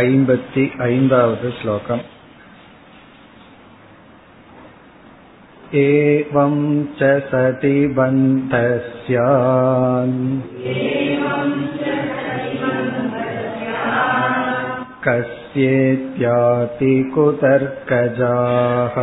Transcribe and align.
ऐम्पति 0.00 0.62
ऐन्दावद् 0.82 1.42
श्लोकम् 1.56 2.00
एवं 5.80 6.54
च 7.00 7.10
सति 7.28 7.74
बन्धस्या 7.98 9.26
कस्येत्याति 15.06 16.94
कुतर्कजाः 17.14 18.96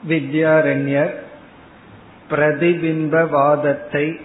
வித்யாரண்யர் 0.08 1.14
பிரதிபிம்பவாதத்தை 2.30 4.20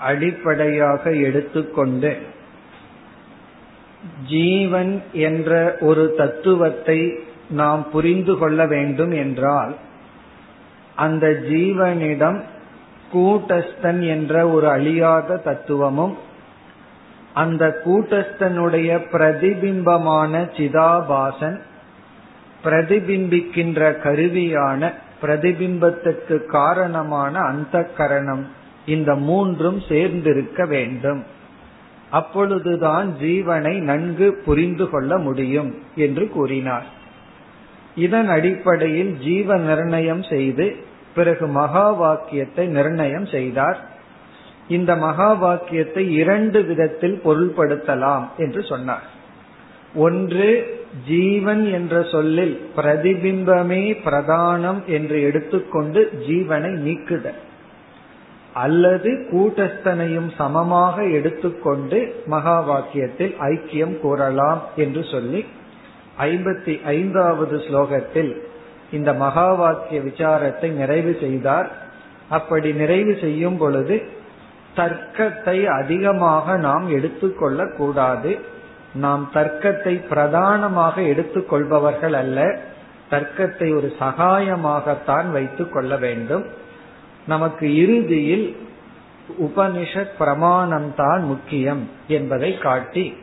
அடிப்படையாக 0.00 1.18
எடுத்துக்கொண்டு 1.18 2.16
ஜீவன் 4.26 5.02
என்ற 5.20 5.76
ஒரு 5.80 6.14
தத்துவத்தை 6.16 7.26
நாம் 7.53 7.89
புரிந்து 7.91 8.37
கொள்ள 8.37 8.65
வேண்டும் 8.65 9.11
என்றால் 9.11 9.73
அந்த 10.95 11.27
ஜீவனிடம் 11.49 12.39
கூட்டஸ்தன் 13.13 14.01
என்ற 14.07 14.47
ஒரு 14.49 14.69
அழியாத 14.69 15.37
தத்துவமும் 15.37 16.15
அந்த 17.33 17.63
கூட்டஸ்தனுடைய 17.85 18.89
பிரதிபிம்பமான 19.11 20.41
சிதாபாசன் 20.57 21.59
பிரதிபிம்பிக்கின்ற 22.63 23.79
கருவியான 24.03 24.91
பிரதிபிம்பத்துக்கு 25.21 26.45
காரணமான 26.45 27.39
அந்த 27.39 27.83
கரணம் 27.97 28.43
இந்த 28.85 29.15
மூன்றும் 29.15 29.79
சேர்ந்திருக்க 29.89 30.67
வேண்டும். 30.67 31.21
அப்பொழுதுதான் 32.09 33.07
ஜீவனை 33.21 33.75
நன்கு 33.81 34.27
புரிந்து 34.45 34.89
கொள்ள 34.89 35.17
முடியும் 35.17 35.71
என்று 35.95 36.25
கூறினார். 36.29 36.87
இதன் 37.95 38.27
அடிப்படையில் 38.27 39.17
ஜீவ 39.17 39.57
நிர்ணயம் 39.57 40.23
செய்து 40.23 40.75
பிறகு 41.15 41.47
மகா 41.47 41.89
வாக்கியத்தை 41.89 42.67
நிர்ணயம் 42.67 43.25
செய்தார். 43.25 43.79
இந்த 44.67 44.95
மகா 44.95 45.33
வாக்கியத்தை 45.33 46.13
இரண்டு 46.13 46.63
விதத்தில் 46.63 47.21
பொருள்படுத்தலாம் 47.23 48.27
என்று 48.37 48.63
சொன்னார். 48.63 49.03
ஒன்று 49.95 50.79
ஜீவன் 51.05 51.65
என்ற 51.65 52.03
சொல்லில் 52.03 52.61
பிரதிபிம்பமே 52.75 53.97
பிரதானம் 54.03 54.85
என்று 54.85 55.21
எடுத்துக்கொண்டு 55.21 56.09
ஜீவனை 56.27 56.69
நீக்குதல். 56.69 57.39
அல்லது 58.53 59.11
கூட்டஸ்தனையும் 59.31 60.29
சமமாக 60.37 61.05
எடுத்துக்கொண்டு 61.09 62.15
மகா 62.25 62.57
வாக்கியத்தில் 62.69 63.35
ஐக்கியம் 63.39 63.99
கூறலாம் 63.99 64.61
என்று 64.75 65.03
சொல்லி 65.03 65.45
ஐம்பத்தி 66.19 66.85
ஐந்தாவது 66.85 67.57
ஸ்லோகத்தில் 67.57 68.37
இந்த 68.91 69.13
மகா 69.13 69.53
வாக்கிய 69.53 70.01
விசாரத்தை 70.01 70.69
நிறைவு 70.69 71.17
செய்தார். 71.21 71.71
அப்படி 72.29 72.73
நிறைவு 72.73 73.17
செய்யும் 73.21 73.57
பொழுது 73.57 74.01
தர்க்கத்தை 74.75 75.65
அதிகமாக 75.65 76.57
நாம் 76.57 76.89
எடுத்துக்கொள்ள 76.89 77.67
கூடாது. 77.77 78.39
நாம் 78.93 79.29
தர்க்கத்தை 79.33 80.07
பிரதானமாக 80.07 81.01
எடுத்துக்கொள்பவர்கள் 81.01 82.13
அல்ல. 82.13 82.59
தர்க்கத்தை 83.09 83.75
ஒரு 83.75 83.95
சகாயமாகத்தான் 83.99 85.31
வைத்துக் 85.31 85.73
கொள்ள 85.73 85.97
வேண்டும். 85.97 86.45
நமக்கு 87.27 87.75
இறுதியில் 87.75 88.55
உபனிஷத் 89.41 90.17
பிரமாணம் 90.17 90.95
தான் 90.95 91.23
முக்கியம் 91.23 91.89
என்பதை 92.07 92.57
காட்டி 92.57 93.17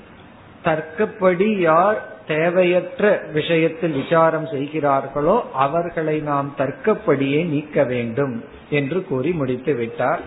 தர்க்கப்படி 0.64 1.58
யார் 1.58 2.02
தேவையற்ற 2.29 3.03
விஷயத்தில் 3.33 3.91
விசாரம் 3.91 4.47
செய்கிறார்களோ 4.47 5.35
அவர்களை 5.57 6.17
நாம் 6.21 6.49
தர்க்கப்படியே 6.57 7.41
நீக்க 7.45 7.83
வேண்டும் 7.83 8.35
என்று 8.69 8.99
கூறி 9.05 9.31
முடித்து 9.31 9.75
விட்டார் 9.75 10.23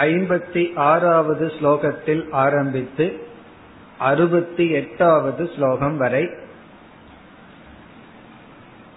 ஐம்பத்தி 0.00 0.74
ஆறாவது 0.90 1.46
ஸ்லோகத்தில் 1.46 2.32
ஆரம்பித்து 2.44 3.28
அறுபத்தி 3.98 4.70
எட்டாவது 4.70 5.50
ஸ்லோகம் 5.54 5.96
வரை 5.96 6.30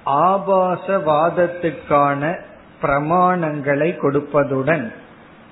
ஆபாசவாதத்துக்கான 0.05 2.39
பிரமாணங்களை 2.81 4.01
கொடுப்பதுடன் 4.01 4.91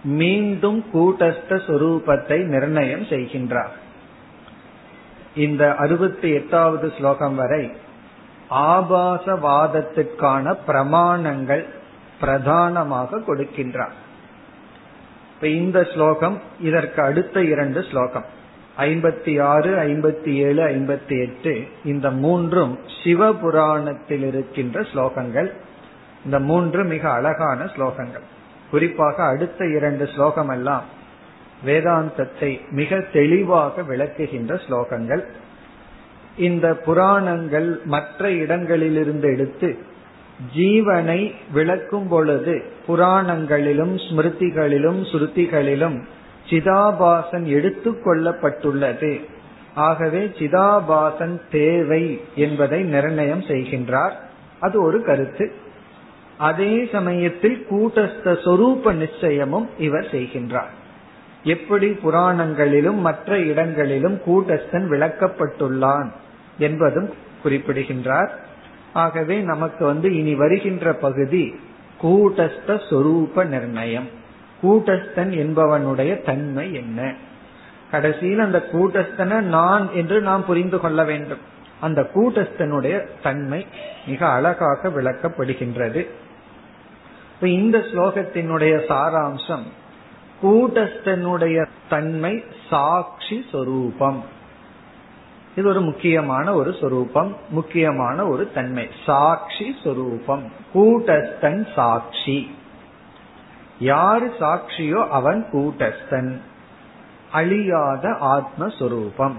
மீண்டும் 0.04 0.86
கூட்டஸ்த 0.94 1.62
சொரூபத்தை 1.68 2.44
நிர்ணயம் 2.44 3.04
செய்கின்றார். 3.04 3.76
இந்த 5.36 5.76
அறுபத்தி 5.76 6.32
எட்டாவது 6.32 6.94
ஸ்லோகம் 6.98 7.36
வரை 7.36 7.72
ஆபாசவாதத்திற்கான 8.50 10.56
பிரமாணங்கள் 10.68 11.66
பிரதானமாக 12.20 13.22
கொடுக்கின்றார். 13.28 13.96
இப்ப 15.42 15.54
இந்த 15.54 15.84
ஸ்லோகம் 15.84 16.42
இதற்கு 16.60 17.02
அடுத்த 17.02 17.44
இரண்டு 17.44 17.84
ஸ்லோகம். 17.84 18.26
ஐம்பத்தி 18.78 19.42
ஆறு 19.42 19.76
ஐம்பத்தி 19.76 20.34
ஏழு 20.34 20.68
ஐம்பத்தி 20.68 21.22
எட்டு 21.22 21.68
இந்த 21.86 22.12
மூன்றும் 22.12 22.80
சிவபுராணத்தில் 23.04 24.28
இருக்கின்ற 24.28 24.82
ஸ்லோகங்கள். 24.82 25.52
இந்த 26.26 26.40
மூன்று 26.40 26.84
மிக 26.84 27.10
அழகான 27.10 27.64
ஸ்லோகங்கள். 27.64 28.26
குறிப்பாக 28.72 29.24
அடுத்த 29.24 29.66
இரண்டு 29.66 30.08
ஸ்லோகம் 30.08 30.50
எல்லாம் 30.50 30.84
வேதாந்தத்தை 31.66 32.60
மிக 32.70 33.00
தெளிவாக 33.00 33.82
விளக்குகின்ற 33.82 34.60
ஸ்லோகங்கள். 34.70 35.24
இந்த 36.38 36.74
புராணங்கள் 36.74 37.82
மற்ற 37.86 38.32
இடங்களிலிருந்து 38.32 39.34
எடுத்து 39.34 39.78
ஜீவனை 40.58 41.34
விளக்கும் 41.52 42.08
பொழுது 42.08 42.64
புராணங்களிலும் 42.88 43.96
ஸ்மிருதிகளிலும் 43.96 45.06
ஸ்ருதிகளிலும் 45.12 46.02
சிதாபாசன் 46.50 47.46
எடுத்துக்கொள்ளப்பட்டுள்ளது 47.46 49.26
ஆகவே 49.74 50.26
சிதாபாசன் 50.26 51.42
தேவை 51.52 52.22
என்பதை 52.36 52.84
நிர்ணயம் 52.84 53.42
செய்கின்றார். 53.42 54.12
அது 54.60 54.84
ஒரு 54.84 55.04
கருத்து. 55.04 55.52
அதே 56.38 56.90
சமயத்தில் 56.92 57.68
கூட்டஸ்த 57.72 58.24
சொரூப 58.24 58.94
நிச்சயமும் 58.94 59.70
இவர் 59.78 60.08
செய்கின்றார். 60.12 60.72
எப்படி 61.44 61.92
புராணங்களிலும் 61.92 63.00
மற்ற 63.00 63.40
இடங்களிலும் 63.40 64.22
கூட்டஸ்தன் 64.28 64.90
விளக்கப்பட்டுள்ளான் 64.90 66.12
என்பதும் 66.58 67.10
குறிப்பிடுகின்றார். 67.44 68.41
ஆகவே 68.94 69.40
நமக்கு 69.40 69.86
வந்து 69.86 70.16
இனி 70.16 70.36
வருகின்ற 70.36 70.94
பகுதி 70.94 71.60
கூட்டஸ்த 72.02 72.82
சொரூப 72.90 73.46
நிர்ணயம். 73.46 74.08
கூட்டஸ்தன் 74.64 75.32
என்பவனுடைய 75.36 76.22
தன்மை 76.22 76.74
என்ன? 76.74 77.14
கடைசியில் 77.92 78.40
அந்த 78.40 78.68
கூட்டஸ்தனை 78.72 79.42
நான் 79.42 79.94
என்று 79.94 80.22
நாம் 80.22 80.46
புரிந்து 80.46 80.80
கொள்ள 80.80 81.04
வேண்டும். 81.04 81.38
அந்த 81.80 82.10
கூட்டஸ்தனுடைய 82.14 83.08
தன்மை 83.24 83.68
மிக 84.08 84.28
அழகாக 84.28 84.90
விளக்கப்படுகின்றது. 84.90 86.08
இந்த 87.42 87.78
ஸ்லோகத்தினுடைய 87.78 88.82
சாராம்சம் 88.90 89.64
கூட்டஸ்தனுடைய 90.44 91.66
தன்மை 91.90 92.44
சாட்சி 92.70 93.46
சொரூபம். 93.52 94.24
இது 95.56 95.70
ஒரு 95.70 95.82
முக்கியமான 95.82 96.54
ஒரு 96.54 96.76
சொரூபம் 96.82 97.36
முக்கியமான 97.50 98.28
ஒரு 98.28 98.52
தன்மை. 98.52 98.90
சாட்சி 99.06 99.76
சொரூபம். 99.84 100.52
கூட்டஸ்தன் 100.74 101.74
சாட்சி. 101.76 102.56
யாரு 103.80 104.34
சாட்சியோ 104.40 105.08
அவன் 105.08 105.48
கூட்டஸ்தன். 105.52 106.40
அழியாத 107.32 108.10
ஆத்மஸ்வரூபம் 108.10 109.34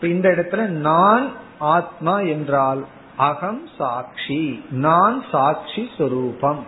இந்த 0.00 0.28
இடத்துல 0.28 0.66
நான் 0.66 1.30
ஆத்மா 1.58 2.20
என்றால் 2.20 2.86
அகம் 3.16 3.68
சாட்சி 3.78 4.64
நான் 4.70 5.24
சாட்சி 5.30 5.88
சொரூபம். 5.98 6.64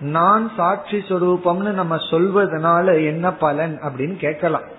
நான் 0.00 0.50
சாட்சி 0.56 0.96
சொரூபம்னு 0.96 1.70
நம்ம 1.70 1.96
சொல்வதனால 1.96 3.04
என்ன 3.04 3.32
பலன் 3.32 3.78
அப்படின்னு 3.82 4.16
கேட்கலாம். 4.16 4.76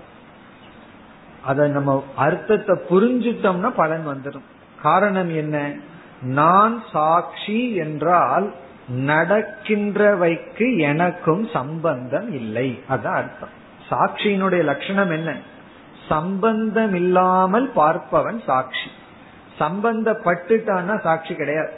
அதை 1.44 1.68
நம்ம 1.68 2.04
அர்த்தத்தை 2.16 2.78
புரிஞ்சுட்டோம்னா 2.90 3.70
பலன் 3.70 4.08
வந்துடும் 4.08 4.48
காரணம் 4.82 5.34
என்ன? 5.34 5.72
நான் 6.22 6.82
சாட்சி 6.92 7.74
என்றால் 7.74 8.54
நடக்கின்றவைக்கு 8.96 10.78
எனக்கும் 10.78 11.48
சம்பந்தம் 11.52 12.32
இல்லை. 12.32 12.82
அதான் 12.88 13.18
அர்த்தம். 13.20 13.48
சாட்சியினுடைய 13.90 14.62
லட்சணம் 14.62 15.10
என்ன? 15.10 15.36
சம்பந்தம் 16.08 16.94
இல்லாமல் 16.94 17.72
பார்ப்பவன் 17.76 18.44
சாட்சி. 18.44 18.90
சம்பந்தப்பட்டுட்டான்னா 19.58 21.00
சாட்சி 21.00 21.34
கிடையாது. 21.34 21.72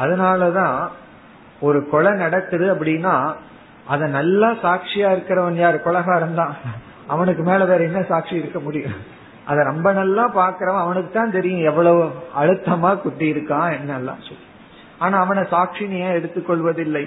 அதனாலதான் 0.00 0.88
ஒரு 1.60 1.88
கொலை 1.88 2.12
நடக்குது 2.12 2.74
அப்படின்னா 2.74 3.34
அத 3.86 4.06
நல்லா 4.06 4.50
சாட்சியா 4.50 5.08
இருக்கிறவன் 5.14 5.52
யார்? 5.52 5.82
கொலகாரம் 5.82 6.34
தான். 6.34 6.56
அவனுக்கு 7.12 7.42
மேல 7.42 7.64
வேற 7.64 7.80
என்ன 7.84 8.00
சாட்சி 8.02 8.34
இருக்க 8.34 8.58
முடியும்? 8.60 8.98
அத 9.44 9.62
ரொம்ப 9.62 9.88
நல்லா 9.92 10.24
பாக்குறவன் 10.40 10.84
அவனுக்கு 10.84 11.10
தான் 11.12 11.36
தெரியும் 11.36 11.66
எவ்வளவு 11.70 12.02
அழுத்தமா 12.40 12.90
குட்டி 13.00 13.26
இருக்கான் 13.32 13.74
என்னெல்லாம் 13.78 14.24
சொல்லி. 14.28 14.46
ஆனா 14.98 15.16
அவனை 15.18 15.42
சாட்சின்னு 15.54 16.00
ஏன் 16.06 16.16
எடுத்துக்கொள்வதில்லை 16.18 17.04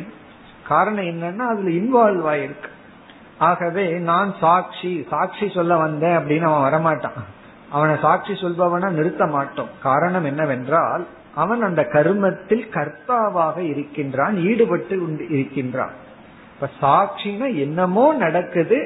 காரணம் 0.67 1.09
என்னன்னா 1.11 1.45
அதுல 1.51 1.73
இன்வால்வ் 1.79 2.25
ஆயிருக்கு. 2.31 2.69
ஆகவே 3.37 3.85
நான் 4.09 4.29
சாட்சி 4.39 4.91
சாட்சி 5.09 5.45
சொல்ல 5.49 5.73
வந்தேன் 5.77 6.17
அப்படின்னு 6.17 6.47
அவன் 6.49 6.65
வரமாட்டான். 6.65 7.19
அவனை 7.69 7.95
சாட்சி 8.01 8.33
சொல்பவனா 8.33 8.89
நிறுத்த 8.89 9.23
மாட்டோம். 9.25 9.71
காரணம் 9.83 10.25
என்னவென்றால் 10.25 11.03
அவன் 11.35 11.61
அந்த 11.61 11.81
கருமத்தில் 11.93 12.65
கர்த்தாவாக 12.73 13.57
இருக்கின்றான் 13.71 14.35
ஈடுபட்டு 14.49 14.97
இருக்கின்றான். 15.29 15.95
இப்ப 16.53 16.69
சாட்சினா 16.83 17.47
என்னமோ 17.55 18.05
நடக்குது 18.15 18.77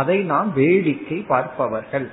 அதை 0.00 0.18
நாம் 0.32 0.50
வேடிக்கை 0.60 1.18
பார்ப்பவர்கள். 1.32 2.06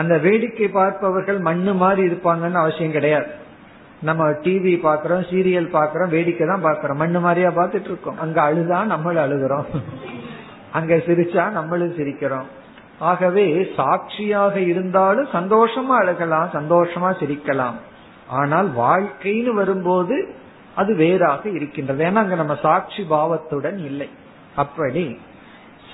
அந்த 0.00 0.14
வேடிக்கை 0.24 0.68
பார்ப்பவர்கள் 0.78 1.38
மண்ணு 1.48 1.72
மாதிரி 1.82 2.02
இருப்பாங்கன்னு 2.08 2.62
அவசியம் 2.62 2.96
கிடையாது. 2.96 3.30
நம்ம 4.08 4.24
டிவி 4.44 4.74
பாக்குறோம் 4.86 5.24
சீரியல் 5.30 5.74
பாக்குறோம் 5.76 6.12
வேடிக்கை 6.16 6.46
தான் 6.46 6.66
பாக்குறோம் 6.66 7.00
மண்ணு 7.02 7.20
மாதிரியா 7.24 7.50
பாத்துட்டு 7.56 7.90
இருக்கோம். 7.92 8.20
அங்க 8.24 8.38
அழுதா 8.48 8.80
நம்மளும் 8.92 9.24
அழுகிறோம். 9.26 9.68
அங்க 10.78 10.94
சிரிச்சா 11.06 11.44
நம்மளும் 11.58 11.96
சிரிக்கிறோம். 11.98 12.48
ஆகவே 13.10 13.46
சாட்சியாக 13.78 14.54
இருந்தாலும் 14.72 15.28
சந்தோஷமா 15.32 15.94
அழகலாம் 16.02 16.48
சந்தோஷமா 16.58 17.10
சிரிக்கலாம். 17.22 17.78
ஆனால் 18.38 18.68
வாழ்க்கைன்னு 18.82 19.52
வரும்போது 19.60 20.16
அது 20.80 20.92
வேறாக 21.02 21.42
இருக்கின்றது. 21.48 22.00
ஏன்னா 22.08 22.22
அங்க 22.24 22.36
நம்ம 22.42 22.54
சாட்சி 22.66 23.02
பாவத்துடன் 23.14 23.78
இல்லை. 23.90 24.08
அப்படி 24.62 25.04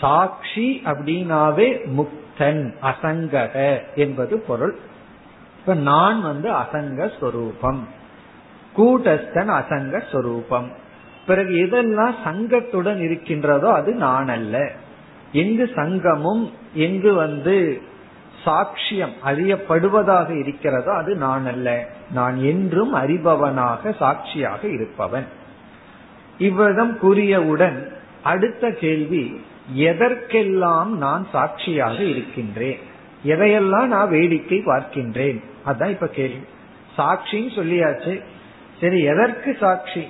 சாட்சி 0.00 0.82
அப்படின்னாவே 0.84 1.68
முக்தன் 1.96 2.62
அசங்கக 2.82 3.54
என்பது 3.94 4.38
பொருள். 4.38 4.74
இப்ப 5.58 5.74
நான் 5.74 6.22
வந்து 6.22 6.48
அசங்க 6.52 7.10
ஸ்வரூபம் 7.18 7.82
கூட்டஸ்தன் 8.76 9.52
அசங்க 9.60 10.02
ஸ்வரூபம் 10.10 10.68
பிறகு 11.26 11.52
எதெல்லாம் 11.54 12.14
சங்கத்துடன் 12.24 13.00
இருக்கின்றதோ 13.00 13.72
அது 13.72 13.94
நான் 13.94 14.28
அல்ல 14.28 14.70
எங்கு 15.32 15.70
சங்கமும் 15.74 16.50
எங்கு 16.74 17.14
வந்து 17.14 17.82
சாட்சியம் 18.44 19.14
அறியப்படுவதாக 19.24 20.28
இருக்கிறதோ 20.38 20.92
அது 20.92 21.14
நான் 21.16 21.46
அல்ல 21.46 21.68
நான் 22.10 22.36
என்றும் 22.42 22.94
அறிபவனாக 22.94 23.96
சாட்சியாக 23.96 24.68
இருப்பவன். 24.68 25.26
இவ்விதம் 26.38 26.98
கூறியவுடன் 27.02 27.78
அடுத்த 28.22 28.70
கேள்வி 28.70 29.40
எதற்கெல்லாம் 29.72 30.98
நான் 30.98 31.26
சாட்சியாக 31.32 32.02
இருக்கின்றேன்? 32.02 32.78
எதையெல்லாம் 33.24 33.86
நான் 33.86 34.08
வேடிக்கை 34.08 34.58
பார்க்கின்றேன்? 34.58 35.42
அதான் 35.66 35.88
இப்ப 35.88 36.06
கேள்வி. 36.06 36.44
சாட்சின்னு 36.96 37.50
சொல்லியாச்சு. 37.56 38.22
சரி 38.80 39.02
எதற்கு 39.02 39.56
சாட்சி? 39.60 40.06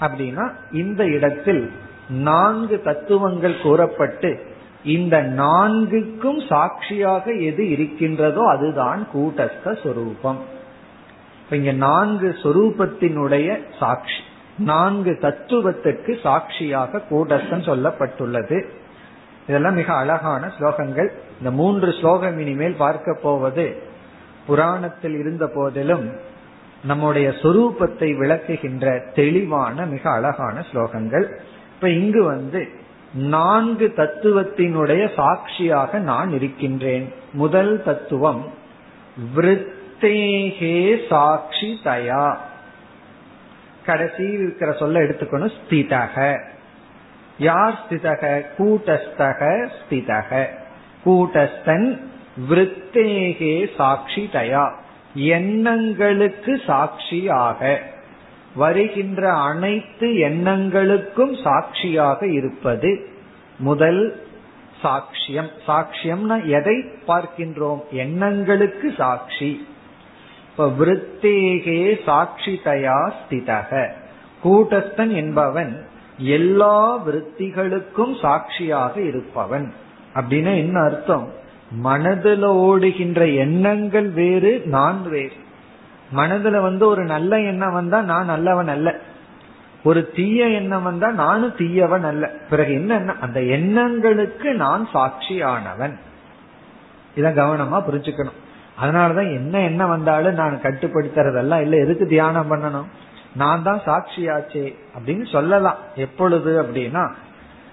அப்படின்னா 0.00 0.52
இந்த 0.72 1.04
இடத்தில் 1.04 1.70
நான்கு 2.08 2.80
தத்துவங்கள் 2.82 3.60
கூறப்பட்டு 3.60 4.42
இந்த 4.84 5.22
நான்குக்கும் 5.22 6.46
சாட்சியாக 6.46 7.32
எது 7.32 7.70
இருக்கின்றதோ 7.70 8.48
அதுதான் 8.48 9.06
கூட்டஸ்த 9.14 9.82
சொரூபம். 9.82 10.38
இங்க 11.50 11.72
நான்கு 11.72 12.36
சொரூபத்தினுடைய 12.42 13.58
சாட்சி 13.78 14.20
நான்கு 14.58 15.18
தத்துவத்துக்கு 15.20 16.20
சாட்சியாக 16.20 17.02
கூட்டஸ்தன் 17.10 17.64
சொல்லப்பட்டுள்ளது. 17.64 18.64
இதெல்லாம் 19.46 19.74
மிக 19.74 19.92
அழகான 19.94 20.52
ஸ்லோகங்கள். 20.58 21.08
இந்த 21.38 21.50
மூன்று 21.50 21.92
ஸ்லோகம் 21.92 22.38
இனிமேல் 22.38 22.74
பார்க்க 22.74 23.18
போவது 23.22 23.82
புராணத்தில் 24.46 25.16
இருந்த 25.18 25.50
போதிலும் 25.54 26.12
நம்முடைய 26.84 27.28
சொரூபத்தை 27.42 28.08
விளக்குகின்ற 28.16 29.12
தெளிவான 29.12 29.86
மிக 29.86 30.10
அழகான 30.10 30.64
ஸ்லோகங்கள். 30.72 31.26
இப்ப 31.74 31.88
இங்கு 31.88 32.24
வந்து 32.24 32.68
நான்கு 33.14 33.92
தத்துவத்தினுடைய 33.96 35.14
சாட்சியாக 35.14 35.98
நான் 35.98 36.30
இருக்கின்றேன். 36.30 37.12
முதல் 37.32 37.82
தத்துவம் 37.82 38.42
விருத்தேகே 39.36 41.06
சாட்சி 41.08 41.80
தயா 41.84 42.36
கடைசியில் 43.86 44.40
இருக்கிற 44.40 44.72
சொல்ல 44.72 45.00
எடுத்துக்கணும் 45.00 45.52
ஸ்திதக. 45.58 46.16
யார் 47.42 47.78
ஸ்திதக? 47.82 48.44
கூட்டஸ்தக 48.58 49.68
ஸ்திதக. 49.78 50.46
கூட்டஸ்தன் 51.06 52.00
விருத்தேகே 52.50 53.54
சாட்சி 53.76 54.28
தயா 54.32 54.64
எண்ணங்களுக்கு 55.14 56.60
சாட்சியாக. 56.66 57.78
வருகின்ற 58.54 59.32
அனைத்து 59.32 60.06
எண்ணங்களுக்கும் 60.08 61.34
சாட்சியாக 61.42 62.26
இருப்பது 62.26 63.08
முதல் 63.58 64.26
சாட்சியம். 64.82 65.50
சாட்சியம்னா 65.66 66.38
எதை 66.44 66.76
பார்க்கின்றோம்? 67.06 67.80
எண்ணங்களுக்கு 67.90 68.94
சாட்சி. 68.96 69.66
இப்ப 70.50 70.66
விருத்தேகே 70.78 72.02
சாட்சி 72.04 72.60
தயா 72.64 73.12
ஸ்திதக. 73.20 73.88
கூட்டஸ்தன் 74.44 75.12
என்பவன் 75.12 75.72
எல்லா 76.18 77.06
விருத்திகளுக்கும் 77.06 78.20
சாட்சியாக 78.20 79.00
இருப்பவன். 79.00 79.72
அப்படின்னா 80.14 80.56
என்ன 80.56 80.80
அர்த்தம்? 80.80 81.32
மனதில் 81.70 82.44
ஓடுகின்ற 82.44 83.26
எண்ணங்கள் 83.26 84.08
வேறு 84.08 84.62
நான் 84.64 85.08
வேறு. 85.08 85.32
மனதுல 86.16 86.60
வந்து 86.60 86.86
ஒரு 86.86 87.04
நல்ல 87.04 87.40
எண்ணம் 87.40 87.72
வந்தா 87.72 88.00
நான் 88.00 88.24
நல்லவன் 88.24 88.68
அல்ல. 88.68 88.98
ஒரு 89.84 90.10
தீய 90.10 90.48
எண்ணம் 90.48 90.82
வந்தா 90.82 91.10
நானும் 91.10 91.56
தீயவன் 91.56 92.04
அல்ல. 92.04 92.26
பிறகு 92.50 92.72
என்ன 92.72 93.14
அந்த 93.20 93.42
எண்ணங்களுக்கு 93.42 94.54
நான் 94.54 94.88
சாட்சியானவன். 94.94 95.94
இத 97.14 97.30
கவனமா 97.30 97.82
புரிஞ்சுக்கணும். 97.90 98.40
அதனாலதான் 98.82 99.34
என்ன 99.34 99.60
என்ன 99.60 99.86
வந்தாலும் 99.86 100.34
நான் 100.34 100.60
கட்டுப்படுத்துறதெல்லாம் 100.62 101.60
இல்ல. 101.60 101.76
எதுக்கு 101.76 102.06
தியானம் 102.06 102.50
பண்ணணும்? 102.50 102.86
நான் 103.34 103.62
தான் 103.62 103.82
சாட்சியாச்சே 103.86 104.74
அப்படின்னு 104.98 105.30
சொல்லலாம். 105.32 105.76
எப்பொழுது 105.94 106.62
அப்படின்னா 106.62 107.10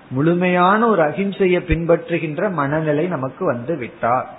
முழுமையான 0.10 0.88
ஒரு 0.88 1.04
அகிம்சையை 1.04 1.62
பின்பற்றுகின்ற 1.62 2.52
மனநிலை 2.52 3.08
நமக்கு 3.08 3.46
வந்து 3.46 3.76
விட்டார். 3.76 4.30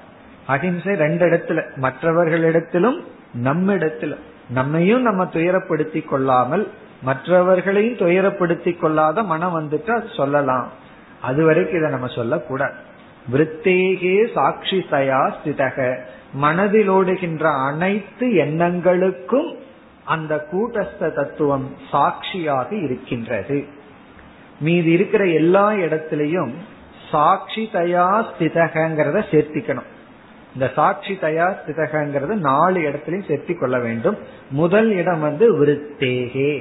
அகிம்சை 0.46 0.94
ரெண்டு 0.94 1.26
இடத்துல 1.26 1.62
மற்றவர்களிடத்திலும் 1.76 3.04
நம்மிடத்திலும். 3.42 4.22
நம்மையும் 4.48 5.02
நம்ம 5.02 5.24
துயரப்படுத்தி 5.24 6.04
கொள்ளாமல் 6.04 6.70
மற்றவர்களையும் 7.02 7.96
துயரப்படுத்தி 7.96 8.78
கொள்ளாத 8.78 9.22
மனம் 9.22 9.60
வந்துட்டு 9.60 9.90
அது 9.90 10.08
சொல்லலாம். 10.16 10.68
அது 11.20 11.44
வரைக்கும் 11.44 11.78
இதை 11.78 11.90
நம்ம 11.90 12.06
சொல்லக்கூடாது. 12.06 12.74
விருத்தேகே 13.32 14.32
சாட்சி 14.32 14.86
தயா 14.90 15.32
ஸ்திதக. 15.36 15.96
மனதில் 16.32 16.88
ஓடுகின்ற 16.88 17.50
அனைத்து 17.50 18.26
எண்ணங்களுக்கும் 18.26 19.56
அந்த 20.14 20.34
கூட்டஸ்த 20.52 21.12
தத்துவம் 21.14 21.66
சாட்சியாக 21.90 22.70
இருக்கின்றது. 22.86 23.58
மீதி 24.60 24.90
இருக்கிற 24.90 25.22
எல்லா 25.40 25.66
இடத்திலையும் 25.84 26.52
சாட்சி 27.10 27.62
தயா 27.72 28.06
ஸ்திதகங்கிறத 28.30 29.18
சேர்த்திக்கணும். 29.30 29.88
இந்த 30.54 30.66
சாட்சி 30.74 31.14
தயா 31.22 31.46
ஸ்திதகங்கிறது 31.58 32.34
நாலு 32.48 32.78
இடத்திலையும் 32.80 33.28
சேர்த்தி 33.30 33.54
கொள்ள 33.58 33.78
வேண்டும். 33.78 34.18
முதல் 34.50 34.90
இடம் 34.92 35.20
வந்து 35.20 35.46
விருத்தேகே. 35.60 36.52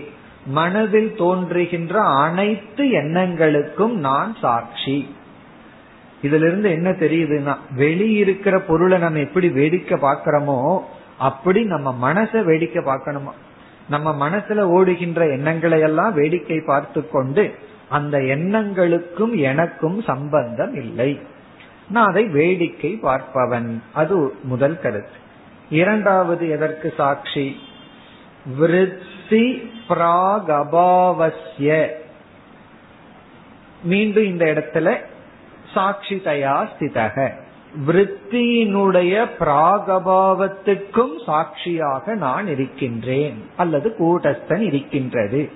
மனதில் 0.57 1.11
தோன்றுகின்ற 1.17 1.95
அனைத்து 2.25 2.83
எண்ணங்களுக்கும் 3.01 3.95
நான் 4.07 4.31
சாட்சி. 4.41 4.97
இதுல 6.21 6.47
இருந்து 6.47 6.69
என்ன 6.71 6.89
தெரியுதுன்னா 7.03 7.53
வெளியிருக்கிற 7.77 8.55
பொருளை 8.67 8.97
நம்ம 8.97 9.19
எப்படி 9.19 9.49
வேடிக்கை 9.49 9.97
பார்க்கிறோமோ 10.01 10.59
அப்படி 11.19 11.63
நம்ம 11.63 12.13
மனசை 12.13 12.43
வேடிக்கை 12.43 12.83
பார்க்கணுமா. 12.83 13.31
நம்ம 13.89 14.29
மனசுல 14.29 14.59
ஓடுகின்ற 14.59 15.27
எண்ணங்களை 15.27 15.79
எல்லாம் 15.79 16.13
வேடிக்கை 16.13 16.61
பார்த்து 16.65 17.09
கொண்டு 17.09 17.55
அந்த 17.89 18.17
எண்ணங்களுக்கும் 18.17 19.35
எனக்கும் 19.35 20.01
சம்பந்தம் 20.01 20.75
இல்லை. 20.75 21.19
நான் 21.89 22.07
அதை 22.07 22.25
வேடிக்கை 22.25 22.99
பார்ப்பவன். 23.03 23.81
அது 23.93 24.35
முதல் 24.43 24.81
கருத்து. 24.81 25.17
இரண்டாவது 25.69 26.49
எதற்கு 26.49 26.93
சாட்சி? 26.97 27.59
விருத்தி 28.57 29.71
பிராகபாவசிய 29.89 31.89
மீண்டும் 33.83 34.23
இந்த 34.23 34.45
இடத்துல 34.45 34.97
சாட்சி 35.73 36.15
தயா 36.15 36.67
ஸ்திதக. 36.79 37.31
விற்த்தியினுடைய 37.87 39.29
பிராகபாவத்துக்கும் 39.39 41.23
சாட்சியாக 41.25 42.15
நான் 42.15 42.47
இருக்கின்றேன் 42.47 43.49
அல்லது 43.57 43.95
கூட்டஸ்தன் 43.99 44.59
இருக்கின்றது. 44.59 45.51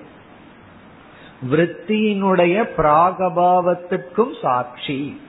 விற்த்தியினுடைய 1.50 2.68
பிராகபாவத்துக்கும் 2.76 4.40
சாட்சி. 4.42 5.20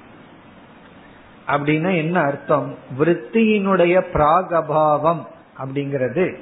அப்படின்னா 1.48 1.96
என்ன 1.96 2.22
அர்த்தம்? 2.22 2.75
விற்த்தியினுடைய 3.00 4.04
பிராகபாவம் 4.13 5.25
அப்படிங்கிறது. 5.63 6.36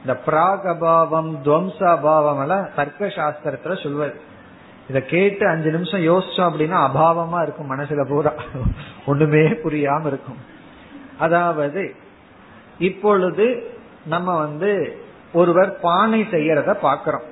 இந்த 0.00 0.20
பிராகபாவம் 0.26 1.36
துவம்சாபாவம் 1.44 2.40
எல்லாம் 2.40 2.68
தர்க்க 2.76 3.06
சாஸ்திரத்துல 3.06 3.82
சொல்வது. 3.82 4.20
இத 4.88 5.00
கேட்டு 5.00 5.48
அஞ்சு 5.48 5.70
நிமிஷம் 5.70 6.00
யோசிச்சோம் 6.00 6.48
அப்படின்னா 6.48 6.78
அபாவமா 6.88 7.42
இருக்கும் 7.42 7.70
மனசுல 7.70 8.04
பூரா. 8.08 8.32
ஒண்ணுமே 9.06 9.48
புரியாம 9.48 10.06
இருக்கும். 10.06 10.38
அதாவது 11.18 11.94
இப்பொழுது 12.78 13.70
நம்ம 14.06 14.38
வந்து 14.38 14.98
ஒருவர் 15.32 15.80
பானை 15.80 16.26
செய்யறத 16.30 16.76
பாக்கிறோம் 16.82 17.26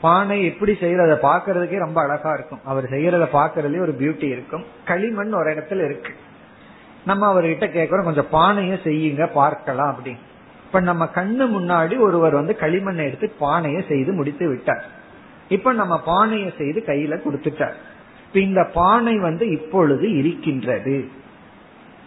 பானை 0.00 0.44
எப்படி 0.44 0.72
செய்யறத 0.72 1.14
பாக்குறதுக்கே 1.22 1.78
ரொம்ப 1.78 2.00
அழகா 2.02 2.32
இருக்கும். 2.32 2.60
அவர் 2.64 2.84
செய்யறத 2.84 3.24
பாக்குறதுலயே 3.32 3.80
ஒரு 3.80 3.96
பியூட்டி 4.00 4.22
இருக்கும். 4.22 4.64
களிமண் 4.84 5.32
ஒரு 5.32 5.50
இடத்துல 5.50 5.84
இருக்கு. 5.84 6.12
நம்ம 7.04 7.22
அவர்கிட்ட 7.32 7.72
கேட்கிறோம் 7.72 8.04
கொஞ்சம் 8.04 8.32
பானைய 8.32 8.76
செய்யுங்க 8.84 9.32
பார்க்கலாம் 9.32 9.96
அப்படின்னு. 9.96 10.22
இப்ப 10.64 10.80
நம்ம 10.80 11.04
கண்ணு 11.14 11.44
முன்னாடி 11.56 11.98
ஒருவர் 11.98 12.34
வந்து 12.34 12.56
களிமண்ணை 12.60 13.04
எடுத்து 13.04 13.28
பானையை 13.38 13.84
செய்து 13.88 14.12
முடித்து 14.12 14.48
விட்டார். 14.48 14.95
இப்ப 15.48 15.72
நம்ம 15.72 16.00
பானையை 16.00 16.52
செய்து 16.58 16.82
கையில 16.86 17.18
கொடுத்துட்டார். 17.18 17.74
இப்ப 18.26 18.40
இந்த 18.40 18.64
பானை 18.64 19.18
வந்து 19.18 19.50
இப்பொழுது 19.50 20.16
இருக்கின்றது. 20.16 21.08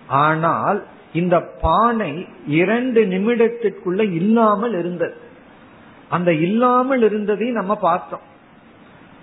ஆனால் 0.07 0.85
இந்த 1.13 1.41
பானை 1.61 2.27
இரண்டு 2.47 3.05
நிமிடத்திற்குள்ள 3.05 3.99
இல்லாமல் 4.13 4.73
இருந்தது. 4.73 5.15
அந்த 6.09 6.33
இல்லாமல் 6.33 7.01
இருந்ததையும் 7.01 7.55
நம்ம 7.55 7.75
பார்த்தோம். 7.75 8.27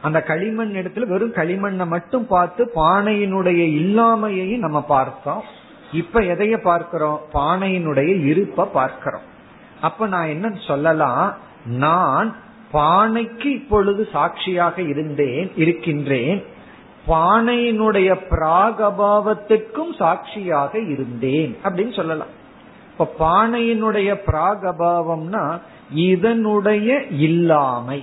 அந்த 0.02 0.22
களிமண் 0.22 0.74
இடத்துல 0.74 1.06
வெறும் 1.06 1.34
களிமண்ணை 1.34 1.86
மட்டும் 1.86 2.26
பார்த்து 2.26 2.70
பானையினுடைய 2.74 3.62
இல்லாமையையும் 3.80 4.58
நம்ம 4.58 4.82
பார்த்தோம். 4.82 5.42
இப்ப 5.92 6.20
எதைய 6.20 6.56
பார்க்கிறோம்? 6.56 7.20
பானையினுடைய 7.34 8.24
இருப்ப 8.24 8.66
பார்க்கிறோம். 8.66 9.22
அப்ப 9.80 10.06
நான் 10.06 10.28
என்ன 10.28 10.52
சொல்லலாம்? 10.66 11.36
நான் 11.66 12.36
பானைக்கு 12.72 13.52
இப்பொழுது 13.52 14.08
சாட்சியாக 14.12 14.82
இருந்தேன் 14.82 15.52
இருக்கின்றேன். 15.56 16.44
பானையினுடைய 17.08 18.20
பிராகபாவத்துக்கும் 18.30 19.96
சாட்சியாக 19.98 20.78
இருந்தேன் 20.78 21.56
அப்படின்னு 21.64 21.94
சொல்லலாம். 21.96 22.32
இப்ப 22.90 23.14
பானையினுடைய 23.18 24.20
பிராகபாவம்னா 24.26 25.60
இதனுடைய 25.90 27.04
இல்லாமை. 27.10 28.02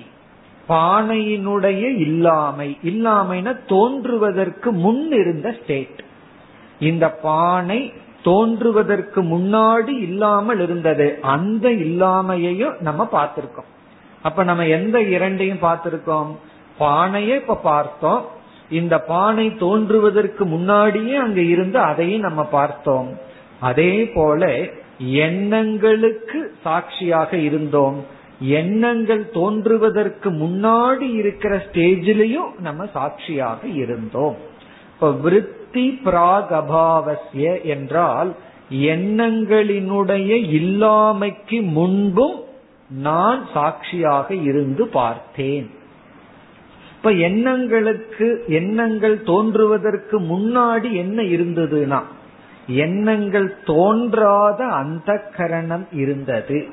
பானையினுடைய 0.70 1.98
இல்லாமை. 1.98 2.78
இல்லாமைனா 2.84 3.58
தோன்றுவதற்கு 3.68 4.72
முன் 4.72 5.12
இருந்த 5.12 5.56
ஸ்டேட் 5.64 6.04
இந்த 6.80 7.12
பானை 7.12 7.94
தோன்றுவதற்கு 8.24 9.24
முன்னாடி 9.24 9.98
இல்லாமல் 10.02 10.60
இருந்தது. 10.60 11.20
அந்த 11.22 11.70
இல்லாமையையும் 11.70 12.80
நம்ம 12.80 13.08
பார்த்திருக்கோம். 13.12 13.72
அப்ப 14.24 14.44
நம்ம 14.44 14.66
எந்த 14.68 15.02
இரண்டையும் 15.02 15.62
பார்த்திருக்கோம்? 15.62 16.32
பானையை 16.78 17.40
இப்ப 17.40 17.56
பார்த்தோம். 17.56 18.26
இந்த 18.70 19.00
பானை 19.00 19.56
தோன்றுவதற்கு 19.56 20.46
முன்னாடியே 20.46 21.16
அங்க 21.16 21.42
இருந்து 21.42 21.80
அதையும் 21.80 22.22
நம்ம 22.22 22.44
பார்த்தோம். 22.44 23.10
அதே 23.60 24.10
போல 24.14 24.70
எண்ணங்களுக்கு 24.98 26.56
சாட்சியாக 26.64 27.38
இருந்தோம். 27.38 28.06
எண்ணங்கள் 28.40 29.30
தோன்றுவதற்கு 29.30 30.32
முன்னாடி 30.32 31.14
இருக்கிற 31.14 31.56
ஸ்டேஜிலையும் 31.58 32.60
நம்ம 32.60 32.86
சாட்சியாக 32.94 33.68
இருந்தோம். 33.68 34.36
இப்ப 34.94 35.12
விருத்தி 35.12 36.00
பிராகபாவசிய 36.06 37.62
என்றால் 37.64 38.36
எண்ணங்களினுடைய 38.72 40.32
இல்லாமைக்கு 40.60 41.62
முன்பும் 41.62 42.36
நான் 43.02 43.48
சாட்சியாக 43.54 44.36
இருந்து 44.36 44.88
பார்த்தேன். 44.88 45.70
இப்ப 46.96 47.12
எண்ணங்களுக்கு 47.12 48.44
எண்ணங்கள் 48.48 49.24
தோன்றுவதற்கு 49.24 50.20
முன்னாடி 50.20 50.92
என்ன 50.92 51.22
இருந்ததுன்னா 51.22 52.02
எண்ணங்கள் 52.68 53.58
தோன்றாத 53.66 54.66
அந்த 54.66 55.32
கரணம் 55.38 55.88
இருந்தது 55.92 56.68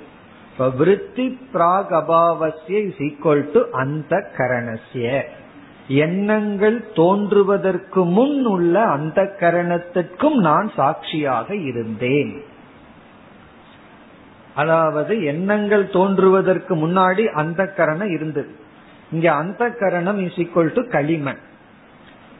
விருத்தி 0.76 1.38
பிராக் 1.52 1.92
அபாவசிய 1.92 2.78
இஸ் 2.88 3.00
ஈக்குவல் 3.00 3.50
டு 3.50 3.70
அந்த 3.70 4.30
கரணசிய 4.36 5.22
எண்ணங்கள் 5.88 6.92
தோன்றுவதற்கு 6.94 8.04
முன் 8.04 8.44
உள்ள 8.44 8.84
அந்த 8.84 9.36
கரணத்திற்கும் 9.40 10.34
நான் 10.34 10.70
சாட்சியாக 10.76 11.54
இருந்தேன். 11.54 12.44
அதாவது 14.54 15.24
எண்ணங்கள் 15.24 15.90
தோன்றுவதற்கு 15.90 16.76
முன்னாடி 16.76 17.26
அந்த 17.26 17.66
கரணம் 17.66 18.10
இருந்தது. 18.10 18.50
இங்க 19.12 19.32
அந்த 19.32 19.70
கரணம் 19.70 20.18
இஸ் 20.18 20.40
ஈக்குவல் 20.40 20.72
டு 20.72 20.88
களிமண். 20.88 21.36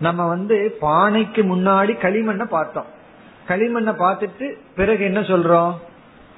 நம்ம 0.00 0.29
வந்து 0.29 0.76
பானைக்கு 0.81 1.43
முன்னாடி 1.43 1.93
களிமண்ணை 1.99 2.45
பார்த்தோம். 2.45 2.85
களிமண்ணை 3.49 3.93
பார்த்துட்டு 3.95 4.55
பிறகு 4.76 5.05
என்ன 5.05 5.21
சொல்றோம்? 5.21 5.75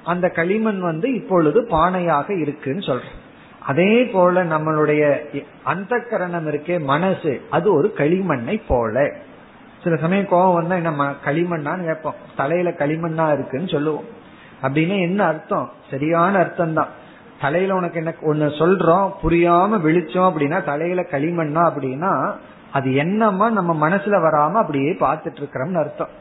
அந்த 0.03 0.29
களிமண் 0.29 0.79
வந்து 0.79 1.13
இப்பொழுது 1.13 1.61
பானையாக 1.61 2.39
இருக்குன்னு 2.41 2.85
சொல்றோம். 2.85 3.21
அதே 3.59 4.05
போல 4.05 4.43
நம்மளுடைய 4.43 5.03
அந்த 5.63 5.99
கரணம் 5.99 6.47
இருக்கே 6.47 6.79
மனசு 6.79 7.41
அது 7.49 7.73
ஒரு 7.73 7.93
களிமண்ணை 7.97 8.61
போல. 8.67 9.13
சில 9.83 9.95
சமயம் 9.95 10.27
கோபம் 10.27 10.53
வந்தா 10.53 10.75
நம்ம 10.77 11.11
களிமண்ணான்னு 11.25 11.85
கேட்போம். 11.85 12.13
தலையில 12.35 12.69
களிமண்ணா 12.69 13.33
இருக்குன்னு 13.33 13.67
சொல்லுவோம். 13.67 14.21
அப்படின்னு 14.63 14.95
என்ன 15.01 15.19
அர்த்தம்? 15.25 15.67
சரியான 15.91 16.33
அர்த்தம் 16.39 16.73
தான் 16.73 16.91
தலையில 17.41 17.75
உனக்கு 17.75 17.99
என்ன 18.01 18.11
ஒண்ணு 18.31 18.47
சொல்றோம் 18.61 19.07
புரியாம 19.23 19.79
விழிச்சோம் 19.85 20.27
அப்படின்னா 20.29 20.59
தலையில 20.63 21.01
களிமண்ணா 21.11 21.63
அப்படின்னா 21.69 22.11
அது 22.71 22.89
என்னமா 22.95 23.47
நம்ம 23.49 23.71
மனசுல 23.87 24.19
வராம 24.25 24.59
அப்படியே 24.61 24.91
பார்த்துட்டு 24.99 25.39
இருக்கிறோம்னு 25.41 25.81
அர்த்தம். 25.81 26.13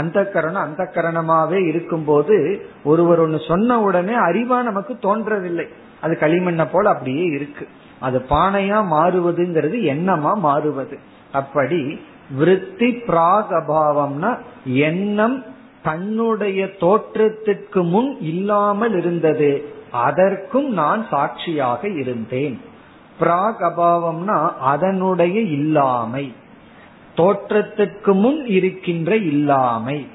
அந்த 0.00 0.18
கரணம் 0.24 0.64
அந்த 0.66 0.82
கரணமாவே 0.94 1.58
இருக்கும் 1.70 2.04
போது 2.04 2.36
ஒருவர் 2.84 3.22
ஒண்ணு 3.24 3.38
சொன்ன 3.48 3.78
உடனே 3.80 4.14
அறிவா 4.28 4.58
நமக்கு 4.62 4.92
தோன்றதில்லை 5.02 5.66
அது 6.00 6.14
களிமண்ணை 6.20 6.66
போல 6.72 6.90
அப்படியே 6.90 7.24
இருக்கு. 7.36 7.64
அது 8.00 8.18
பானையா 8.30 8.78
மாறுவதுங்கிறது 8.94 9.76
எண்ணமா 9.92 10.32
மாறுவது. 10.46 10.96
அப்படி 11.32 11.80
விருத்தி 12.38 12.88
பிராக் 13.08 13.52
அபாவம்னா 13.60 14.30
எண்ணம் 14.88 15.36
தன்னுடைய 15.84 16.76
தோற்றத்திற்கு 16.76 17.82
முன் 17.82 18.16
இல்லாமல் 18.20 18.96
இருந்தது. 18.96 19.64
அதற்கும் 19.90 20.68
நான் 20.68 21.06
சாட்சியாக 21.10 21.88
இருந்தேன். 21.88 22.60
பிராக் 23.20 23.60
அபாவம்னா 23.60 24.52
அதனுடைய 24.60 25.40
இல்லாமை. 25.40 26.32
தோற்றத்திற்கு 27.14 28.14
முன் 28.14 28.46
இருக்கின்ற 28.46 29.16
இல்லாமை. 29.16 30.06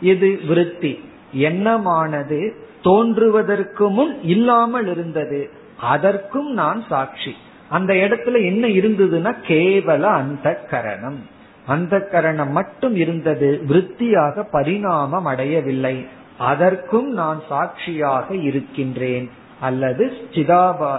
இது 0.00 0.40
விருத்தி. 0.48 1.00
எண்ணமானது 1.32 2.54
தோன்றுவதற்கு 2.82 3.90
முன் 3.90 4.22
இல்லாமல் 4.22 4.88
இருந்தது. 4.88 5.50
அதற்கும் 5.80 6.52
நான் 6.52 6.84
சாட்சி. 6.88 7.34
அந்த 7.68 7.94
இடத்துல 7.94 8.44
என்ன 8.44 8.66
இருந்ததுன்னா 8.66 9.34
கேவல 9.48 10.00
அந்த 10.00 10.54
கரணம் 10.54 11.36
அந்த 11.68 12.00
கரணம் 12.00 12.52
மட்டும் 12.52 12.94
இருந்தது 12.96 13.62
விருத்தியாக 13.66 14.42
பரிணாமம் 14.42 15.24
அடையவில்லை. 15.24 16.06
அதற்கும் 16.38 17.12
நான் 17.12 17.42
சாட்சியாக 17.48 18.34
இருக்கின்றேன். 18.34 19.30
அல்லது 19.60 20.12
சிதாபா 20.32 20.98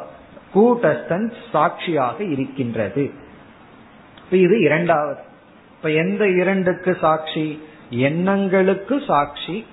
கூட்டஸ்தன் 0.55 1.31
சாட்சியாக 1.51 2.23
இருக்கின்றது. 2.23 3.11
இது 4.31 4.59
இரண்டாவது. 4.59 5.19
இப்ப 5.77 5.89
எந்த 5.89 6.29
இரண்டுக்கு 6.29 6.97
சாட்சி? 7.01 7.63
எண்ணங்களுக்கு 7.89 9.01
சாட்சி. 9.07 9.65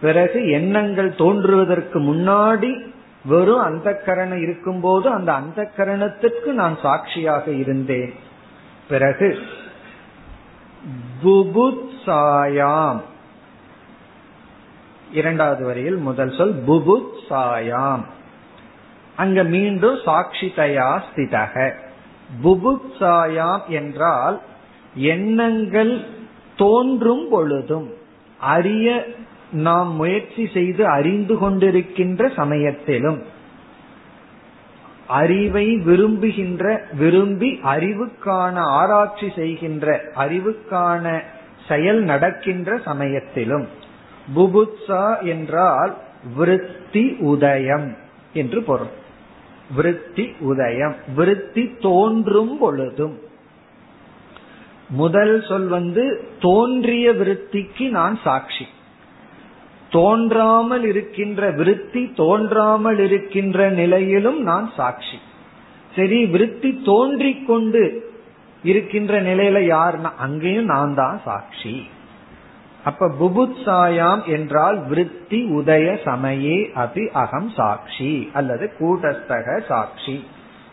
பிறகு 0.00 0.50
எண்ணங்கள் 0.50 1.14
தோன்றுவதற்கு 1.14 2.00
முன்னாடி 2.00 2.86
வெறும் 3.24 3.60
அந்த 3.60 3.94
கரணம் 3.94 4.42
இருக்கும்போது 4.42 5.10
அந்த 5.10 5.32
அந்த 5.32 5.70
கரணத்துக்கு 5.76 6.52
நான் 6.52 6.78
சாட்சியாக 6.82 7.50
இருந்தேன். 7.50 8.14
பிறகு 8.88 9.38
புபுத்சாயாம். 11.24 13.00
இரண்டாவது 15.12 15.64
வரியில் 15.64 15.96
முதல் 15.96 16.34
சொல் 16.36 16.62
புபுத்சாயாம். 16.66 18.04
அங்க 19.16 19.42
மீண்டும் 19.42 19.94
சாட்சிதயா 19.94 21.02
ஸ்திதக. 21.14 21.72
புபுத்சாயாம் 22.44 23.66
என்றால் 23.68 24.40
எண்ணங்கள் 24.94 26.06
தோன்றும் 26.56 27.28
பொழுதும் 27.28 27.92
அறிய 28.40 29.06
நாம் 29.52 29.92
முயற்சி 29.92 30.50
செய்து 30.52 30.86
அறிந்து 30.86 31.34
கொண்டிருக்கின்ற 31.34 32.34
சமயத்திலும் 32.34 33.22
அறிவை 35.08 35.76
விரும்புகின்ற 35.76 36.86
விரும்பி 36.96 37.60
அறிவுக்கான 37.62 38.54
ஆராய்ச்சி 38.54 39.32
செய்கின்ற 39.36 40.00
அறிவுக்கான 40.16 41.20
செயல் 41.68 42.02
நடக்கின்ற 42.02 42.80
சமயத்திலும் 42.84 43.68
புபுத்சா 44.36 45.22
என்றால் 45.22 45.96
விருத்தி 46.36 47.16
உதயம் 47.18 47.96
என்று 48.32 48.62
பொருள். 48.62 48.92
விருத்தி 49.74 50.34
உதயம் 50.40 50.94
விருத்தி 51.14 51.76
தோன்றும் 51.80 52.58
பொழுதும். 52.58 53.18
முதல் 54.88 55.44
சொல் 55.48 55.66
வந்து 55.66 56.24
தோன்றிய 56.40 57.10
விருத்திக்கு 57.10 57.88
நான் 57.90 58.18
சாட்சி. 58.24 58.66
தோன்றாமல் 59.90 60.84
இருக்கின்ற 60.84 61.50
விருத்தி 61.50 62.02
தோன்றாமல் 62.16 62.98
இருக்கின்ற 62.98 63.68
நிலையிலும் 63.70 64.40
நான் 64.42 64.72
சாட்சி. 64.76 65.18
சரி 65.94 66.26
விருத்தி 66.26 66.80
தோன்றி 66.84 67.32
கொண்டு 67.46 67.82
இருக்கின்ற 68.62 69.22
நிலையில 69.22 69.58
யாருன்னா 69.74 70.10
அங்கேயும் 70.18 70.64
நான் 70.64 70.94
தான் 70.94 71.20
சாட்சி. 71.24 71.86
அப்ப 72.84 73.08
புபுத்சாயாம் 73.20 74.24
என்றால் 74.26 74.86
விருத்தி 74.86 75.40
உதய 75.50 75.86
சமயே 76.04 76.58
அபி 76.84 77.04
அகம் 77.12 77.50
சாட்சி 77.56 78.28
அல்லது 78.32 78.72
கூட்டஸ்தக 78.80 79.60
சாட்சி. 79.66 80.24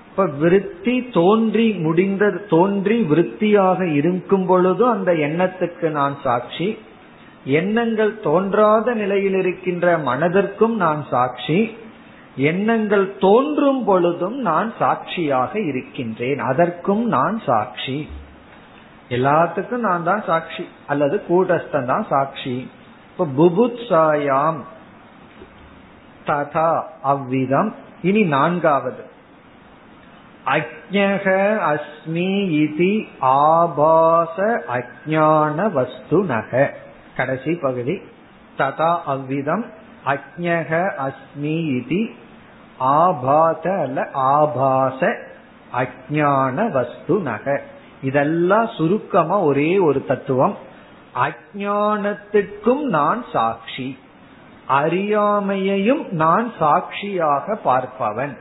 இப்ப 0.10 0.25
விருத்தி 0.25 1.10
தோன்றி 1.13 1.71
முடிந்த 1.71 2.30
தோன்றி 2.49 2.97
விருத்தியாக 3.01 3.88
இருக்கும் 3.88 4.45
பொழுதும் 4.45 4.91
அந்த 4.91 5.12
எண்ணத்துக்கு 5.13 5.89
நான் 5.89 6.15
சாட்சி. 6.23 6.78
எண்ணங்கள் 7.45 8.19
தோன்றாத 8.19 8.93
நிலையில் 8.93 9.34
இருக்கின்ற 9.34 9.97
மனதிற்கும் 9.97 10.75
நான் 10.75 11.05
சாட்சி 11.10 11.77
எண்ணங்கள் 12.36 13.17
தோன்றும் 13.17 13.84
பொழுதும் 13.84 14.38
நான் 14.39 14.73
சாட்சியாக 14.79 15.60
இருக்கின்றேன் 15.60 16.39
அதற்கும் 16.39 17.08
நான் 17.08 17.41
சாட்சி. 17.45 18.08
எல்லாத்துக்கும் 19.10 19.77
நான் 19.77 20.03
தான் 20.03 20.23
சாட்சி 20.27 20.67
அல்லது 20.88 21.23
கூட்டஸ்தன் 21.29 21.86
தான் 21.86 22.05
சாட்சி. 22.10 22.69
இப்ப 23.12 23.27
புபுத்சாயாம் 23.38 24.60
ததா 26.25 26.84
அவ்விதம். 27.01 27.75
இனி 28.01 28.23
நான்காவது. 28.23 29.03
அக்ஞக 30.45 31.25
அஸ்மி 31.71 32.31
இதி 32.63 33.08
ஆபாச 33.19 34.63
அஜான 34.67 35.71
வஸ்து 35.71 36.23
நக 36.23 36.84
கடைசி 37.15 37.54
பகுதி. 37.54 38.01
ததா 38.58 38.99
அவ்விதம் 39.06 39.65
அக்ஞக 40.06 40.91
அஸ்மி 40.97 41.75
இது 41.78 42.13
ஆபாத 42.78 43.73
அல்ல 43.73 44.10
ஆபாச 44.13 45.15
அஜான 45.73 46.71
வஸ்து 46.71 47.19
நக 47.19 47.62
இதெல்லாம் 48.01 48.67
சுருக்கமா 48.67 49.39
ஒரே 49.39 49.78
ஒரு 49.78 50.06
தத்துவம். 50.06 50.58
அஜானத்துக்கும் 51.15 52.82
நான் 52.82 53.23
சாட்சி. 53.32 53.97
அறியாமையையும் 54.69 56.12
நான் 56.12 56.51
சாட்சியாக 56.60 57.60
பார்ப்பவன். 57.65 58.38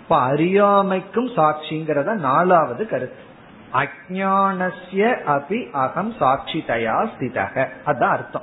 இப்ப 0.00 0.16
அறியாமைக்கும் 0.16 1.28
சாட்சிங்கிறத 1.28 2.14
நாலாவது 2.14 2.88
கருத்து. 2.88 3.27
அஜானசிய 3.72 5.16
அபி 5.26 5.70
அகம் 5.70 6.14
சாட்சி 6.18 6.64
தயா 6.66 7.08
ஸ்திதக. 7.08 7.68
அதான் 7.86 8.14
அர்த்தம். 8.16 8.42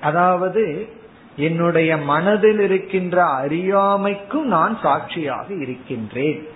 அதாவது 0.00 0.88
என்னுடைய 1.36 1.96
மனதில் 1.96 2.60
இருக்கின்ற 2.60 3.24
அறியாமைக்கும் 3.24 4.46
நான் 4.46 4.78
சாட்சியாக 4.82 5.54
இருக்கின்றேன். 5.54 6.48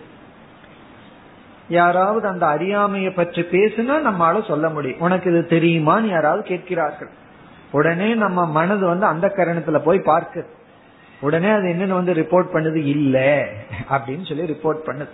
யாராவது 1.69 2.29
அந்த 2.29 2.47
அறியாமையை 2.47 3.11
பற்றி 3.11 3.43
பேசுனா 3.43 3.97
நம்மளால 4.07 4.47
சொல்ல 4.47 4.69
முடியும். 4.69 5.01
உனக்கு 5.01 5.31
இது 5.31 5.59
தெரியுமான்னு 5.59 6.07
யாராவது 6.07 6.43
கேட்கிறார்கள். 6.43 7.09
உடனே 7.73 8.15
நம்ம 8.15 8.47
மனது 8.47 8.87
வந்து 8.87 9.07
அந்த 9.07 9.33
கரணத்துல 9.37 9.79
போய் 9.79 9.99
பார்க்குது. 9.99 10.47
உடனே 11.21 11.49
அது 11.49 11.63
என்னன்னு 11.63 11.89
வந்து 11.89 12.13
ரிப்போர்ட் 12.15 12.47
பண்ணுது 12.53 12.77
இல்ல 12.77 13.47
அப்படின்னு 13.91 14.29
சொல்லி 14.29 14.53
ரிப்போர்ட் 14.53 14.87
பண்ணுது. 14.87 15.09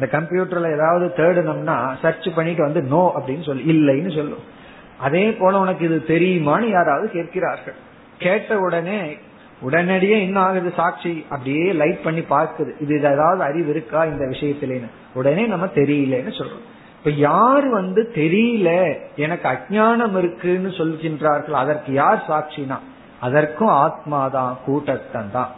இந்த 0.00 0.18
கம்ப்யூட்டர்ல 0.18 0.72
ஏதாவது 0.74 1.06
தேடணும்னா 1.16 1.98
சர்ச் 2.02 2.34
பண்ணிட்டு 2.34 2.62
வந்து 2.62 2.82
நோ 2.82 3.12
அப்படின்னு 3.18 3.44
சொல்லி 3.44 3.64
இல்லைன்னு 3.72 4.14
சொல்லும் 4.14 4.58
அதே 5.00 5.32
போல 5.32 5.58
உனக்கு 5.58 5.84
இது 5.84 6.04
தெரியுமான்னு 6.06 6.70
யாராவது 6.70 7.10
கேட்கிறார்கள். 7.10 7.74
கேட்ட 8.18 8.58
உடனே 8.58 9.16
உடனடியே 9.60 10.22
என்ன 10.22 10.40
ஆகுது 10.40 10.72
சாட்சி? 10.76 11.26
அப்படியே 11.28 11.72
லைட் 11.72 12.02
பண்ணி 12.02 12.20
பார்க்குது. 12.20 12.70
இது 12.80 12.98
ஏதாவது 12.98 13.42
அறிவு 13.42 13.70
இருக்கா 13.70 14.04
இந்த 14.04 14.24
விஷயத்திலேன்னு. 14.24 14.90
உடனே 15.14 15.46
நம்ம 15.46 15.66
தெரியலன்னு 15.66 16.32
சொல்றோம். 16.38 16.66
இப்ப 16.98 17.10
யார் 17.10 17.68
வந்து 17.68 18.10
தெரியல 18.14 18.94
எனக்கு 19.16 19.48
அஜானம் 19.48 20.18
இருக்குன்னு 20.18 20.68
சொல்கின்றார்கள் 20.68 21.60
அதற்கு 21.62 21.92
யார் 21.92 22.24
சாட்சினா? 22.28 22.78
அதற்கும் 23.20 23.68
ஆத்மாதான் 23.68 24.56
கூட்டஸ்தன் 24.66 25.30
தான் 25.30 25.50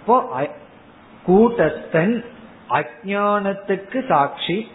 இப்போ 0.00 0.46
கூட்டஸ்தன் 1.26 2.24
அஜானத்துக்கு 2.70 4.06
சாட்சி 4.06 4.66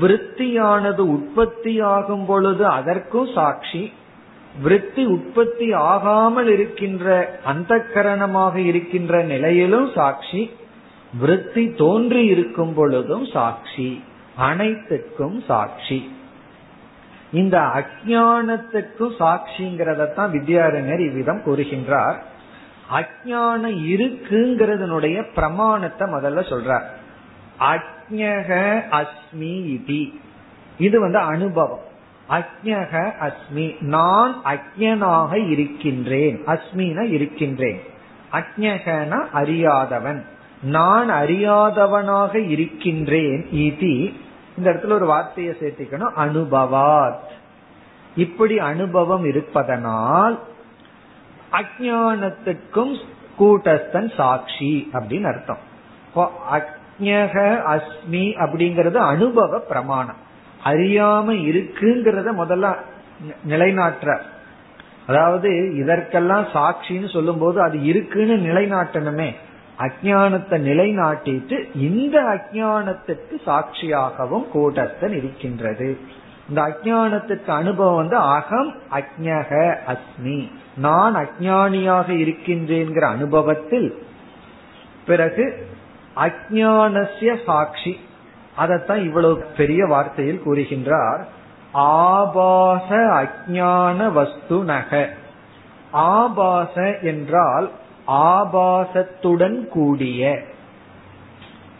விருத்தியானது 0.00 0.98
உற்பத்தியாகும் 0.98 2.26
பொழுது 2.26 2.66
அதற்கும் 2.66 3.28
சாட்சி 3.34 3.92
விருத்தி 4.62 5.04
உற்பத்தி 5.04 5.72
ஆகாமல் 5.72 6.48
இருக்கின்ற 6.48 7.38
அந்த 7.44 7.74
கரணமாக 7.94 8.56
இருக்கின்ற 8.56 9.22
நிலையிலும் 9.22 9.90
சாட்சி 9.94 10.50
விருத்தி 11.18 11.74
தோன்றி 11.74 12.24
இருக்கும் 12.24 12.74
பொழுதும் 12.74 13.26
சாட்சி 13.26 14.02
அனைத்துக்கும் 14.36 15.42
சாட்சி. 15.46 16.10
இந்த 17.32 17.58
அஜானத்துக்கும் 17.58 19.14
சாட்சிங்கிறதான் 19.18 20.32
வித்யாரண்யர் 20.36 21.06
இவ்விதம் 21.08 21.42
கூறுகின்றார். 21.46 22.16
அஜானம் 22.92 23.78
இருக்குங்கிறதனுடைய 23.84 25.24
பிரமாணத்தை 25.34 26.08
முதல்ல 26.08 26.38
சொல்றார். 26.38 26.84
அஜக 27.60 28.80
அஸ்மி 28.90 29.74
இதி. 29.76 30.20
இது 30.78 31.00
வந்து 31.00 31.18
அனுபவம். 31.18 31.80
அஜக 32.30 33.12
அஸ்மி. 33.20 33.80
நான் 33.80 34.36
அஜ்ஞனாக 34.44 35.50
இருக்கின்றேன். 35.50 36.44
அஸ்மின 36.46 37.00
இருக்கின்றேன். 37.00 37.80
அஜ்ஞகன 38.32 39.26
அறியாதவன். 39.32 40.24
நான் 40.62 41.10
அறியாதவனாக 41.10 42.48
இருக்கின்றேன் 42.48 43.48
இதி. 43.52 44.14
இந்த 44.58 44.72
இடத்துல 44.72 44.92
ஒரு 44.92 45.06
வார்த்தையை 45.06 45.56
சேர்த்திக்கணும். 45.60 46.10
அனுபவாத். 46.16 47.18
இப்படி 48.16 48.58
அனுபவம் 48.58 49.24
இருப்பதனால் 49.24 50.40
அஜானத்துக்கும் 51.52 52.98
கூட்டஸ்தன் 53.38 54.14
சாட்சி 54.16 54.90
அப்படின்னு 54.92 55.26
அர்த்தம். 55.26 55.58
அக்ஞக 56.50 57.34
அஸ்மி 57.74 58.24
அப்படிங்கறது 58.42 58.94
அனுபவ 58.94 59.58
பிரமாணம். 59.58 60.24
அறியாம 60.64 61.32
இருக்குங்கிறத 61.48 62.28
முதல்ல 62.38 62.76
நிலைநாட்டுற. 63.48 64.20
அதாவது 65.06 65.76
இதற்கெல்லாம் 65.76 66.44
சாட்சின்னு 66.44 67.12
சொல்லும் 67.12 67.38
போது 67.38 67.62
அது 67.62 67.82
இருக்குன்னு 67.82 68.36
நிலைநாட்டணுமே. 68.36 69.34
அஜானத்தை 69.78 70.56
நிலைநாட்டிட்டு 70.68 71.68
இந்த 71.74 72.22
அஜானத்துக்கு 72.22 73.34
சாட்சியாகவும் 73.46 74.48
கூட்டத்தன் 74.48 75.16
இருக்கின்றது. 75.16 75.98
இந்த 76.48 76.62
அஜானத்துக்கு 76.62 77.48
அனுபவம் 77.48 77.96
வந்து 77.96 78.16
அகம் 78.16 78.74
அக்ஞக 78.90 79.76
அஸ்மி. 79.86 80.52
நான் 80.76 81.14
அஜானியாக 81.14 82.08
இருக்கின்றேங்கிற 82.08 83.04
அனுபவத்தில் 83.04 84.06
பிறகு 85.06 85.66
அஜானசிய 86.16 87.44
சாட்சி. 87.44 88.00
அதைத்தான் 88.56 89.02
இவ்வளவு 89.02 89.36
பெரிய 89.56 89.86
வார்த்தையில் 89.86 90.40
கூறுகின்றார். 90.46 91.24
ஆபாச 91.72 92.96
அஜான 92.96 94.12
வஸ்து 94.12 94.64
நக. 94.64 95.10
ஆபாச 95.92 96.98
என்றால் 97.02 97.70
ஆபாசத்துடன் 98.06 99.68
கூடிய. 99.68 100.42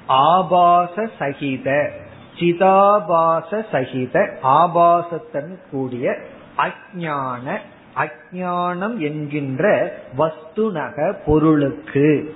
ஆபாச 0.07 1.09
சகித. 1.19 1.91
சிதாபாச 2.37 3.67
சகித. 3.71 4.39
ஆபாசத்துடன் 4.43 5.59
கூடிய 5.71 6.17
அஜான 6.59 7.59
அஜானம் 7.97 8.97
என்கின்ற 8.97 9.95
வஸ்துநக 10.19 11.15
பொருளுக்கு. 11.27 12.35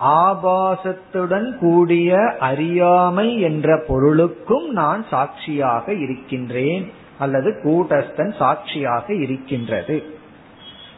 ஆபாசத்துடன் 0.00 1.58
கூடிய 1.58 2.36
அறியாமை 2.40 3.40
என்ற 3.40 3.84
பொருளுக்கும் 3.86 4.72
நான் 4.72 5.04
சாட்சியாக 5.10 5.92
இருக்கின்றேன் 5.94 6.92
அல்லது 7.18 7.50
கூட்டஸ்தன் 7.50 8.36
சாட்சியாக 8.36 9.14
இருக்கின்றது. 9.14 10.14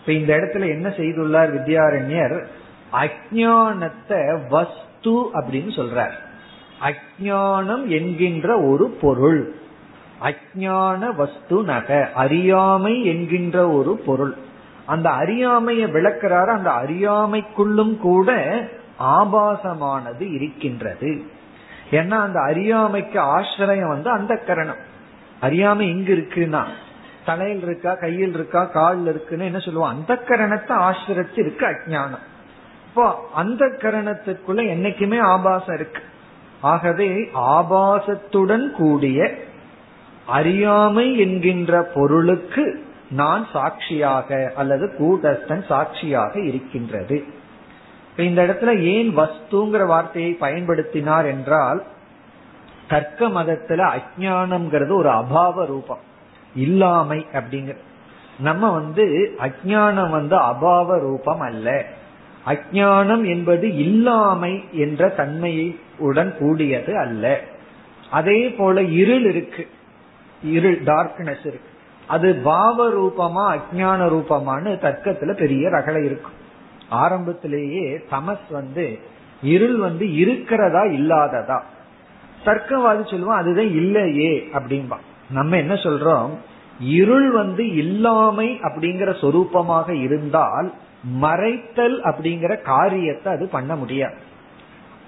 இப்ப 0.00 0.12
இந்த 0.12 0.36
இடத்துல 0.36 0.68
என்ன 0.68 0.88
செய்துள்ளார் 0.88 1.50
வித்யாரண்யர்? 1.50 2.44
அஜானத்தை 2.92 4.48
வஸ்து 4.48 5.12
அப்படின்னு 5.12 5.70
சொல்றார். 5.78 6.12
அஜானம் 6.82 7.86
என்கின்ற 7.86 8.60
ஒரு 8.60 8.88
பொருள். 9.00 9.54
அஜான 10.22 11.14
வஸ்து 11.16 11.62
நக 11.62 12.10
அறியாமை 12.14 13.04
என்கின்ற 13.04 13.70
ஒரு 13.70 13.96
பொருள். 13.96 14.34
அந்த 14.86 15.10
அறியாமையை 15.10 15.90
விளக்கிறாரு 15.90 16.46
அந்த 16.46 16.70
அறியாமைக்குள்ளும் 16.70 17.96
கூட 17.96 18.58
ஆபாசமானது 19.02 20.34
இருக்கின்றது. 20.34 21.22
ஏன்னா 21.90 22.10
அந்த 22.10 22.40
அறியாமைக்கு 22.40 23.20
ஆசிரியம் 23.20 23.88
வந்து 23.88 24.10
அந்த 24.10 24.36
கரணம். 24.36 24.82
அறியாமை 25.40 25.88
எங்க 25.88 26.12
இருக்குன்னா 26.12 26.64
தலையில் 27.24 27.62
இருக்கா 27.62 27.94
கையில் 27.94 28.34
இருக்கா 28.34 28.64
காலில் 28.64 29.06
இருக்குன்னு 29.06 29.44
என்ன 29.44 29.58
சொல்லுவோம்? 29.58 29.88
அந்த 29.88 30.22
கரணத்தை 30.28 30.72
ஆசிரியத்து 30.72 31.42
இருக்கு 31.44 31.66
அஜானம் 31.66 32.26
இப்போ 32.86 33.28
அந்த 33.34 33.64
கரணத்துக்குள்ள 33.64 34.60
என்னைக்குமே 34.74 35.20
ஆபாசம் 35.20 35.74
இருக்கு. 35.74 36.02
ஆகவே 36.60 37.30
ஆபாசத்துடன் 37.34 38.70
கூடிய 38.70 39.46
அறியாமை 40.28 41.18
என்கின்ற 41.18 41.82
பொருளுக்கு 41.82 42.84
நான் 43.10 43.46
சாட்சியாக 43.52 44.52
அல்லது 44.56 44.86
கூட்டஸ்தன் 44.98 45.64
சாட்சியாக 45.66 46.40
இருக்கின்றது. 46.40 47.24
இந்த 48.16 48.42
இடத்துல 48.42 48.80
ஏன் 48.82 49.16
வஸ்துங்கிற 49.18 49.86
வார்த்தையை 49.86 50.36
பயன்படுத்தினார் 50.40 51.24
என்றால் 51.24 51.84
தர்க்க 52.88 53.28
மதத்துல 53.28 53.92
அஜானம்ங்கிறது 53.96 54.92
ஒரு 54.92 55.08
அபாவ 55.08 55.66
ரூபம். 55.66 55.98
இல்லாமை 56.54 57.26
அப்படிங்கிற 57.32 57.76
நம்ம 58.38 58.72
வந்து 58.72 59.34
அஜானம் 59.38 60.10
வந்து 60.10 60.36
அபாவ 60.36 61.00
ரூபம் 61.00 61.40
அல்ல. 61.40 61.84
அஜானம் 62.46 63.26
என்பது 63.26 63.76
இல்லாமை 63.76 64.64
என்ற 64.72 65.08
தன்மையை 65.08 65.78
உடன் 65.98 66.36
கூடியது 66.38 66.98
அல்ல. 66.98 67.40
அதே 68.10 68.48
போல 68.48 68.82
இருள் 68.82 69.24
இருக்கு. 69.24 69.68
இருள் 70.42 70.82
டார்க்னஸ் 70.82 71.46
இருக்கு. 71.46 71.68
அது 72.06 72.34
பாவ 72.34 72.88
ரூபமா 72.90 73.56
அஜான 73.56 74.00
ரூபமானு 74.08 74.68
தர்க்கத்துல 74.78 75.32
பெரிய 75.32 75.68
ரகலை 75.68 76.04
இருக்கும். 76.04 76.36
ஆரம்பத்திலேயே 76.88 78.04
தமஸ் 78.10 78.46
வந்து 78.50 78.98
இருள் 79.42 79.76
வந்து 79.76 80.14
இருக்கிறதா 80.14 80.82
இல்லாததா? 80.84 81.60
தர்க்கவாதி 82.44 83.10
சொல்லுவோம் 83.10 83.36
அதுதான் 83.36 83.70
இல்லையே 83.70 84.48
அப்படின்பா 84.52 84.96
நம்ம 85.30 85.56
என்ன 85.56 85.74
சொல்றோம்? 85.74 86.30
இருள் 86.80 87.30
வந்து 87.30 87.74
இல்லாமை 87.74 88.58
அப்படிங்கிற 88.62 89.14
சொரூபமாக 89.20 89.90
இருந்தால் 89.90 90.72
மறைத்தல் 91.20 92.00
அப்படிங்கிற 92.00 92.62
காரியத்தை 92.62 93.32
அது 93.32 93.48
பண்ண 93.48 93.76
முடியாது. 93.76 94.14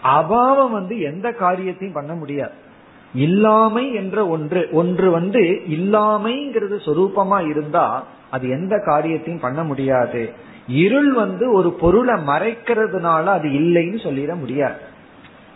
அபாவம் 0.05 0.71
வந்து 0.71 1.01
எந்த 1.01 1.33
காரியத்தையும் 1.33 1.95
பண்ண 1.95 2.15
முடியாது. 2.15 2.53
இல்லாமை 3.15 3.95
என்ற 3.95 4.27
ஒன்று 4.27 4.69
ஒன்று 4.73 5.11
வந்து 5.11 5.41
இல்லாமைங்கிறது 5.69 6.77
சொரூபமா 6.87 7.49
இருந்தா 7.49 8.07
அது 8.31 8.49
எந்த 8.49 8.79
காரியத்தையும் 8.85 9.41
பண்ண 9.41 9.65
முடியாது. 9.65 10.31
இருள் 10.69 11.13
வந்து 11.13 11.53
ஒரு 11.53 11.73
பொருளை 11.73 12.15
மறைக்கிறதுனால 12.15 13.25
அது 13.25 13.49
இல்லைன்னு 13.49 14.03
சொல்லிட 14.03 14.39
முடியாது. 14.39 14.81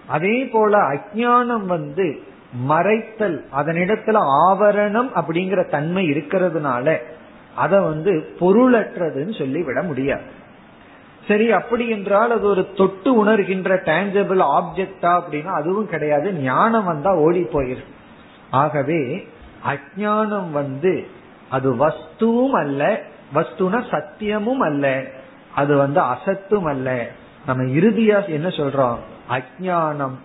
அதே 0.06 0.44
போல 0.44 0.78
அஜானம் 0.78 1.66
வந்து 1.66 2.20
மறைத்தல் 2.68 3.44
அதனிடத்துல 3.56 4.18
ஆவரணம் 4.48 5.08
அப்படிங்கிற 5.14 5.70
தன்மை 5.70 6.10
இருக்கிறதுனால 6.10 6.96
அத 7.54 7.80
வந்து 7.80 8.34
பொருளற்றதுன்னு 8.40 9.38
சொல்லி 9.38 9.62
விட 9.62 9.82
முடியாது. 9.82 10.22
சரி 11.28 11.50
அப்படி 11.52 11.88
என்றால் 11.88 12.30
அது 12.30 12.46
ஒரு 12.46 12.72
தொட்டு 12.72 13.24
உணர்கின்ற 13.24 13.76
டேஞ்சபிள் 13.84 14.42
ஆப்ஜெக்டா 14.56 15.10
அப்படின்னா 15.18 15.52
அதுவும் 15.60 15.88
கிடையாது. 15.88 16.32
ஞானம் 16.32 16.84
வந்தா 16.84 17.14
ஓடி 17.16 17.42
போயிரு 17.42 17.84
ஆகவே 18.50 19.26
அஜானம் 19.66 20.50
வந்து 20.50 21.06
அது 21.50 21.74
வஸ்துவும் 21.74 22.54
அல்ல 22.54 23.00
வஸ்துனா 23.34 23.80
சத்தியமும் 23.90 24.62
அல்ல 24.68 25.04
அது 25.54 25.76
வந்து 25.76 26.00
அசத்தும் 26.00 26.64
அல்ல. 26.64 27.08
நம்ம 27.46 27.62
இறுதியா 27.62 28.28
என்ன 28.28 28.48
சொல்றோம்? 28.48 28.98
அஜானம் 29.30 30.16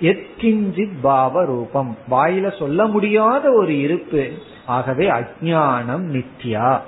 எத்கிஞ்சித் 0.00 0.98
பாவ 1.02 1.44
ரூபம் 1.44 1.96
வாயில 2.10 2.58
சொல்ல 2.58 2.86
முடியாத 2.86 3.52
ஒரு 3.52 3.80
இருப்பு. 3.80 4.32
ஆகவே 4.66 5.10
அஜானம் 5.10 6.06
நித்யா. 6.16 6.80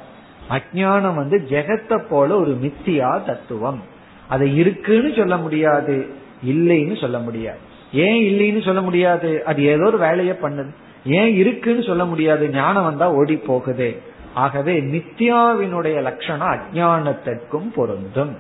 அஜானம் 0.50 1.14
வந்து 1.14 1.46
ஜெகத்தை 1.48 2.05
போல 2.09 2.40
ஒரு 2.40 2.59
மித்தியா 2.62 3.24
தத்துவம். 3.24 3.83
அதை 4.28 4.57
இருக்குன்னு 4.57 5.12
சொல்ல 5.16 5.37
முடியாது 5.37 6.07
இல்லைன்னு 6.46 7.00
சொல்ல 7.00 7.18
முடியாது. 7.18 7.59
ஏன் 7.92 8.22
இல்லைன்னு 8.22 8.64
சொல்ல 8.64 8.81
முடியாது? 8.81 9.44
அது 9.44 9.62
ஏதோ 9.62 9.85
ஒரு 9.85 9.98
வேலையை 9.98 10.37
பண்ணுது. 10.42 10.74
ஏன் 11.07 11.35
இருக்குன்னு 11.35 11.83
சொல்ல 11.83 12.05
முடியாது? 12.05 12.50
ஞானம் 12.50 12.85
வந்தா 12.85 13.12
ஓடி 13.12 13.37
போகுது. 13.37 14.00
ஆகவே 14.35 14.81
மித்யாவினுடைய 14.81 16.02
லட்சணம் 16.02 16.48
அஜானத்திற்கும் 16.48 17.72
பொருந்தும். 17.74 18.37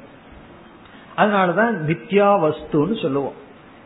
அதனாலதான் 1.16 1.74
மித்யா 1.86 2.52
வஸ்துன்னு 2.52 3.02
சொல்லுவோம். 3.02 3.40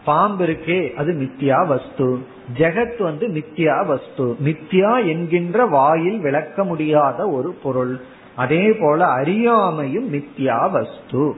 பாம்பு 0.06 0.46
இருக்கே 0.46 0.94
அது 0.94 1.12
மித்தியா 1.12 1.66
வஸ்து. 1.66 2.26
ஜெகத் 2.58 3.02
வந்து 3.02 3.28
மித்தியா 3.28 3.86
வஸ்து. 3.86 4.36
மித்தியா 4.44 5.06
என்கின்ற 5.08 5.66
வாயில் 5.66 6.18
விளக்க 6.18 6.64
முடியாத 6.64 7.28
ஒரு 7.28 7.52
பொருள். 7.62 8.00
அதே 8.36 8.72
போல 8.72 9.04
அறியாமையும் 9.04 10.08
மித்தியா 10.10 10.70
வஸ்து. 10.70 11.36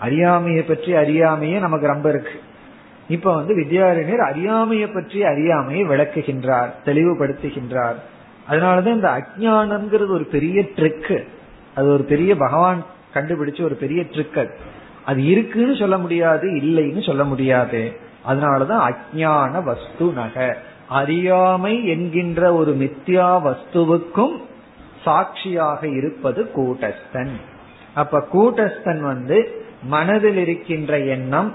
அறியாமையை 0.00 0.62
பற்றி 0.62 0.92
அறியாமையே 0.92 1.58
நமக்கு 1.58 1.86
ரொம்ப 1.86 2.08
இருக்கு. 2.08 2.40
இப்ப 3.08 3.34
வந்து 3.34 3.56
வித்யாரண்யர் 3.56 4.26
அறியாமையை 4.28 4.86
பற்றி 4.86 5.24
அறியாமையை 5.24 5.88
விளக்குகின்றார் 5.88 6.70
தெளிவுபடுத்துகின்றார். 6.84 7.98
அதனாலதான் 8.50 8.94
இந்த 8.94 9.08
அஜானம்ங்கிறது 9.08 10.08
ஒரு 10.08 10.24
பெரிய 10.24 10.60
ட்ரிக் 10.76 11.26
அது 11.74 11.92
ஒரு 11.92 12.04
பெரிய 12.04 12.36
பகவான் 12.36 12.84
கண்டுபிடிச்ச 13.14 13.62
ஒரு 13.62 13.74
பெரிய 13.74 14.02
ட்ரிக் 14.02 14.48
அது 15.08 15.20
இருக்குன்னு 15.24 15.74
சொல்ல 15.76 15.96
முடியாது 15.98 16.46
இல்லைன்னு 16.54 17.02
சொல்ல 17.06 17.24
முடியாது. 17.24 17.80
அதனாலதான் 18.28 18.82
அஜான 18.88 19.62
வஸ்து 19.62 20.06
நக 20.12 20.56
அறியாமை 20.88 21.74
என்கின்ற 21.86 22.54
ஒரு 22.54 22.72
மித்யா 22.80 23.30
வஸ்துவுக்கும் 23.46 24.36
சாட்சியாக 25.04 25.88
இருப்பது 25.88 26.40
கூட்டஸ்தன். 26.56 27.34
அப்ப 27.94 28.26
கூட்டஸ்தன் 28.32 29.00
வந்து 29.00 29.38
மனதில் 29.82 30.36
இருக்கின்ற 30.36 30.98
எண்ணம் 30.98 31.50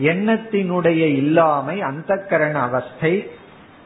எண்ணத்தினுடைய 0.00 1.02
இல்லாமை 1.20 1.76
அந்த 1.82 2.16
கரண 2.16 2.56
அவஸ்தை 2.60 3.14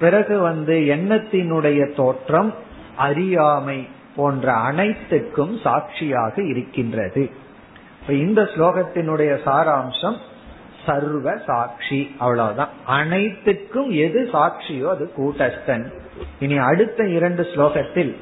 பிறகு 0.01 0.39
வந்து 0.41 0.77
எண்ணத்தினுடைய 0.97 1.81
தோற்றம் 1.95 2.55
அறியாமை 2.97 3.79
போன்ற 4.17 4.53
அனைத்துக்கும் 4.53 5.55
சாட்சியாக 5.63 6.35
இருக்கின்றது. 6.43 7.40
இந்த 8.09 8.43
ஸ்லோகத்தினுடைய 8.43 9.39
சாராம்சம் 9.45 10.17
சர்வ 10.87 11.37
சாட்சி 11.47 12.15
அவ்வளவுதான். 12.19 12.69
அனைத்துக்கும் 12.87 13.91
எது 13.91 14.29
சாட்சியோ 14.33 14.89
அது 14.89 15.11
கூட்டஸ்தன். 15.17 15.93
இனி 16.41 16.57
அடுத்த 16.57 17.07
இரண்டு 17.07 17.43
ஸ்லோகத்தில் 17.43 18.17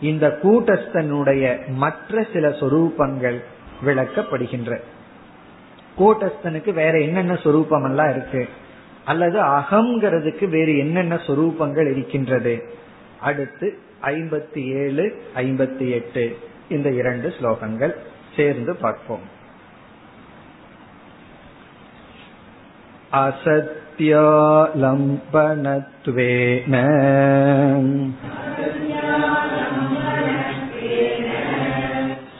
இந்த 0.00 0.38
கூட்டஸ்தனுடைய 0.42 1.66
மற்ற 1.66 2.26
சில 2.32 2.48
சொரூபங்கள் 2.48 3.42
விளக்கப்படுகின்ற. 3.84 4.80
கூட்டஸ்தனுக்கு 5.98 6.72
வேற 6.72 6.98
என்னென்ன 7.00 7.36
சொரூபம் 7.36 7.84
எல்லாம் 7.84 8.10
இருக்கு? 8.10 8.48
அல்லது 9.04 9.42
அகங்கிறதுக்கு 9.42 10.48
வேறு 10.48 10.78
என்னென்ன 10.78 11.14
சொரூபங்கள் 11.14 11.90
இருக்கின்றது? 11.90 12.68
அடுத்து 13.20 13.78
ஐம்பத்தி 14.02 14.72
ஏழு 14.74 15.22
ஐம்பத்தி 15.36 15.90
எட்டு 15.90 16.38
இந்த 16.68 16.90
இரண்டு 16.90 17.34
ஸ்லோகங்கள். 17.40 17.94
சேர்ந்து 18.37 18.73
பார்ப்போம் 18.73 19.25
असत्यालम्बनत्वेन 25.43 26.75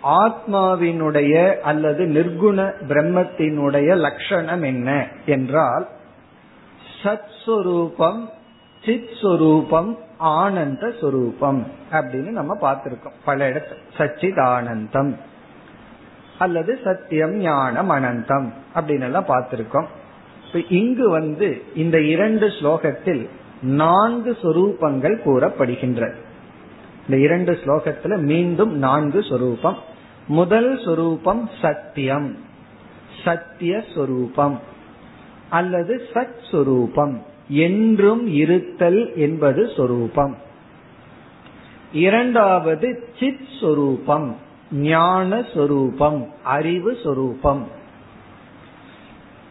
ஆத்மாவினுடைய 0.03 1.59
அல்லது 1.59 2.05
நிர்குண 2.05 2.73
பிரம்மத்தினுடைய 2.87 3.95
லட்சணம் 3.95 4.61
என்ன 4.61 5.07
என்றால் 5.25 5.87
சத் 7.03 7.29
சுரூபம் 7.45 8.35
சித் 8.87 9.15
சொரூபம் 9.21 9.97
ஆனந்த 10.17 10.93
சொரூபம் 11.01 11.67
அப்படின்னு 11.91 12.29
நம்ம 12.29 12.57
பார்த்திருக்கோம். 12.61 13.15
பல 13.25 13.49
இடத்துல 13.49 13.77
சச்சித் 13.97 14.41
ஆனந்தம் 14.41 15.17
அல்லது 16.39 16.79
சத்தியம் 16.83 17.35
ஞானம் 17.35 17.91
அனந்தம் 17.91 18.49
அப்படின்னு 18.75 19.01
எல்லாம் 19.01 19.25
பார்த்திருக்கோம் 19.25 19.85
இங்கு 20.69 21.09
வந்து 21.09 21.63
இந்த 21.75 22.01
இரண்டு 22.01 22.47
ஸ்லோகத்தில் 22.47 23.29
நான்கு 23.61 24.37
சொரூபங்கள் 24.41 25.15
கூறப்படுகின்றது. 25.25 26.15
இந்த 27.09 27.17
இரண்டு 27.17 27.51
ஸ்லோகத்துல 27.51 28.17
மீண்டும் 28.17 28.77
நான்கு 28.77 29.23
சொரூபம். 29.23 29.77
முதல் 30.27 30.79
சொரூபம் 30.85 31.49
சத்தியம் 31.61 32.37
சத்திய 33.23 33.83
சொரூபம் 33.95 34.59
அல்லது 35.49 36.01
சத் 36.13 36.51
சொரூபம். 36.51 37.35
என்றும் 37.47 38.27
இருத்தல் 38.27 39.15
என்பது 39.15 39.71
சொரூபம். 39.75 40.37
இரண்டாவது 41.93 43.09
சித் 43.19 43.47
சொரூபம் 43.61 44.35
ஞான 44.71 45.45
சொரூபம் 45.53 46.27
அறிவு 46.43 46.97
சொரூபம். 47.03 47.67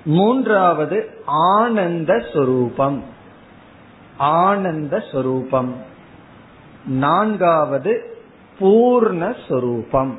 மூன்றாவது 0.04 1.10
ஆனந்த 1.26 2.24
சொரூபம் 2.32 3.02
ஆனந்த 4.16 5.04
சொரூபம். 5.12 5.74
நான்காவது 6.86 8.16
பூர்ணஸ்வரூபம் 8.60 10.14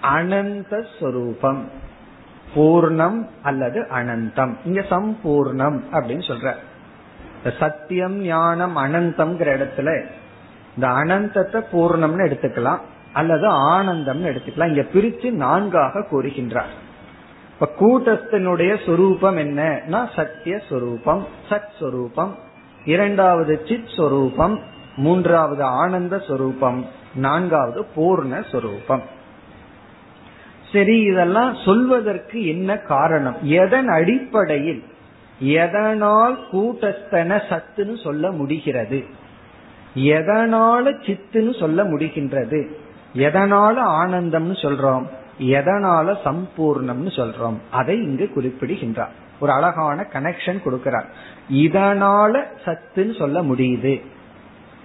அனந்த 0.00 0.86
சொரூபம். 1.00 1.68
பூர்ணம் 2.54 3.26
அல்லது 3.42 3.80
அனந்தம். 3.80 4.56
இங்க 4.64 4.80
சம்பூர்ணம் 4.80 5.80
அப்படின்னு 5.92 6.26
சொல்ற. 6.26 6.54
சத்தியம் 7.58 8.16
ஞானம் 8.16 8.76
அனந்தம்ங்கிற 8.76 9.56
இடத்துல 9.56 10.04
இந்த 10.74 10.88
அனந்தத்தை 10.88 11.62
பூர்ணம்னு 11.72 12.26
எடுத்துக்கலாம். 12.28 12.78
அல்லது 13.12 13.48
ஆனந்தம்னு 13.48 14.30
எடுத்துக்கலாம். 14.30 14.68
இங்க 14.68 14.80
பிரிச்சு 14.80 15.30
நான்காக 15.30 16.00
கூறுகின்றார். 16.00 16.74
இப்ப 17.60 17.68
கூட்டத்தினுடைய 17.80 18.86
சொரூபம் 18.86 19.36
என்னன்னா 19.36 20.08
சத்திய 20.16 20.60
சொரூபம் 20.68 21.26
சத் 21.48 21.72
சொரூபம் 21.80 22.36
இரண்டாவது 22.84 23.60
சித் 23.68 23.88
சொரூபம் 23.96 24.60
மூன்றாவது 24.96 25.62
ஆனந்த 25.62 26.18
சொரூபம் 26.18 26.86
நான்காவது 27.14 27.86
பூர்ண 27.96 28.50
சொரூபம். 28.52 29.02
சரி 30.72 31.00
இதெல்லாம் 31.00 31.56
சொல்வதற்கு 31.64 32.46
என்ன 32.46 32.76
காரணம்? 32.76 33.36
எதன் 33.42 33.88
அடிப்படையில்? 33.88 34.84
எதனால் 35.40 36.38
கூட்டஸ்தன 36.52 37.40
சத்துன்னு 37.48 38.02
சொல்ல 38.02 38.30
முடிகிறது? 38.30 39.04
எதனால 39.94 40.94
சித்துன்னு 41.06 41.58
சொல்ல 41.58 41.84
முடிகின்றது? 41.84 42.66
எதனால 43.14 43.74
ஆனந்தம்னு 43.84 44.52
சொல்றோம்? 44.52 45.06
எதனால 45.40 46.16
சம்பூர்ணம்னு 46.24 47.10
சொல்றோம்? 47.16 47.56
அதை 47.70 47.96
இங்கு 47.96 48.30
குறிப்பிடுகின்றார். 48.32 49.26
ஒரு 49.40 49.52
அழகான 49.52 50.06
கனெக்ஷன் 50.12 50.60
கொடுக்கிறார். 50.64 51.04
இதனால 51.52 52.42
சத்துன்னு 52.64 53.18
சொல்ல 53.18 53.42
முடியுது. 53.42 54.00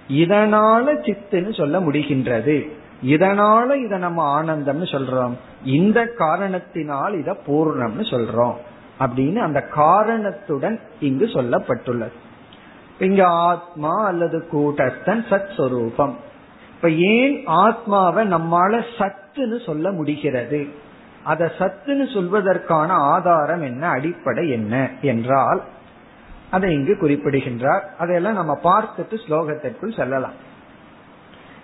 இதனால 0.08 0.84
சித்துன்னு 0.86 1.54
சொல்ல 1.54 1.80
முடிகின்றது. 1.80 2.70
இதனால 3.04 3.84
இத 3.84 3.96
நம்ம 3.96 4.42
ஆனந்தம்னு 4.42 4.86
சொல்றோம். 4.90 5.34
இந்த 5.64 6.06
காரணத்தினால் 6.06 7.18
இத 7.18 7.36
பூர்ணம்னு 7.46 8.00
சொல்றோம். 8.00 8.54
அப்படின்னு 9.00 9.36
அந்த 9.36 9.62
காரணத்துடன் 9.62 10.80
இங்கு 11.00 11.26
சொல்லப்பட்டுள்ளது. 11.26 12.12
இங்க 12.98 13.26
ஆத்மா 13.26 14.04
அல்லது 14.04 14.46
கூட்டஸ்தன் 14.52 15.24
சத் 15.30 15.54
சொரூபம். 15.56 16.18
இப்ப 16.74 16.90
ஏன் 16.90 17.42
ஆத்மாவை 17.46 18.26
நம்மால 18.26 18.84
சத்துன்னு 18.98 19.64
சொல்ல 19.64 19.90
முடிகிறது? 19.90 20.68
அத 21.24 21.52
சத்துன்னு 21.58 22.12
சொல்வதற்கான 22.14 22.86
ஆதாரம் 22.86 23.62
என்ன 23.62 23.88
அடிப்படை 23.88 24.50
என்ன 24.50 24.90
என்றால் 25.02 25.62
அதை 26.50 26.72
இங்கு 26.72 26.98
குறிப்பிடுகின்றார். 26.98 27.94
அதையெல்லாம் 27.98 28.34
நம்ம 28.34 28.60
பார்த்துட்டு 28.64 29.18
ஸ்லோகத்திற்குள் 29.28 29.96
செல்லலாம். 29.96 30.52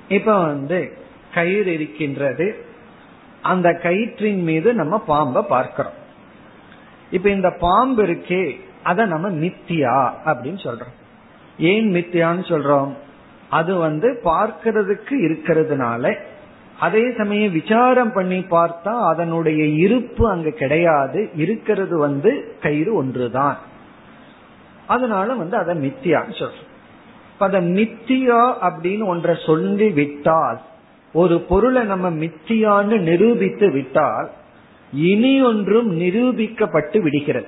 இப்ப 0.08 0.38
வந்து 0.38 0.98
கயிறு 1.34 1.72
இருக்கின்றது. 1.72 2.64
அந்த 3.42 3.78
கயிற்றின் 3.82 4.42
மீது 4.42 4.74
நம்ம 4.74 4.98
பாம்பை 4.98 5.42
பார்க்கிறோம். 5.42 5.92
இப்ப 7.10 7.30
இந்த 7.30 7.50
பாம்பு 7.50 8.02
இருக்கே 8.02 8.60
அத 8.82 9.04
நம்ம 9.04 9.30
மித்தியா 9.30 10.12
அப்படின்னு 10.24 10.64
சொல்றோம். 10.64 10.94
ஏன் 11.58 11.92
மித்தியான்னு 11.92 12.42
சொல்றோம்? 12.42 12.92
அது 13.50 13.76
வந்து 13.76 14.20
பார்க்கிறதுக்கு 14.24 15.10
இருக்கிறதுனால 15.10 16.16
அதே 16.80 17.12
சமயம் 17.16 17.52
விசாரம் 17.52 18.12
பண்ணி 18.12 18.38
பார்த்தா 18.38 19.08
அதனுடைய 19.08 19.64
இருப்பு 19.64 20.30
அங்க 20.30 20.50
கிடையாது 20.50 21.30
இருக்கிறது 21.36 21.98
வந்து 21.98 22.56
கயிறு 22.62 22.94
ஒன்றுதான். 22.94 23.58
அதனால 24.86 25.34
வந்து 25.34 25.56
அதை 25.56 25.88
மித்தியான்னு 25.88 26.34
சொல்றோம். 26.38 26.68
அத 27.38 27.60
மித்தியா 27.60 28.54
அப்படின்னு 28.62 29.04
ஒன்றை 29.04 29.38
சொல்லி 29.46 29.90
விட்டால் 29.90 30.60
ஒரு 31.12 31.40
பொருளை 31.40 31.82
நம்ம 31.82 32.10
மித்தியான்னு 32.10 32.98
நிரூபித்து 32.98 33.70
விட்டால் 33.70 34.30
இனி 34.92 35.42
ஒன்றும் 35.42 36.00
நிரூபிக்கப்பட்டு 36.00 37.00
விடுகிறது. 37.00 37.46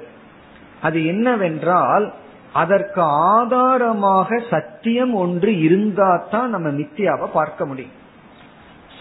அது 0.81 1.07
என்னவென்றால் 1.07 2.13
அதற்கு 2.53 3.03
ஆதாரமாக 3.03 4.43
சத்தியம் 4.51 5.15
ஒன்று 5.15 5.51
இருந்தாதான் 5.51 6.47
நம்ம 6.47 6.69
மித்தியாவை 6.69 7.27
பார்க்க 7.33 7.67
முடியும். 7.67 8.01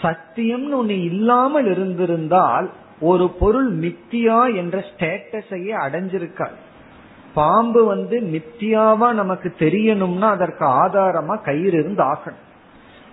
சத்தியம்னு 0.01 0.75
ஒண்ணு 0.81 1.03
இல்லாமல் 1.03 1.65
இருந்திருந்தால் 1.65 2.69
ஒரு 2.99 3.29
பொருள் 3.29 3.77
மித்தியா 3.77 4.55
என்ற 4.55 4.77
ஸ்டேட்டஸையே 4.79 5.73
அடைஞ்சிருக்காது. 5.85 6.57
பாம்பு 7.33 7.85
வந்து 7.85 8.19
மித்தியாவா 8.19 9.13
நமக்கு 9.13 9.53
தெரியணும்னா 9.59 10.29
அதற்கு 10.29 10.65
ஆதாரமா 10.65 11.41
கயிறு 11.41 11.79
இருந்து 11.79 12.03
ஆகணும். 12.03 12.49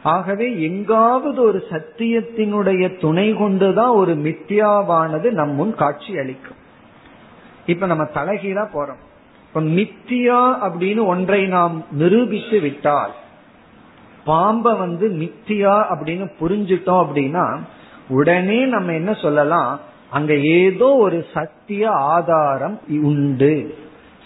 ஆகவே 0.02 0.62
எங்காவது 0.62 1.42
ஒரு 1.42 1.64
சத்தியத்தினுடைய 1.70 3.00
துணை 3.00 3.32
கொண்டுதான் 3.32 3.88
ஒரு 3.88 4.14
மித்தியாவானது 4.14 5.30
நம் 5.30 5.54
முன் 5.54 5.74
காட்சி 5.74 6.18
அளிக்கும். 6.18 6.56
இப்ப 7.66 7.87
நம்ம 7.87 8.04
தலைகீழா 8.04 8.66
போறோம். 8.74 9.00
இப்ப 9.46 9.61
மித்தியா 9.61 10.56
அப்படின்னு 10.62 11.06
ஒன்றை 11.06 11.46
நாம் 11.46 11.84
நிரூபித்து 11.90 12.61
விட்டால் 12.61 13.11
பாம்ப 14.26 14.78
வந்து 14.78 15.08
மித்தியா 15.08 15.84
அப்படின்னு 15.90 16.30
புரிஞ்சிட்டோம் 16.40 17.06
அப்படின்னா 17.06 17.58
உடனே 18.08 18.64
நம்ம 18.64 18.92
என்ன 18.92 19.12
சொல்லலாம்? 19.12 19.80
அங்க 20.11 20.37
ஏதோ 20.37 20.87
ஒரு 20.87 21.26
சத்திய 21.34 21.90
ஆதாரம் 21.90 22.80
உண்டு. 22.88 23.78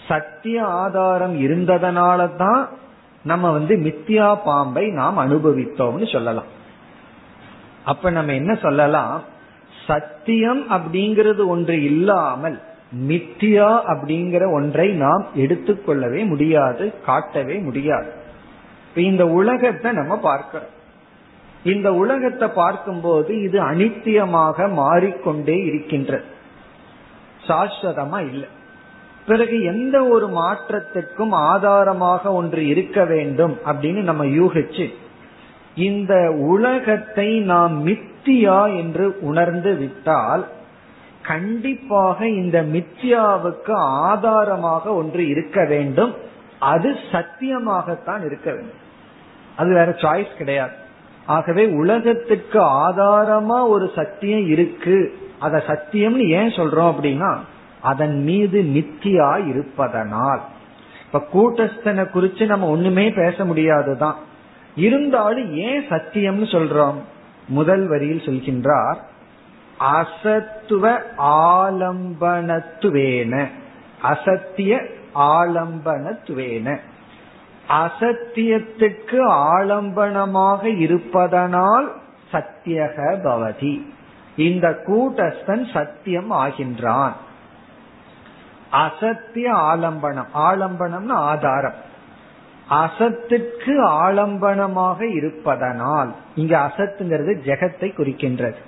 சத்திய 0.07 0.65
ஆதாரம் 0.65 1.41
இருந்ததனால 1.41 2.35
தான் 2.35 2.69
நம்ம 3.23 3.51
வந்து 3.51 3.75
மித்தியா 3.75 4.37
பாம்பை 4.43 4.87
நாம் 4.89 5.17
அனுபவித்தோம்னு 5.17 6.11
சொல்லலாம். 6.11 6.49
அப்ப 7.83 8.09
நம்ம 8.09 8.33
என்ன 8.33 8.55
சொல்லலாம்? 8.55 9.23
சத்தியம் 9.87 10.71
அப்படிங்கிறது 10.71 11.45
ஒன்று 11.45 11.83
இல்லாமல் 11.83 12.61
மித்தியா 13.07 13.69
அப்படிங்கிற 13.87 14.51
ஒன்றை 14.51 14.91
நாம் 14.91 15.25
எடுத்துக்கொள்ளவே 15.35 16.25
முடியாது 16.25 16.93
காட்டவே 17.05 17.57
முடியாது. 17.57 18.11
இந்த 18.95 19.27
உலகத்தை 19.27 19.91
நம்ம 19.91 20.17
பார்க்கிறோம். 20.17 20.71
இந்த 21.63 21.93
உலகத்தை 21.93 22.47
பார்க்கும்போது 22.47 23.41
இது 23.41 23.61
அனித்தியமாக 23.61 24.71
மாறிக்கொண்டே 24.71 25.57
இருக்கின்றது. 25.65 26.23
சாஸ்வதமா 27.47 28.29
இல்லை. 28.29 28.47
பிறகு 29.27 29.63
எந்த 29.63 30.05
ஒரு 30.05 30.27
மாற்றத்திற்கும் 30.27 31.31
ஆதாரமாக 31.31 32.33
ஒன்று 32.33 32.67
இருக்க 32.67 33.05
வேண்டும் 33.05 33.57
அப்படின்னு 33.65 34.01
நம்ம 34.01 34.25
யூகிச்சு 34.25 34.93
இந்த 35.75 36.31
உலகத்தை 36.31 37.39
நாம் 37.39 37.87
மித்தியா 37.87 38.77
என்று 38.77 39.17
உணர்ந்து 39.21 39.75
விட்டால் 39.75 40.47
கண்டிப்பாக 41.21 42.27
இந்த 42.27 42.63
மித்தியாவுக்கு 42.63 43.71
ஆதாரமாக 43.75 44.93
ஒன்று 44.93 45.27
இருக்க 45.27 45.65
வேண்டும். 45.65 46.15
அது 46.59 46.95
சத்தியமாகத்தான் 47.11 48.25
இருக்க 48.25 48.51
வேண்டும். 48.51 48.81
அது 49.55 49.73
வேற 49.73 49.91
சாய்ஸ் 49.91 50.35
கிடையாது. 50.37 50.73
ஆகவே 51.25 51.67
உலகத்துக்கு 51.67 52.61
ஆதாரமா 52.61 53.67
ஒரு 53.67 53.91
சத்தியம் 53.95 54.47
இருக்கு. 54.47 55.17
அத 55.39 55.63
சத்தியம்னு 55.67 56.27
ஏன் 56.27 56.49
சொல்றோம் 56.49 56.93
அப்படின்னா 56.93 57.39
அதன் 57.83 58.23
மீது 58.23 58.61
மித்தியா 58.61 59.47
இருப்பதனால் 59.47 60.41
இப்ப 61.05 61.25
கூட்டஸ்தனை 61.33 61.85
குறிச்சு 61.85 62.45
நம்ம 62.45 62.67
ஒண்ணுமே 62.67 63.09
பேச 63.09 63.45
முடியாதுதான். 63.45 64.15
இருந்தாலும் 64.75 65.53
ஏன் 65.53 65.87
சத்தியம்னு 65.87 66.45
சொல்றோம்? 66.45 66.95
முதல் 67.47 67.87
வரியில் 67.87 68.17
சொல்கின்றார் 68.17 68.97
அசத்துவ 69.79 71.01
ஆலம்பனத்துவேன. 71.17 73.47
அசத்திய 74.03 74.85
ஆலம்பனத்துவேன. 75.15 76.77
அசத்தியத்துக்கு 77.69 79.29
ஆலம்பனமாக 79.29 80.77
இருப்பதனால் 80.77 81.95
சத்தியக 82.31 83.23
பவதி. 83.23 83.87
இந்த 84.37 84.83
கூட்டஸ்தன் 84.87 85.73
சத்தியம் 85.73 86.31
ஆகின்றான். 86.31 87.11
அசத்திய 88.81 89.47
ஆலம்பனம். 89.71 90.29
ஆலம்பனம்னு 90.33 91.15
ஆதாரம். 91.31 91.73
அசத்துக்கு 92.69 93.73
ஆலம்பனமாக 94.05 95.01
இருப்பதனால் 95.15 96.11
இங்க 96.35 96.53
அசத்துங்கிறது 96.57 97.33
ஜெகத்தை 97.45 97.89
குறிக்கின்றது. 97.97 98.59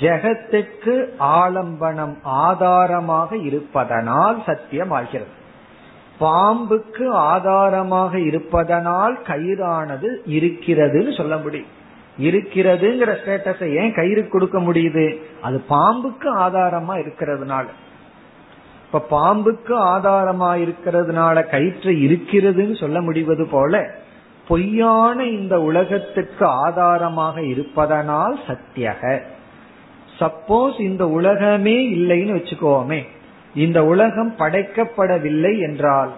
ஜெகத்துக்கு 0.00 0.94
ஆலம்பனம் 1.18 2.14
ஆதாரமாக 2.22 3.36
இருப்பதனால் 3.36 4.42
சத்தியம் 4.46 4.90
ஆகிறது 4.90 5.36
பாம்புக்கு 6.20 7.10
ஆதாரமாக 7.10 8.18
இருப்பதனால் 8.18 9.18
கயிறானது 9.26 10.08
இருக்கிறதுன்னு 10.26 11.16
சொல்ல 11.16 11.36
முடியும். 11.36 11.68
இருக்கிறதுங்கிற 12.18 13.10
ஸ்டேட்டஸை 13.20 13.68
ஏன் 13.76 13.94
கயிறு 13.94 14.28
கொடுக்க 14.28 14.58
முடியுது? 14.58 15.04
அது 15.42 15.64
பாம்புக்கு 15.68 16.28
ஆதாரமா 16.38 16.94
இருக்கிறதுனால. 17.02 17.64
இப்ப 18.90 19.00
பாம்புக்கு 19.10 19.74
ஆதாரமா 19.94 20.50
இருக்கிறதுனால 20.64 21.48
கயிற்று 21.48 21.92
இருக்கிறதுன்னு 21.92 22.78
சொல்ல 22.78 23.00
முடிவது 23.00 23.46
போல 23.46 23.90
பொய்யான 24.48 25.24
இந்த 25.24 25.60
உலகத்துக்கு 25.60 26.46
ஆதாரமாக 26.46 27.42
இருப்பதனால் 27.42 28.38
சத்தியக. 28.46 29.20
சப்போஸ் 30.18 30.80
இந்த 30.80 31.08
உலகமே 31.08 31.76
இல்லைன்னு 31.94 32.36
வச்சுக்கோமே 32.38 33.00
இந்த 33.54 33.84
உலகம் 33.84 34.34
படைக்கப்படவில்லை 34.38 35.58
என்றால் 35.58 36.12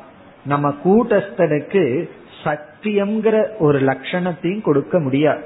நம்ம 0.45 0.75
கூட்டஸ்தனுக்கு 0.85 2.09
சத்தியம்ங்கிற 2.45 3.37
ஒரு 3.59 3.79
லட்சணத்தையும் 3.81 4.63
கொடுக்க 4.63 4.99
முடியாது. 4.99 5.43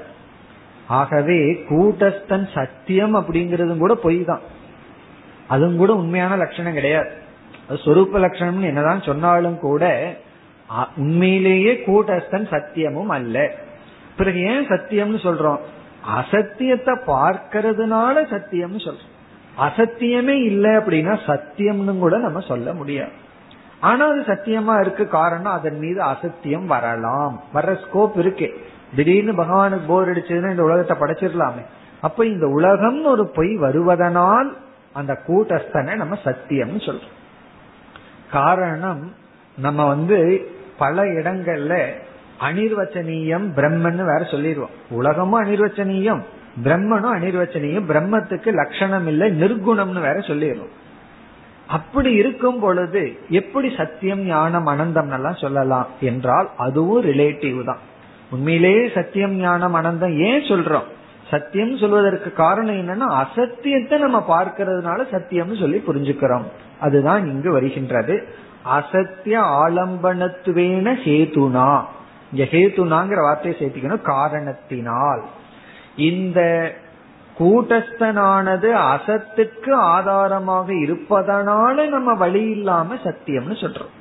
ஆகவே 0.87 1.39
கூட்டஸ்தன் 1.69 2.47
சத்தியம் 2.53 3.15
அப்படிங்கறதும் 3.15 3.77
கூட 3.77 3.95
பொய் 3.95 4.23
தான் 4.23 4.41
அதுவும் 5.47 5.77
கூட 5.77 5.93
உண்மையான 5.93 6.35
லட்சணம் 6.35 6.73
கிடையாது. 6.73 7.11
அது 7.69 7.79
சொரூப 7.85 8.15
லட்சணம்னு 8.15 8.61
என்னதான் 8.61 9.01
சொன்னாலும் 9.01 9.59
கூட 9.59 10.13
உண்மையிலேயே 10.97 11.83
கூட்டஸ்தன் 11.85 12.47
சத்தியமும் 12.49 13.13
அல்ல. 13.17 13.51
பிறகு 14.17 14.39
ஏன் 14.39 14.67
சத்தியம்னு 14.67 15.17
சொல்றோம்? 15.17 15.59
அசத்தியத்தை 16.17 16.93
பார்க்கறதுனால 17.07 18.15
சத்தியம்னு 18.33 18.79
சொல்றோம். 18.85 19.13
அசத்தியமே 19.59 20.35
இல்லை 20.45 20.71
அப்படின்னா 20.71 21.17
சத்தியம்னு 21.27 21.97
கூட 21.97 22.17
நம்ம 22.17 22.39
சொல்ல 22.39 22.73
முடியாது. 22.73 23.11
ஆனா 23.79 24.07
அது 24.07 24.21
சத்தியமா 24.21 24.79
இருக்கு 24.81 25.07
காரணம் 25.07 25.53
அதன் 25.53 25.77
மீது 25.77 26.01
அசத்தியம் 26.01 26.65
வரலாம். 26.65 27.43
வர்ற 27.53 27.77
ஸ்கோப் 27.85 28.17
இருக்கு. 28.17 28.49
திடீர்னு 28.95 29.31
பகவானுக்கு 29.31 29.87
போர் 29.87 30.11
அடிச்சதுன்னா 30.11 30.49
இந்த 30.49 30.63
உலகத்தை 30.63 30.97
படைச்சிடலாமே. 30.97 31.63
அப்ப 32.01 32.25
இந்த 32.25 32.45
உலகம்னு 32.45 33.03
ஒரு 33.03 33.29
பொய் 33.29 33.57
வருவதனால் 33.57 34.49
அந்த 34.95 35.13
கூட்டஸ்தனை 35.27 35.93
நம்ம 35.95 36.17
சத்தியம்னு 36.25 36.81
சொல்றோம். 36.87 37.15
காரணம் 38.31 39.03
நம்ம 39.57 39.85
வந்து 39.85 40.17
பல 40.77 41.03
இடங்கள்ல 41.17 41.73
அனிர்வச்சனீயம் 42.41 43.45
பிரம்மன்னு 43.57 44.03
வேற 44.11 44.21
சொல்லிடுவோம். 44.31 44.73
உலகமும் 44.89 45.41
அனிர்வச்சனீயம் 45.43 46.23
பிரம்மனும் 46.63 47.15
அனிர்வச்சனீயம் 47.17 47.87
பிரம்மத்துக்கு 47.91 48.49
லட்சணம் 48.53 49.07
இல்லை 49.07 49.27
நிர்குணம்னு 49.41 50.01
வேற 50.07 50.17
சொல்லிடுவோம். 50.19 50.73
அப்படி 51.67 52.09
இருக்கும் 52.13 52.59
பொழுது 52.59 53.03
எப்படி 53.29 53.69
சத்தியம் 53.77 54.23
ஞானம் 54.25 54.67
அனந்தம் 54.67 55.13
எல்லாம் 55.13 55.41
சொல்லலாம் 55.43 55.87
என்றால் 56.01 56.49
அதுவும் 56.57 57.05
ரிலேட்டிவ் 57.05 57.59
தான். 57.63 57.81
உண்மையிலேயே 58.31 58.83
சத்தியம் 58.95 59.35
ஞானம் 59.37 59.75
அனந்தம் 59.75 60.15
ஏன் 60.29 60.45
சொல்றோம்? 60.51 60.89
சத்தியம் 61.29 61.77
சொல்வதற்கு 61.77 62.31
காரணம் 62.31 62.75
என்னன்னா 62.75 63.25
அசத்தியத்தை 63.25 63.99
நம்ம 63.99 64.25
பார்க்கறதுனால 64.29 64.99
சத்தியம்னு 65.11 65.59
சொல்லி 65.59 65.83
புரிஞ்சுக்கிறோம். 65.87 66.43
அதுதான் 66.79 67.27
இங்கு 67.27 67.51
வருகின்றது. 67.51 68.27
அசத்திய 68.77 69.39
ஆலம்பனத்துவேன 69.39 70.93
ஹேதுனா. 71.05 71.83
இங்க 72.31 72.43
ஹேதுனாங்கிற 72.51 73.21
வார்த்தையை 73.21 73.61
சேர்த்திக்கணும் 73.61 74.01
காரணத்தினால். 74.01 75.23
இந்த 75.95 76.71
கூட்டஸ்தனானது 77.39 78.73
அசத்துக்கு 78.73 79.71
ஆதாரமாக 79.71 80.73
இருப்பதனால 80.73 81.87
நம்ம 81.87 82.13
வழி 82.13 82.43
இல்லாம 82.43 82.95
சத்தியம்னு 82.95 83.55
சொல்றோம். 83.63 83.93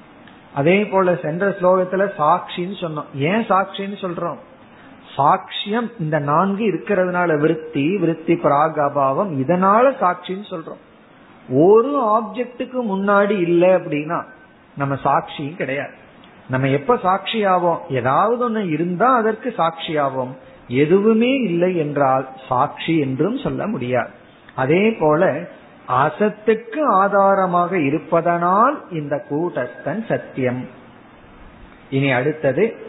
அதே 0.54 0.86
போல 0.86 1.18
சென்ற 1.22 1.48
ஸ்லோகத்துல 1.48 2.10
சாட்சின்னு 2.18 2.76
சொன்னோம். 2.80 3.14
ஏன் 3.14 3.46
சாட்சின்னு 3.46 3.96
சொல்றோம்? 4.00 4.38
சாட்சியம் 5.16 5.92
இந்த 5.98 6.18
நான்கு 6.18 6.64
இருக்கிறதுனால 6.64 7.38
விருத்தி 7.38 7.96
விருத்தி 7.96 8.34
பிராக் 8.34 8.78
அபாவம் 8.78 9.30
இதனால 9.42 9.92
சாட்சின்னு 10.00 10.44
சொல்றோம். 10.50 10.82
ஒரு 11.48 12.20
ஆப்ஜெக்டுக்கு 12.20 12.78
முன்னாடி 12.88 13.40
இல்லை 13.40 13.68
அப்படின்னா 13.68 14.22
நம்ம 14.76 14.94
சாட்சியும் 15.04 15.56
கிடையாது. 15.56 15.92
நம்ம 16.50 16.68
எப்ப 16.68 16.96
சாட்சி 16.96 17.46
ஆவோம்? 17.46 17.78
ஏதாவது 17.90 18.50
ஒண்ணு 18.50 18.68
இருந்தா 18.68 19.16
அதற்கு 19.16 19.52
சாட்சி 19.56 19.98
ஆவோம். 19.98 20.36
எதுவுமே 20.68 21.32
இல்லை 21.34 21.76
என்றால் 21.76 22.28
சாட்சி 22.48 22.98
என்றும் 22.98 23.38
சொல்ல 23.38 23.66
முடியாது. 23.66 24.10
அதே 24.54 24.92
போல 24.92 25.48
அசத்துக்கு 25.88 26.82
ஆதாரமாக 26.90 27.78
இருப்பதனால் 27.78 28.84
இந்த 28.90 29.24
கூட்டஸ்தன் 29.30 30.06
சத்தியம். 30.06 30.68
இனி 31.90 32.10
அடுத்தது 32.10 32.83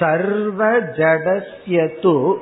சர்வ 0.00 0.80
ஜடஸ்யது 0.80 2.34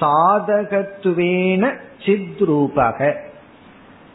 சாதகத்துவேன 0.00 1.76
சித்ரூபக. 2.04 3.16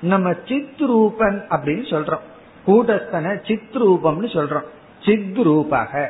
நம்ம 0.01 0.31
சித்ரூபன் 0.31 1.41
அப்படின்னு 1.49 1.85
சொல்றோம். 1.89 2.19
கூட்டஸ்தன 2.67 3.39
சித்ரூபம்னு 3.47 4.25
சொல்றோம். 4.25 4.65
சித்ரூபக. 5.01 6.07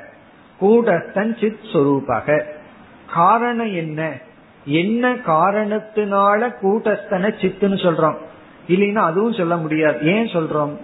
கூட்டஸ்தன் 0.61 1.39
சித் 1.39 1.59
சுரூபக 1.73 2.43
காரணம் 3.13 3.73
என்ன? 3.73 4.17
என்ன 4.65 5.13
காரணத்தினால 5.13 6.53
கூட்டஸ்தன 6.61 7.33
சித்துன்னு 7.41 7.77
சொல்றோம். 7.77 8.17
இல்லைன்னா 8.67 8.95
அதுவும் 8.95 9.33
சொல்ல 9.33 9.57
முடியாது. 9.57 10.01
ஏன் 10.01 10.25
சொல்றோம்? 10.25 10.77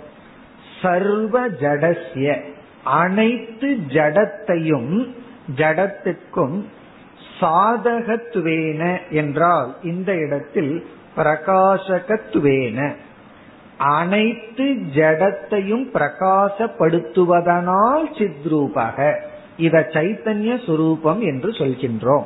சர்வ 0.82 1.50
ஜடசிய 1.50 2.42
அனைத்து 2.84 3.78
ஜடத்தையும் 3.88 5.12
ஜடத்திற்கும் 5.56 6.64
சாதகத்துவேன 7.40 9.10
என்றால் 9.10 9.76
இந்த 9.84 10.16
இடத்தில் 10.16 10.88
பிரகாசகத்துவேன. 11.16 12.96
அனைத்து 13.78 14.76
ஜடத்தையும் 14.96 15.86
பிரகாசப்படுத்துவதனால் 15.94 18.14
சித்ரூபக. 18.14 19.16
இத 19.58 19.88
சைத்தன்ய 19.90 20.60
சுரூபம் 20.68 21.20
என்று 21.20 21.50
சொல்கின்றோம். 21.50 22.26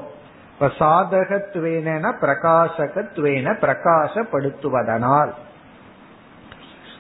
இப்ப 0.54 0.72
சாதகத்துவேன 0.80 2.14
பிரகாசகத்துவேன 2.22 3.56
பிரகாசப்படுத்துவதனால். 3.62 5.30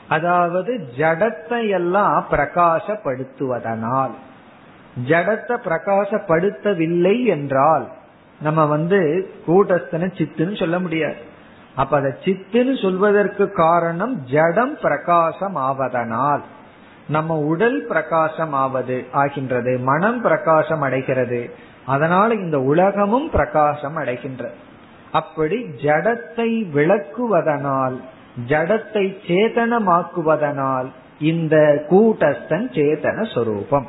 அதாவது 0.07 0.87
ஜடத்தை 0.97 1.69
எல்லாம் 1.69 2.25
பிரகாசப்படுத்துவதனால். 2.31 4.11
ஜடத்தை 4.95 5.55
பிரகாசப்படுத்தவில்லை 5.67 7.25
என்றால் 7.25 7.91
நம்ம 8.41 8.65
வந்து 8.65 9.29
கூட்டஸ்தன 9.47 10.09
சித்துன்னு 10.17 10.59
சொல்ல 10.59 10.79
முடியாது. 10.79 11.15
அப்ப 11.75 11.97
அத 11.97 12.17
சித்துன்னு 12.23 12.81
சொல்வதற்கு 12.81 13.51
காரணம் 13.51 14.23
ஜடம் 14.25 14.77
பிரகாசம் 14.81 15.55
ஆவதனால் 15.55 16.41
நம்ம 17.07 17.37
உடல் 17.37 17.85
பிரகாசம் 17.87 18.53
ஆவது 18.53 19.05
ஆகின்றது 19.11 19.79
மனம் 19.79 20.21
பிரகாசம் 20.21 20.81
அடைகிறது. 20.81 21.49
அதனால 21.85 22.33
இந்த 22.33 22.59
உலகமும் 22.59 23.29
பிரகாசம் 23.29 23.97
அடைகின்றது. 23.97 24.57
அப்படி 25.11 25.63
ஜடத்தை 25.63 26.49
விளக்குவதனால் 26.73 27.95
ஜடத்தை 28.47 29.15
சேதனமாக்குவதனால் 29.27 30.87
இந்த 31.19 31.85
கூட்டஸ்தன் 31.89 32.67
சேதன 32.71 33.33
சொரூபம். 33.33 33.87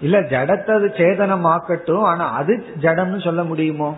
இல்ல 0.00 0.20
ஜடத்தை 0.20 0.70
அது 0.70 0.88
சேதனமாக்கட்டும் 0.96 2.02
ஆனா 2.02 2.30
அது 2.30 2.64
ஜடம்னு 2.80 3.24
சொல்ல 3.24 3.42
முடியுமோ? 3.42 3.94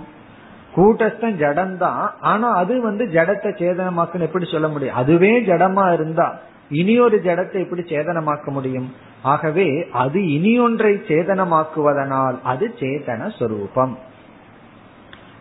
கூட்டஸ்தன் 0.76 1.36
ஜடம் 1.36 1.76
தான் 1.76 2.14
ஆனா 2.20 2.52
அது 2.52 2.80
வந்து 2.80 3.06
ஜடத்தை 3.06 3.50
சேதனமாக்குன்னு 3.62 4.20
எப்படி 4.20 4.44
சொல்ல 4.44 4.68
முடியும்? 4.68 4.94
அதுவே 4.94 5.40
ஜடமா 5.40 5.92
இருந்தா 5.92 6.38
இனி 6.68 7.00
ஒரு 7.00 7.20
ஜடத்தை 7.24 7.58
எப்படி 7.60 7.82
சேதனமாக்க 7.82 8.44
முடியும்? 8.44 8.94
ஆகவே 9.22 9.88
அது 9.92 10.32
இனி 10.32 10.58
ஒன்றை 10.60 10.94
சேதனமாக்குவதனால் 10.94 12.36
அது 12.42 12.74
சேதன 12.78 13.38
சொரூபம். 13.38 13.98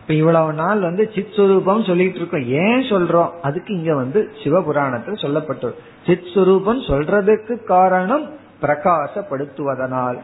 இப்ப 0.00 0.14
இவ்வளவு 0.14 0.52
நாள் 0.52 0.80
வந்து 0.80 1.10
சித் 1.14 1.34
சுரூபம் 1.36 1.86
சொல்லிட்டு 1.86 2.18
இருக்கோம் 2.18 2.46
ஏன் 2.46 2.82
சொல்றோம்? 2.82 3.30
அதுக்கு 3.42 3.74
இங்க 3.74 3.94
வந்து 3.94 4.30
சிவபுராணத்தில் 4.44 5.22
சொல்லப்பட்டு 5.22 5.72
சித் 6.06 6.30
சுரூபம் 6.34 6.80
சொல்றதுக்கு 6.86 7.64
காரணம் 7.64 8.26
பிரகாசப்படுத்துவதனால். 8.62 10.18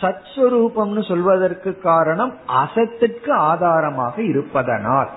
சத்ஸ்வரூபம்னு 0.00 1.08
சொல்வதற்கு 1.08 1.80
காரணம் 1.80 2.34
அசத்திற்கு 2.64 3.30
ஆதாரமாக 3.30 4.22
இருப்பதனால். 4.22 5.10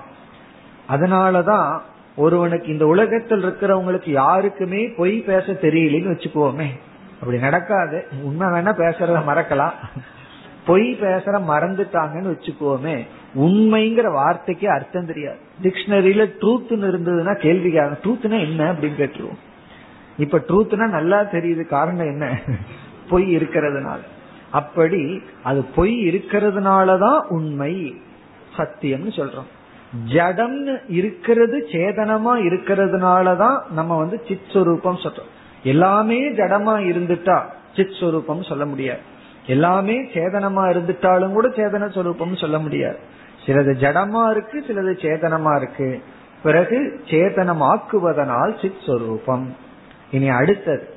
அதனாலதான் 0.90 1.78
ஒருவனுக்கு 2.16 2.66
இந்த 2.66 2.86
உலகத்தில் 2.86 3.44
இருக்கிறவங்களுக்கு 3.44 4.10
யாருக்குமே 4.10 4.88
பொய் 4.88 5.18
பேச 5.18 5.52
தெரியலன்னு 5.52 6.12
வச்சுக்குவோமே 6.12 6.66
அப்படி 7.20 7.38
நடக்காது. 7.38 8.06
உண்மை 8.22 8.46
வேணா 8.46 8.72
பேசுறத 8.72 9.22
மறக்கலாம். 9.26 9.72
பொய் 10.66 10.98
பேசுற 11.00 11.40
மறந்துட்டாங்கன்னு 11.48 12.34
வச்சுக்கோமே. 12.34 13.06
உண்மைங்கிற 13.34 14.12
வார்த்தைக்கு 14.12 14.70
அர்த்தம் 14.70 15.06
தெரியாது. 15.06 15.38
டிக்ஷனரியில 15.62 16.30
ட்ரூத்னு 16.40 16.90
இருந்ததுன்னா 16.90 17.34
கேள்வி 17.34 17.78
ட்ரூத்னா 17.78 18.40
என்ன 18.40 18.72
அப்படின்னு 18.72 18.98
கேட்டுருவோம். 18.98 19.38
இப்ப 20.16 20.38
ட்ரூத்னா 20.48 20.88
நல்லா 20.88 21.20
தெரியுது. 21.20 21.66
காரணம் 21.66 22.06
என்ன? 22.06 22.40
பொய் 23.08 23.36
இருக்கிறதுனால. 23.36 23.98
அப்படி 24.50 25.22
அது 25.42 25.64
பொய் 25.64 26.08
இருக்கிறதுனாலதான் 26.08 27.20
உண்மை. 27.26 27.96
சத்தியம்னு 28.56 29.10
சொல்றோம். 29.16 29.46
ஜடம்னு 30.08 30.78
இருக்கிறது 30.88 31.68
சேதனமா 31.72 32.36
இருக்கிறதுனாலதான் 32.36 33.60
நம்ம 33.70 33.96
வந்து 33.96 34.22
சித் 34.28 34.40
சுரூபம் 34.52 34.98
சொல்றோம். 35.02 35.28
எல்லாமே 35.62 36.30
ஜடமா 36.30 36.78
இருந்துட்டா 36.78 37.42
சித் 37.76 37.96
சுரூபம் 38.00 38.48
சொல்ல 38.48 38.66
முடியாது. 38.66 39.00
எல்லாமே 39.46 40.02
சேதனமா 40.02 40.68
இருந்துட்டாலும் 40.68 41.32
கூட 41.32 41.48
சேதன 41.48 41.88
சுரூபம் 41.90 42.40
சொல்ல 42.40 42.58
முடியாது. 42.58 42.98
சிலது 43.46 43.74
ஜடமா 43.74 44.30
இருக்கு 44.30 44.64
சிலது 44.68 45.02
சேதனமா 45.04 45.56
இருக்கு. 45.56 46.02
பிறகு 46.42 47.00
சேதனமாக்குவதனால் 47.06 48.60
சித் 48.60 48.80
சொரூபம் 48.86 49.56
இனி 50.10 50.28
அடுத்தது. 50.28 50.95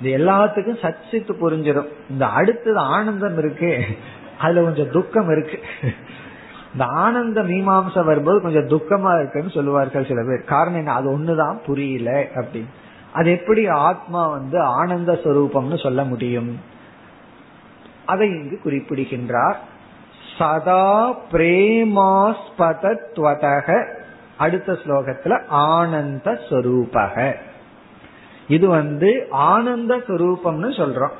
இது 0.00 0.18
எல்லாத்துக்கும் 0.18 0.56
சச்சித்து 0.56 0.94
புரிஞ்சிடும். 1.10 1.88
இந்த 2.10 2.26
அடுத்தது 2.26 2.78
ஆனந்தம் 2.78 3.38
இருக்கு 3.38 3.84
அதுல 4.38 4.62
கொஞ்சம் 4.62 4.90
துக்கம் 4.90 5.30
இருக்கு. 5.30 5.60
இந்த 6.72 6.84
ஆனந்த 6.84 7.42
மீமாம்சை 7.42 8.04
வரும்போது 8.04 8.40
கொஞ்சம் 8.40 8.68
துக்கமா 8.68 9.18
இருக்குன்னு 9.18 9.50
சொல்லுவார்கள் 9.50 10.04
சில 10.04 10.24
பேர். 10.24 10.44
காரணம் 10.44 10.78
என்ன? 10.78 10.92
அது 10.92 11.18
ஒண்ணுதான் 11.18 11.58
புரியல 11.66 12.24
அப்படின்னு. 12.34 12.68
அது 13.12 13.30
எப்படி 13.30 13.66
ஆத்மா 13.66 14.26
வந்து 14.26 14.60
ஆனந்த 14.60 15.12
ஸ்வரூபம்னு 15.12 15.82
சொல்ல 15.82 16.04
முடியும்? 16.04 16.60
அதை 18.06 18.28
இங்கு 18.28 18.60
குறிப்பிடுகின்றார். 18.62 19.60
சதா 20.38 21.18
பிரேமாஸ்பதத்வதக. 21.32 23.94
அடுத்த 24.38 24.72
ஸ்லோகத்துல 24.72 25.46
ஆனந்த 25.46 26.30
ஸ்வரூபக 26.30 27.34
இது 28.48 28.68
வந்து 28.68 29.26
ஆனந்த 29.30 29.96
சுரூபம்னு 29.96 30.38
சொல்றோம். 30.44 31.12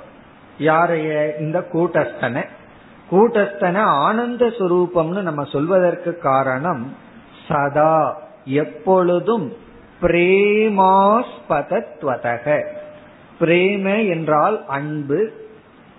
யாரைய? 0.58 1.38
இந்த 1.38 1.66
கூட்டஸ்தனை. 1.72 2.44
கூட்டஸ்தன 3.10 3.78
ஆனந்த 3.78 4.46
சுரூபம்னு 4.46 5.22
நம்ம 5.22 5.44
சொல்வதற்கு 5.44 6.18
காரணம் 6.18 6.96
சதா 7.48 8.22
எப்பொழுதும் 8.44 9.52
பிரேமாஸ்பதத்வதக. 10.02 12.64
பிரேம 13.40 14.08
என்றால் 14.08 14.66
அன்பு 14.66 15.32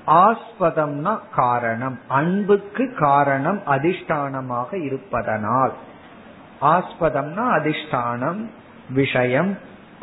ஆஸ்பதம்னா 0.08 1.20
காரணம். 1.36 2.00
அன்புக்கு 2.08 2.96
காரணம் 3.00 3.62
அதிஷ்டானமாக 3.68 4.84
இருப்பதனால். 4.84 5.74
ஆஸ்பதம்னா 6.62 7.38
அதிஷ்டானம் 7.38 8.46
விஷயம் 8.94 9.58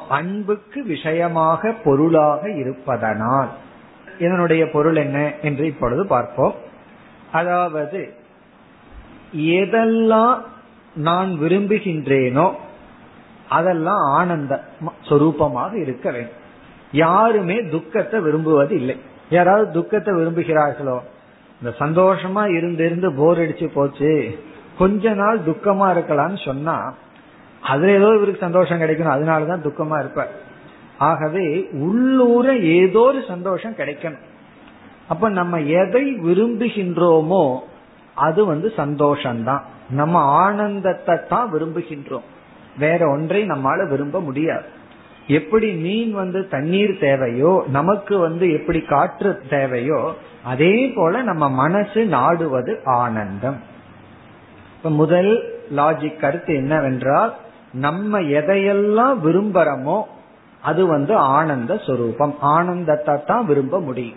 அன்புக்கு 0.08 0.84
விஷயமாக 0.84 1.72
பொருளாக 1.84 2.50
இருப்பதனால். 2.50 3.48
இதனுடைய 4.18 4.70
பொருள் 4.70 4.96
என்ன 4.96 5.32
என்று 5.42 5.66
இப்பொழுது 5.66 6.06
பார்ப்போம். 6.06 6.54
அதாவது 7.32 8.14
எதெல்லாம் 9.34 10.36
நான் 10.94 11.30
விரும்புகின்றேனோ 11.38 12.54
அதெல்லாம் 13.48 14.02
ஆனந்த 14.10 14.64
சொரூபமாக 15.08 15.72
இருக்க 15.74 16.10
வேண்டும். 16.10 16.42
யாருமே 16.92 17.56
துக்கத்தை 17.62 18.20
விரும்புவது 18.20 18.74
இல்லை 18.76 18.96
யாராவது 19.28 19.72
துக்கத்தை 19.72 20.14
விரும்புகிறார்களோ 20.14 20.98
இந்த 21.62 21.74
சந்தோஷமா 21.78 22.56
இருந்து 22.56 22.84
இருந்து 22.84 23.12
போர் 23.12 23.38
அடிச்சு 23.38 23.66
போச்சு 23.72 24.38
கொஞ்ச 24.78 25.14
நாள் 25.14 25.38
துக்கமா 25.40 25.86
இருக்கலாம்னு 25.94 26.44
சொன்னா 26.44 26.76
அதுல 27.62 27.92
ஏதோ 27.92 28.06
இவருக்கு 28.06 28.40
சந்தோஷம் 28.40 28.80
கிடைக்கணும் 28.80 29.16
அதனாலதான் 29.16 29.64
துக்கமா 29.64 29.98
இருப்பார். 29.98 30.28
ஆகவே 30.98 31.68
உள்ளூர 31.72 32.56
ஏதோ 32.56 32.98
ஒரு 32.98 33.24
சந்தோஷம் 33.28 33.74
கிடைக்கணும். 33.74 34.24
அப்ப 35.08 35.28
நம்ம 35.28 35.60
எதை 35.60 36.12
விரும்புகின்றோமோ 36.12 37.58
அது 38.14 38.44
வந்து 38.44 38.72
சந்தோஷம்தான். 38.76 39.60
நம்ம 39.90 40.18
ஆனந்தத்தை 40.18 41.18
தான் 41.28 41.52
விரும்புகின்றோம். 41.52 42.26
வேற 42.78 43.10
ஒன்றை 43.10 43.44
நம்மால 43.44 43.88
விரும்ப 43.88 44.20
முடியாது. 44.20 44.64
எப்படி 45.26 45.72
மீன் 45.72 46.12
வந்து 46.12 46.48
தண்ணீர் 46.48 46.98
தேவையோ 46.98 47.64
நமக்கு 47.68 48.18
வந்து 48.18 48.52
எப்படி 48.52 48.80
காற்று 48.80 49.40
தேவையோ 49.50 50.14
அதே 50.44 50.92
போல 50.96 51.22
நம்ம 51.22 51.50
மனசு 51.50 52.04
நாடுவது 52.04 52.80
ஆனந்தம். 52.84 53.60
இப்ப 54.76 54.90
முதல் 54.90 55.60
லாஜிக் 55.76 56.20
கருத்து 56.20 56.54
என்னவென்றால் 56.54 57.36
நம்ம 57.76 58.20
எதையெல்லாம் 58.20 59.14
விரும்புறோமோ 59.24 60.02
அது 60.62 60.86
வந்து 60.86 61.16
ஆனந்த 61.16 61.78
சொரூபம். 61.86 62.36
ஆனந்தத்தை 62.40 63.14
தான் 63.26 63.46
விரும்ப 63.46 63.80
முடியும். 63.80 64.16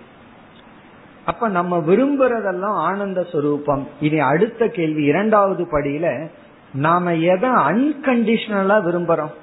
அப்ப 1.26 1.48
நம்ம 1.48 1.78
விரும்புறதெல்லாம் 1.78 2.78
ஆனந்த 2.88 3.24
சொரூபம். 3.24 3.88
இனி 4.02 4.20
அடுத்த 4.20 4.68
கேள்வி 4.68 5.04
இரண்டாவது 5.04 5.68
படியில 5.72 6.30
நாம 6.74 7.16
எதை 7.16 7.50
அன்கண்டிஷனலா 7.50 8.78
விரும்புறோம்? 8.88 9.36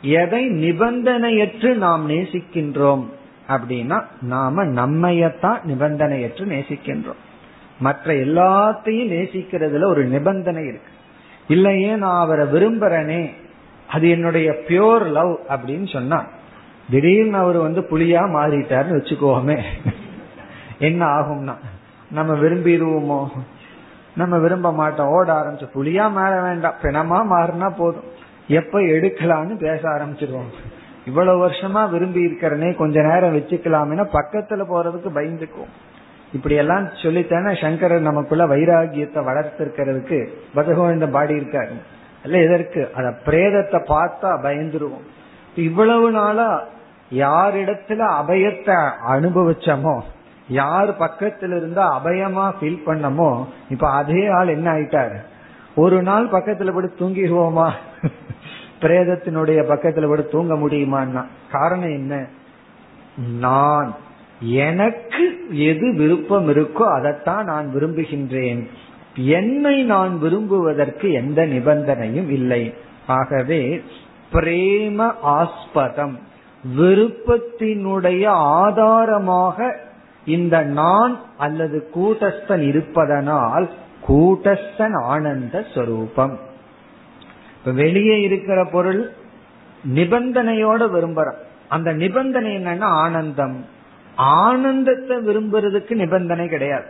எதை 0.00 0.46
நிபந்தனையற்று 0.46 1.74
நாம் 1.74 2.10
நேசிக்கின்றோம்? 2.10 3.04
அப்படின்னா 3.48 4.02
நாம 4.20 4.64
நம்மையத்தான் 4.64 5.58
நிபந்தனையற்று 5.68 6.44
நேசிக்கின்றோம். 6.44 7.22
மற்ற 7.80 8.12
எல்லாத்தையும் 8.12 9.12
நேசிக்கிறதுல 9.14 9.84
ஒரு 9.84 10.04
நிபந்தனை 10.04 10.62
இருக்கு. 10.62 10.92
இல்லையே 11.48 11.94
நான் 11.94 12.20
அவரை 12.20 12.46
விரும்புறேனே 12.46 13.32
அது 13.94 14.08
என்னுடைய 14.08 14.50
பியோர் 14.68 15.06
லவ் 15.06 15.38
அப்படின்னு 15.48 15.92
சொன்னா 15.92 16.24
திடீர்னு 16.90 17.36
அவர் 17.36 17.56
வந்து 17.56 17.80
புளியா 17.80 18.22
மாறிட்டாருன்னு 18.36 18.98
வச்சுக்கோமே. 18.98 19.62
என்ன 20.78 21.06
ஆகும்னா 21.06 21.54
நம்ம 22.10 22.34
விரும்பிடுவோமோ? 22.34 23.28
நம்ம 24.16 24.38
விரும்ப 24.38 24.72
மாட்டோம். 24.72 25.08
ஓட 25.08 25.32
ஆரம்பிச்சு 25.32 25.68
புளியா 25.74 26.10
மாற 26.10 26.42
வேண்டாம். 26.42 26.74
பிணமா 26.82 27.34
மாறினா 27.34 27.70
போதும். 27.76 28.04
எப்ப 28.48 28.80
எடுக்கலாம்னு 28.80 29.58
பேச 29.58 29.88
ஆரம்பிச்சிருவோம். 29.88 30.52
இவ்வளவு 31.06 31.48
வருஷமா 31.48 31.90
விரும்பி 31.90 32.26
இருக்கிறனே 32.26 32.74
கொஞ்ச 32.74 33.02
நேரம் 33.02 33.36
வச்சுக்கலாம்னா 33.36 34.04
பக்கத்துல 34.12 34.64
போறதுக்கு 34.70 35.08
பயந்துக்கும் 35.14 35.72
இப்படி 36.32 36.54
எல்லாம் 36.54 36.86
சொல்லித்தானே 36.86 37.60
சங்கரர் 37.60 38.00
நமக்குள்ள 38.00 38.46
வைராகியத்தை 38.46 39.22
வளர்த்திருக்கிறதுக்கு 39.22 40.26
பகவான் 40.54 41.10
பாடி 41.10 41.34
இருக்காரு. 41.34 41.74
இல்ல 42.24 42.38
எதற்கு? 42.38 42.90
அத 42.94 43.06
பிரேதத்தை 43.26 43.78
பார்த்தா 43.92 44.30
பயந்துருவோம். 44.42 45.06
இவ்வளவு 45.56 46.10
நாளா 46.10 46.62
யாரிடத்துல 47.14 48.02
அபயத்தை 48.20 48.90
அனுபவிச்சமோ 49.08 50.00
யார் 50.48 50.90
பக்கத்துல 50.98 51.56
இருந்தா 51.56 51.84
அபயமா 51.98 52.46
ஃபீல் 52.60 52.82
பண்ணமோ 52.86 53.44
இப்ப 53.70 53.90
அதே 53.90 54.28
ஆள் 54.28 54.48
என்ன 54.48 54.72
ஆயிட்டாரு? 54.72 55.18
ஒரு 55.74 56.02
நாள் 56.02 56.26
பக்கத்துல 56.26 56.72
போய் 56.72 56.98
தூங்கிடுவோமா? 56.98 57.70
பிரேதத்தினுடைய 58.80 59.60
பக்கத்துல 59.72 60.08
போய் 60.08 60.28
தூங்க 60.28 60.54
முடியுமான்னா? 60.54 61.24
காரணம் 61.50 61.94
என்ன? 61.94 62.26
நான் 63.38 63.94
எனக்கு 64.40 65.24
எது 65.50 65.94
விருப்பம் 65.94 66.48
இருக்கோ 66.48 66.86
அதைத்தான் 66.92 67.44
நான் 67.44 67.70
விரும்புகின்றேன். 67.74 68.62
என்னை 69.16 69.82
நான் 69.82 70.18
விரும்புவதற்கு 70.18 71.12
எந்த 71.12 71.46
நிபந்தனையும் 71.46 72.30
இல்லை. 72.30 72.74
ஆகவே 73.06 73.82
பிரேம 74.32 75.14
ஆஸ்பதம் 75.22 76.18
விருப்பத்தினுடைய 76.78 78.26
ஆதாரமாக 78.26 79.76
இந்த 80.26 80.62
நான் 80.62 81.20
அல்லது 81.36 81.90
கூட்டஸ்தன் 81.94 82.60
இருப்பதனால் 82.60 83.70
கூட்டஸ்தன் 84.08 85.02
ஆனந்த 85.02 85.64
ஸ்வரூபம் 85.74 86.38
வெளியே 87.64 88.20
இருக்கிற 88.20 88.64
பொருள் 88.64 89.10
நிபந்தனையோட 89.94 90.80
விரும்புறோம். 90.86 91.36
அந்த 91.68 91.92
நிபந்தனை 91.92 92.56
என்னன்னா 92.56 92.80
ஆனந்தம். 92.80 93.66
ஆனந்தத்தை 94.16 95.16
விரும்புறதுக்கு 95.16 95.90
நிபந்தனை 95.90 96.48
கிடையாது. 96.48 96.84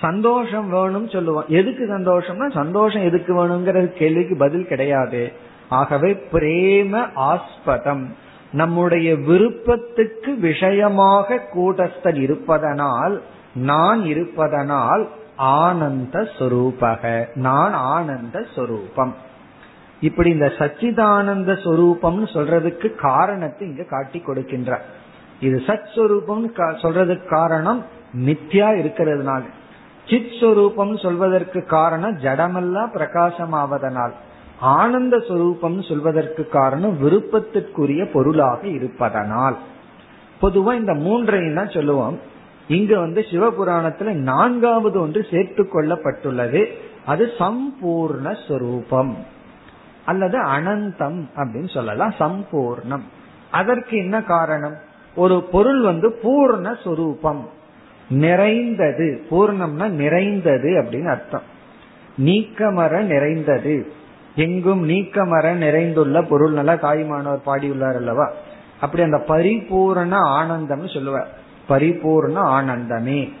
சந்தோஷம் 0.00 0.68
வேணும் 0.68 1.08
சொல்லுவோம். 1.08 1.44
எதுக்கு 1.48 1.98
சந்தோஷம்னா 1.98 2.52
சந்தோஷம் 2.54 3.02
எதுக்கு 3.02 3.34
வேணுங்கிற 3.34 3.86
கேள்விக்கு 3.86 4.36
பதில் 4.36 4.66
கிடையாது. 4.66 5.32
ஆகவே 5.68 6.22
பிரேம 6.32 7.08
ஆஸ்பதம். 7.16 8.04
நம்முடைய 8.52 9.16
விருப்பத்துக்கு 9.16 10.34
விஷயமாக 10.34 11.40
கூட்டஸ்தன் 11.54 12.20
இருப்பதனால் 12.20 13.22
நான் 13.54 14.04
இருப்பதனால் 14.04 15.08
ஆனந்த 15.36 16.28
சொரூபக. 16.38 17.26
நான் 17.34 17.72
ஆனந்த 17.72 18.46
சொரூபம். 18.54 19.14
இப்படி 20.00 20.30
இந்த 20.30 20.52
சச்சிதானந்த 20.58 21.52
சொரூபம்னு 21.64 22.26
சொல்றதுக்கு 22.34 22.94
காரணத்தை 22.94 23.68
இங்க 23.68 23.82
காட்டி 23.82 24.20
கொடுக்கின்ற 24.20 24.80
இது 25.40 25.62
சச் 25.66 25.94
சொரூபம் 25.94 26.52
சொல்றதுக்கு 26.54 27.28
காரணம் 27.28 27.84
மித்யா 28.26 28.68
இருக்கிறதுனால. 28.82 29.42
சித் 30.08 30.40
சொரூபம் 30.40 30.96
சொல்வதற்கு 30.96 31.64
காரணம் 31.64 32.16
ஜடமெல்லாம் 32.16 32.92
பிரகாசமாவதனால். 32.94 34.10
ஆனந்த 34.60 35.18
சொரூபம் 35.18 35.82
சொல்வதற்கு 35.82 36.48
காரணம் 36.48 36.98
விருப்பத்திற்குரிய 37.02 38.10
பொருளாக 38.12 38.66
இருப்பதனால். 38.66 39.56
பொதுவா 40.42 40.74
இந்த 40.74 40.94
மூன்றையும் 40.94 41.54
தான் 41.54 41.70
சொல்லுவோம். 41.70 42.18
இங்க 42.68 42.98
வந்து 42.98 43.20
சிவபுராணத்துல 43.20 44.12
நான்காவது 44.12 45.00
ஒன்று 45.00 45.26
சேர்த்து 45.30 45.68
கொள்ளப்பட்டுள்ளது. 45.72 46.66
அது 47.06 47.32
சம்பூர்ண 47.38 48.48
சொரூபம் 48.48 49.16
அல்லது 50.04 50.38
அனந்தம் 50.38 51.24
அப்படின்னு 51.36 51.72
சொல்லலாம். 51.74 52.14
சம்பூர்ணம். 52.18 53.02
அதற்கு 53.50 53.96
என்ன 53.96 54.22
காரணம்? 54.22 54.74
ஒரு 55.16 55.42
பொருள் 55.42 55.80
வந்து 55.80 56.18
பூர்ண 56.22 56.76
சொரூபம் 56.84 57.48
நிறைந்தது. 58.08 59.26
பூர்ணம்னா 59.30 59.88
நிறைந்தது 59.88 60.82
அப்படின்னு 60.82 61.06
அர்த்தம். 61.06 61.42
நீக்கமர 62.24 63.00
நிறைந்தது. 63.00 63.92
எங்கும் 64.34 64.88
நீக்கமர 64.88 65.52
நிறைந்துள்ள 65.52 66.22
பொருள் 66.22 66.52
நல்லா 66.52 66.72
தாய்மானவர் 66.72 67.42
பாடியுள்ளார் 67.46 67.94
அல்லவா? 67.94 68.32
அப்படி 68.80 69.02
அந்த 69.02 69.18
பரிபூரண 69.18 70.18
ஆனந்தம்னு 70.18 70.94
சொல்லுவார். 70.94 71.28
பரிபூர்ண 71.68 72.40
ஆனந்தமே. 72.40 73.32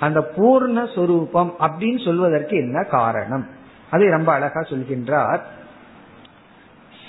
அந்த 0.00 0.30
பூர்ண 0.36 0.94
சொரூபம் 0.94 1.54
அப்படின்னு 1.60 2.04
சொல்வதற்கு 2.04 2.56
என்ன 2.56 2.82
காரணம்? 2.82 3.46
அதை 3.90 4.08
ரொம்ப 4.08 4.32
அழகா 4.32 4.60
சொல்கின்றார். 4.60 5.40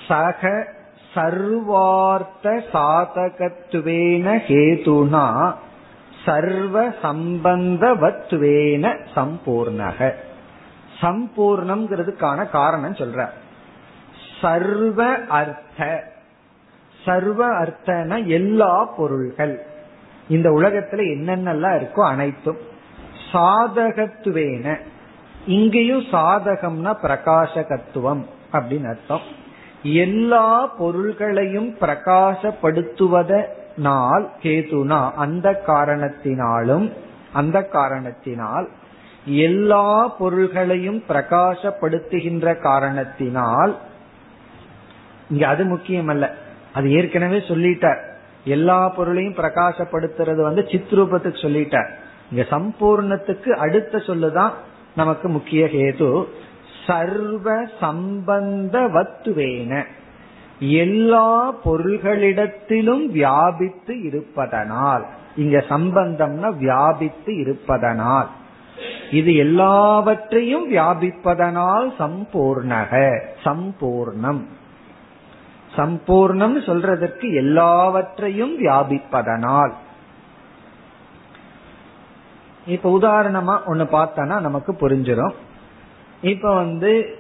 சக 0.07 0.68
சர்வார்த்த 1.14 2.62
சாதகத்துவேன 2.74 4.39
ஹேதுனா 4.47 5.53
சர்வ 6.26 6.94
சம்பந்தவத்துவேன 7.04 9.06
சம்பூர்ணக. 9.16 10.12
சம்பூர்ணம்ங்கிறதுக்கான 11.02 12.50
காரணம் 12.50 12.94
சொல்ற. 12.94 13.28
சர்வ 14.42 15.20
அர்த்த. 15.30 16.04
சர்வ 17.06 17.48
அர்த்தன 17.48 18.26
எல்லா 18.26 18.86
பொருள்கள். 18.86 19.66
இந்த 20.30 20.50
உலகத்துல 20.50 20.94
என்னென்னலாம் 20.94 21.80
இருக்கோ 21.80 22.08
அனைத்தும். 22.08 22.58
சாதகத்துவேன. 23.32 24.78
இங்கேயும் 25.46 26.00
சாதகம்னா 26.00 26.96
பிரகாசகத்துவம் 27.04 28.26
அப்படின்னு 28.52 28.88
அர்த்தம். 28.88 29.22
எல்லா 29.84 30.68
பொருள்களையும் 30.68 31.76
நாள் 33.78 34.28
கேதுனா 34.42 35.12
அந்த 35.14 35.64
காரணத்தினாலும் 35.68 36.92
அந்த 37.34 37.64
காரணத்தினால் 37.64 38.70
எல்லா 39.26 40.08
பொருள்களையும் 40.08 41.04
பிரகாசப்படுத்துகின்ற 41.08 42.60
காரணத்தினால் 42.60 43.78
இங்க 45.30 45.48
அது 45.48 45.66
முக்கியம் 45.66 46.08
அல்ல 46.08 46.36
அது 46.74 46.92
ஏற்கனவே 46.92 47.38
சொல்லிட்டார். 47.38 48.00
எல்லா 48.46 48.90
பொருளையும் 48.90 49.34
பிரகாசப்படுத்துறது 49.34 50.42
வந்து 50.42 50.62
சித்ரூபத்துக்கு 50.62 51.40
சொல்லிட்டார். 51.42 51.90
இங்க 52.32 52.46
சம்பூர்ணத்துக்கு 52.50 53.50
அடுத்த 53.50 53.98
சொல்லுதான் 53.98 54.52
நமக்கு 54.96 55.30
முக்கிய 55.30 55.66
ஹேது 55.66 56.26
சர்வ 56.88 57.68
சம்பந்த 57.80 58.80
வத்துவேன 58.80 59.86
எல்லா 60.70 61.53
பொருள்களிடத்திலும் 61.66 63.05
வியாபித்து 63.05 64.01
இருப்பதனால். 64.01 65.05
இங்க 65.36 65.64
சம்பந்தம்னா 65.70 66.57
வியாபித்து 66.57 67.36
இருப்பதனால். 67.36 68.28
இது 69.12 69.36
எல்லாவற்றையும் 69.36 70.72
வியாபிப்பதனால் 70.72 71.91
சம்பூர்ணக 71.99 73.20
சம்பூர்ணம். 73.43 74.45
சம்பூர்ணம் 75.76 76.55
சொல்றதற்கு 76.66 77.36
எல்லாவற்றையும் 77.36 78.59
வியாபிப்பதனால். 78.59 79.72
இப்ப 82.66 82.97
உதாரணமா 82.99 83.66
ஒன்னு 83.66 83.84
பார்த்தோன்னா 83.84 84.39
நமக்கு 84.39 84.74
புரிஞ்சிடும் 84.74 85.34
இப்ப 86.22 86.55
வந்து 86.55 87.20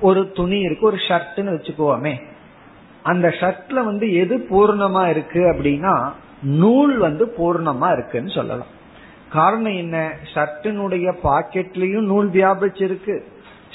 ஒரு 0.00 0.32
துணி 0.32 0.58
இருக்கு 0.58 0.86
ஒரு 0.86 0.96
ஷர்ட்னு 0.96 1.30
வச்சுக்குவோமே. 1.36 2.28
அந்த 3.02 3.28
ஷர்ட்ல 3.28 3.84
வந்து 3.84 4.14
எது 4.14 4.46
பூர்ணமா 4.50 5.08
இருக்கு 5.08 5.40
அப்படின்னா 5.40 6.12
நூல் 6.42 6.98
வந்து 6.98 7.34
பூர்ணமா 7.38 7.92
இருக்குன்னு 7.92 8.30
சொல்லலாம். 8.30 8.66
காரணம் 9.32 9.76
என்ன? 9.76 10.12
ஷர்ட்டினுடைய 10.34 11.12
பாக்கெட்லயும் 11.24 12.02
நூல் 12.02 12.30
வியாபிச்சிருக்கு. 12.30 13.22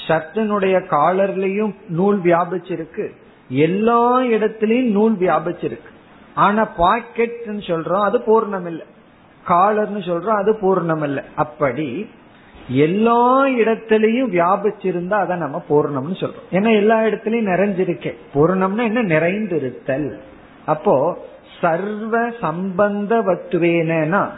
ஷர்ட்டினுடைய 0.06 0.84
காலர்லயும் 0.90 1.74
நூல் 1.88 2.20
வியாபிச்சிருக்கு. 2.20 3.10
எல்லா 3.48 4.20
இடத்திலையும் 4.20 4.90
நூல் 4.90 5.14
வியாபிச்சிருக்கு. 5.14 5.94
ஆனா 6.34 6.68
பாக்கெட்னு 6.78 7.62
சொல்றோம் 7.66 8.00
அது 8.00 8.18
பூர்ணம் 8.18 8.66
இல்லை 8.66 8.86
காலர்னு 9.48 10.00
சொல்றோம் 10.08 10.38
அது 10.38 10.58
பூர்ணம் 10.62 11.02
இல்லை 11.02 11.22
அப்படி 11.36 12.10
எல்லா 12.68 13.46
இடத்திலையும் 13.46 14.32
வியாபிச்சிருந்தா 14.32 15.12
அதை 15.12 15.36
நம்ம 15.36 15.64
பூர்ணம்னு 15.68 16.12
சொல்றோம். 16.12 16.46
ஏன்னா 16.52 16.76
எல்லா 16.76 17.00
இடத்திலையும் 17.00 17.50
நிறைஞ்சிருக்கேன் 17.52 18.16
பூர்ணம்னா 18.34 18.82
என்ன? 18.82 19.02
நிறைந்திருத்தல். 19.02 20.18
அப்போ 20.66 21.24
சர்வ 21.60 22.30
சம்பந்த 22.40 23.20
வத்துவேனா 23.20 24.28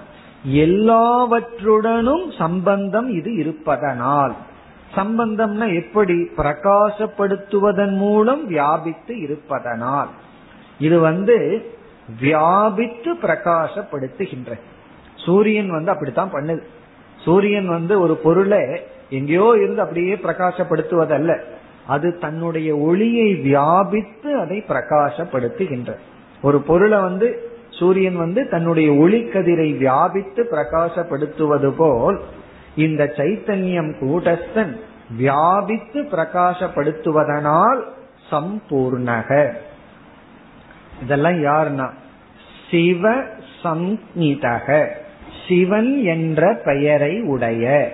எல்லாவற்றுடனும் 0.52 2.38
சம்பந்தம் 2.38 3.08
இது 3.08 3.34
இருப்பதனால். 3.34 4.34
சம்பந்தம்னா 4.96 5.74
எப்படி? 5.74 6.28
பிரகாசப்படுத்துவதன் 6.36 7.96
மூலம் 7.96 8.46
வியாபித்து 8.46 9.20
இருப்பதனால். 9.20 10.08
இது 10.78 10.98
வந்து 10.98 11.66
வியாபித்து 12.20 13.14
பிரகாசப்படுத்துகின்ற. 13.14 14.60
சூரியன் 15.14 15.70
வந்து 15.70 15.90
அப்படித்தான் 15.90 16.32
பண்ணுது. 16.32 16.62
சூரியன் 17.28 17.68
வந்து 17.68 18.00
ஒரு 18.00 18.16
பொருளை 18.16 18.62
எங்கேயோ 19.10 19.52
இருந்து 19.56 19.82
அப்படியே 19.82 20.14
பிரகாசப்படுத்துவதல்ல. 20.14 21.40
அது 21.86 22.18
தன்னுடைய 22.18 22.76
ஒளியை 22.76 23.34
வியாபித்து 23.34 24.40
அதை 24.40 24.64
பிரகாசப்படுத்துகின்ற 24.68 25.96
ஒரு 26.42 26.60
பொருளை 26.60 26.98
வந்து 27.00 27.50
சூரியன் 27.70 28.16
வந்து 28.16 28.48
தன்னுடைய 28.48 28.94
ஒளி 28.94 29.20
கதிரை 29.22 29.76
வியாபித்து 29.76 30.48
பிரகாசப்படுத்துவது 30.50 31.70
போல் 31.76 32.20
இந்த 32.76 33.12
சைத்தன்யம் 33.16 33.92
கூட்டஸ்தன் 34.00 34.74
வியாபித்து 35.16 36.02
பிரகாசப்படுத்துவதனால் 36.02 37.80
சம்பூர்ணக. 38.30 39.52
இதெல்லாம் 41.02 41.44
யாருன்னா? 41.44 41.88
சிவ 42.70 43.14
சம்ஹிதக 43.62 44.88
சிவன் 45.48 46.04
என்ற 46.04 46.60
பெயரை 46.64 47.20
உடைய. 47.20 47.92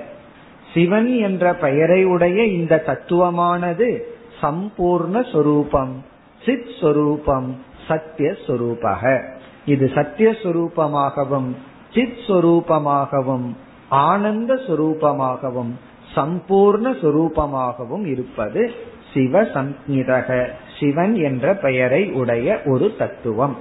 சிவன் 0.75 1.17
என்ற 1.17 1.55
பெயரை 1.55 2.05
உடைய 2.05 2.45
இந்த 2.45 2.83
தத்துவமானது 2.87 3.99
சம்பூர்ண 4.43 5.33
சொரூபம் 5.33 6.05
சித் 6.45 6.75
சொரூபம் 6.81 7.63
சத்திய 7.89 8.35
சொரூபக. 8.47 9.23
இது 9.65 9.91
சத்தியஸ்வரூபமாகவும் 9.95 11.57
சித் 11.95 12.17
சொரூபமாகவும் 12.27 13.57
ஆனந்த 13.89 14.55
சுரூபமாகவும் 14.55 15.71
சம்பூர்ண 16.15 16.91
சுரூபமாகவும் 17.03 18.07
இருப்பது 18.07 18.73
சிவ 19.15 19.43
சந்நிதக 19.43 20.49
சிவன் 20.81 21.15
என்ற 21.15 21.55
பெயரை 21.55 22.11
உடைய 22.11 22.61
ஒரு 22.65 22.95
தத்துவம். 22.99 23.57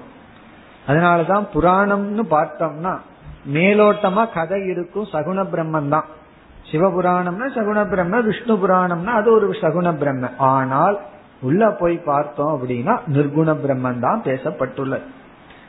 அதனாலதான் 0.87 1.47
புராணம்னு 1.53 2.21
பார்த்தோம்னா 2.31 2.97
மேலோட்டமா 3.55 4.23
கதை 4.37 4.59
இருக்கும் 4.67 5.07
சகுன 5.13 5.39
பிரம்மன் 5.43 5.89
தான் 5.89 6.07
சிவபுராணம்னா 6.71 7.47
சகுன 7.55 7.79
பிரம்ம 7.89 8.19
விஷ்ணு 8.19 8.53
புராணம்னா 8.61 9.13
அது 9.19 9.29
ஒரு 9.33 9.47
சகுன 9.61 9.87
பிரம்ம. 10.01 10.29
ஆனால் 10.37 10.99
உள்ள 11.41 11.71
போய் 11.71 11.97
பார்த்தோம் 12.05 12.53
அப்படின்னா 12.55 12.93
நிர்குண 13.15 13.49
பிரம்மன் 13.63 13.99
தான் 13.99 14.21
பேசப்பட்டுள்ளது. 14.23 15.05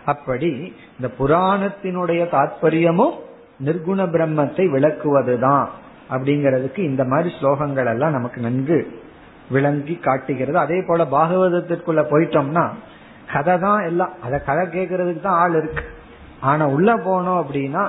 அப்படி 0.05 0.51
இந்த 0.97 1.09
புராணத்தினுடைய 1.19 2.29
தாற்பயமும் 2.29 3.15
நிர்குண 3.61 4.03
பிரம்மத்தை 4.15 4.65
விளக்குவதுதான் 4.75 5.67
அப்படிங்கிறதுக்கு 6.11 6.79
இந்த 6.79 7.05
மாதிரி 7.05 7.35
ஸ்லோகங்கள் 7.41 7.91
எல்லாம் 7.93 8.13
நமக்கு 8.13 8.41
நன்கு 8.41 8.79
விளங்கி 9.51 9.95
காட்டுகிறது. 9.97 10.59
அதே 10.59 10.83
போல 10.87 11.05
பாகவதத்திற்குள்ள 11.05 12.03
போயிட்டோம்னா 12.13 12.65
கதை 13.33 13.59
தான் 13.59 13.83
எல்லாம். 13.85 14.13
அதை 14.23 14.39
கதை 14.45 14.65
கேட்கறதுக்கு 14.67 15.21
தான் 15.21 15.41
ஆள் 15.43 15.55
இருக்கு. 15.61 15.85
ஆனா 16.45 16.65
உள்ள 16.69 16.91
போனோம் 17.07 17.41
அப்படின்னா 17.43 17.83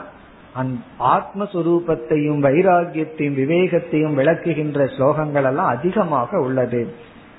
அந் 0.53 0.73
ஆத்மஸ்வரூபத்தையும் 1.13 2.41
வைராகியத்தையும் 2.47 3.37
விவேகத்தையும் 3.41 4.17
விளக்குகின்ற 4.19 4.85
ஸ்லோகங்கள் 4.95 5.47
எல்லாம் 5.49 5.71
அதிகமாக 5.75 6.39
உள்ளது. 6.39 6.81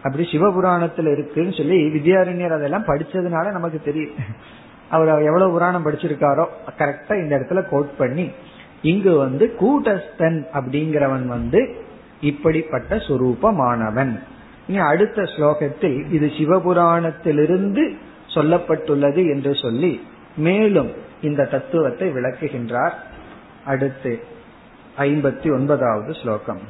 அப்படி 0.02 0.24
சிவபுராணத்துல 0.32 1.12
இருக்குன்னு 1.12 1.52
சொல்லி 1.52 1.78
வித்யாரண்யர் 1.94 2.56
அதெல்லாம் 2.58 2.88
படிச்சதுனால 2.90 3.46
நமக்கு 3.52 3.78
தெரியும். 3.84 4.18
அவர் 4.88 5.08
எவ்வளவு 5.08 5.52
புராணம் 5.52 5.86
படிச்சிருக்காரோ 5.86 6.44
கரெக்டா 6.78 7.14
இந்த 7.22 7.32
இடத்துல 7.38 7.62
கோட் 7.70 7.96
பண்ணி 7.96 8.26
இங்கு 8.82 9.12
வந்து 9.16 9.44
கூட்டஸ்தன் 9.60 10.38
அப்படிங்கிறவன் 10.58 11.26
வந்து 11.26 11.60
இப்படிப்பட்ட 12.20 12.96
சுரூபமானவன். 13.06 14.12
இனி 14.68 14.78
அடுத்த 14.90 15.22
ஸ்லோகத்தில் 15.22 15.96
இது 16.12 16.28
சிவபுராணத்திலிருந்து 16.38 17.84
சொல்லப்பட்டுள்ளது 18.34 19.22
என்று 19.34 19.52
சொல்லி 19.54 19.92
மேலும் 20.36 20.90
இந்த 21.21 21.41
தத்துவத்தை 21.45 22.07
விளக்குகின்றார் 22.09 22.95
அடுத்து 23.65 24.13
ஐம்பத்தி 24.97 25.49
ஒன்பதாவது 25.53 26.13
ஸ்லோகம் 26.13 26.63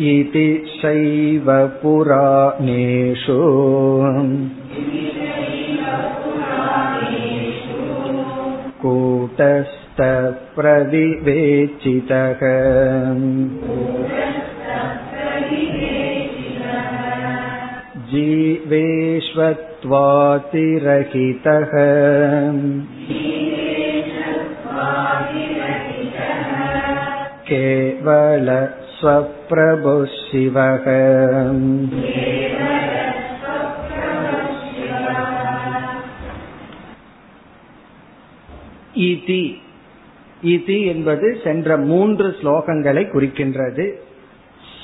इति 0.00 0.48
शैव 0.80 1.48
पुराणेषु 1.80 3.38
कूटस्थप्रविवेचितः 11.10 12.42
जीवेष्वत्वातिरहितः 20.28 21.72
केवल 27.48 28.48
स्वप्रभुः 28.96 30.04
शिवः 30.20 30.86
இதி 39.08 39.42
இதி 40.44 40.78
என்பது 40.86 41.28
சென்ற 41.44 41.76
மூன்று 41.90 42.28
ஸ்லோகங்களை 42.40 43.02
குறிக்கின்றது 43.08 43.86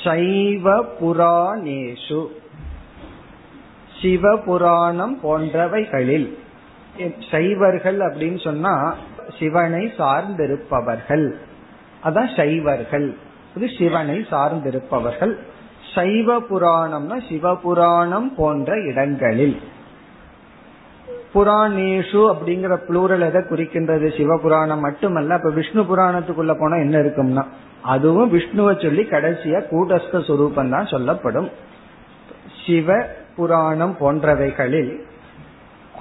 சைவ 0.02 0.66
புராணேஷு 0.98 2.20
சிவபுராணம் 4.01 5.15
போன்றவைகளில். 5.23 6.27
சைவர்கள் 7.31 7.97
அப்படின்னு 7.97 8.43
சொன்னா 8.43 8.95
சிவனை 9.39 9.93
சார்ந்திருப்பவர்கள். 9.97 11.33
அதான் 12.03 12.35
சைவர்கள். 12.35 13.07
இது 13.55 13.67
சிவனை 13.77 14.25
சார்ந்திருப்பவர்கள். 14.31 15.33
சைவ 15.95 16.39
புராணம்னா 16.39 17.17
சிவபுராணம் 17.29 18.29
போன்ற 18.35 18.73
இடங்களில். 18.81 19.61
புராணேஷு 21.33 22.21
அப்படிங்கிற 22.33 22.73
புளூரல் 22.87 23.25
எதை 23.27 23.41
குறிக்கின்றது? 23.41 24.07
சிவபுராணம் 24.17 24.79
மட்டுமல்ல 24.79 25.35
இப்ப 25.35 25.49
விஷ்ணு 25.49 25.81
புராணத்துக்குள்ள 25.81 26.53
போனா 26.59 26.75
என்ன 26.75 26.97
இருக்கும்னா 26.99 27.43
அதுவும் 27.81 28.33
விஷ்ணுவை 28.33 28.81
சொல்லி 28.81 29.03
கடைசியா 29.03 29.59
கூட்டஸ்த 29.71 30.11
சுரூபம் 30.11 30.69
தான் 30.69 30.85
சொல்லப்படும். 30.85 31.49
சிவ 32.65 33.17
புராணம் 33.39 33.97
போன்றவைகளில் 33.99 34.99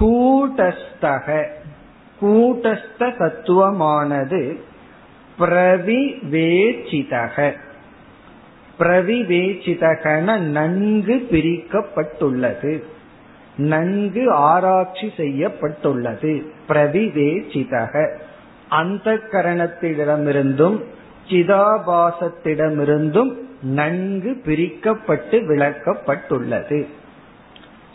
கூட்டஸ்தக 0.01 1.45
கூட்டஸ்த 2.23 2.99
தத்துவமானது 2.99 4.57
பிரவிவேச்சிதக. 5.39 7.53
பிரவிவேச்சிதகன 8.79 10.39
நன்கு 10.39 11.27
பிரிக்கப்பட்டுள்ளது. 11.31 12.83
நன்கு 13.57 14.33
ஆராய்ச்சி 14.33 15.13
செய்யப்பட்டுள்ளது. 15.17 16.53
பிரவிவேச்சிதக. 16.69 18.17
அந்த 18.69 19.19
கரணத்திடமிருந்தும் 19.33 20.83
சிதாபாசத்திடமிருந்தும் 21.29 23.35
நன்கு 23.63 24.41
பிரிக்கப்பட்டு 24.45 25.31
விளக்கப்பட்டுள்ளது. 25.31 26.87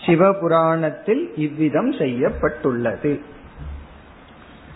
சிவபுராணத்தில் 0.06 1.24
இவ்விதம் 1.36 1.91
செய்யப்பட்டுள்ளது. 1.91 3.22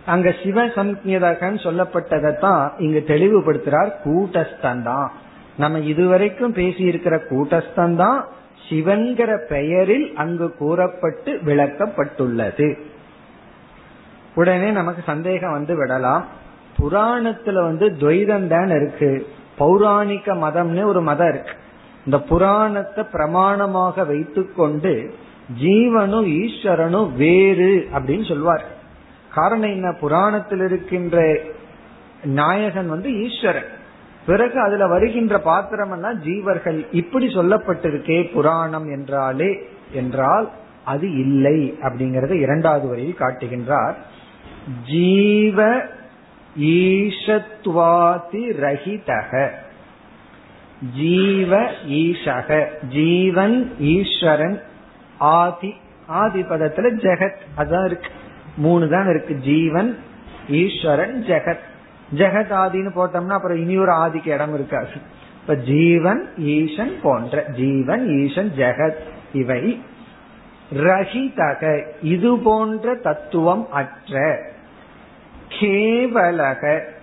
அங்க 0.05 0.35
சிவ 0.43 0.65
சம்யதகன்னு 0.65 1.59
சொல்லப்பட்டதைத்தான் 1.63 2.69
இங்கு 2.77 3.03
தெளிவுபடுத்துறார் 3.07 3.91
கூட்டஸ்தன் 4.03 4.83
தான் 4.83 5.11
நம்ம 5.57 5.79
இதுவரைக்கும் 5.79 6.53
பேசி 6.53 6.83
இருக்கிற 6.83 7.15
கூட்டஸ்தன் 7.29 7.95
தான் 7.95 8.25
சிவன்கிற 8.69 9.37
பெயரில் 9.49 10.15
அங்கு 10.15 10.53
கூறப்பட்டு 10.53 11.33
விளக்கப்பட்டுள்ளது. 11.45 12.77
உடனே 14.35 14.71
நமக்கு 14.71 15.01
சந்தேகம் 15.05 15.51
வந்து 15.51 15.75
விடலாம். 15.75 16.25
புராணத்துல 16.79 17.53
வந்து 17.53 17.89
துவைதம் 17.99 18.47
தான் 18.47 18.67
இருக்கு. 18.67 19.27
பௌராணிக 19.59 20.35
மதம்னு 20.35 20.85
ஒரு 20.85 21.01
மதம் 21.01 21.29
இருக்கு. 21.29 21.51
இந்த 22.07 22.19
புராணத்தை 22.19 23.05
பிரமாணமாக 23.13 24.07
வைத்துக்கொண்டு 24.07 25.13
ஜீவனும் 25.61 26.27
ஈஸ்வரனும் 26.27 27.15
வேறு 27.15 27.87
அப்படின்னு 27.93 28.27
சொல்வார். 28.27 28.65
காரணம் 29.33 29.69
என்ன? 29.69 29.91
புராணத்தில் 29.91 30.59
இருக்கின்ற 30.59 31.39
நாயகன் 32.23 32.87
வந்து 32.87 33.09
ஈஸ்வரன். 33.23 33.65
பிறகு 34.25 34.59
அதுல 34.59 34.87
வருகின்ற 34.87 35.39
பாத்திரம் 35.39 35.91
எல்லாம் 35.91 36.23
ஜீவர்கள். 36.23 36.87
இப்படி 36.91 37.27
சொல்லப்பட்டிருக்கே 37.27 38.31
புராணம் 38.31 38.89
என்றாலே 38.89 39.69
என்றால் 39.91 40.49
அது 40.83 41.11
இல்லை 41.11 41.77
அப்படிங்கறத 41.81 42.31
இரண்டாவது 42.31 42.87
வரியில் 42.87 43.19
காட்டுகின்றார். 43.19 43.95
ஜீவ 44.85 45.77
ஈஷத்வாதி 46.59 48.43
ரஹிதக. 48.63 49.49
ஜீவ 50.95 51.69
ஈஷக. 51.87 52.65
ஜீவன் 52.87 53.75
ஈஸ்வரன் 53.79 54.61
ஆதி. 55.17 55.73
ஆதி 56.07 56.41
பதத்துல 56.41 56.89
ஜெகத். 56.95 57.35
அதான் 57.57 57.85
இருக்கு. 57.85 58.09
மூணு 58.57 58.89
தான் 58.89 59.09
இருக்கு. 59.09 59.35
ஜீவன் 59.35 59.97
ஈஸ்வரன் 60.49 61.23
ஜெகத். 61.27 61.59
ஜெகத் 62.15 62.51
ஆதின்னு 62.51 62.91
போட்டோம்னா 62.95 63.29
அப்புறம் 63.29 63.57
இனி 63.57 63.77
ஒரு 63.77 63.91
ஆதிக்கு 63.91 64.27
இடம் 64.27 64.53
இருக்காது. 64.53 64.87
இப்ப 65.41 65.55
ஜீவன் 65.55 66.29
ஈசன் 66.37 66.99
போன்ற 67.01 67.43
ஜீவன் 67.55 68.07
ஈசன் 68.07 68.51
ஜெகத் 68.57 68.97
இவை 69.33 69.81
ரஹிதக 70.75 71.87
இது 72.01 72.39
போன்ற 72.39 72.95
தத்துவம் 72.95 73.71
அற்ற. 73.71 74.39
கேவலக. 75.59 76.95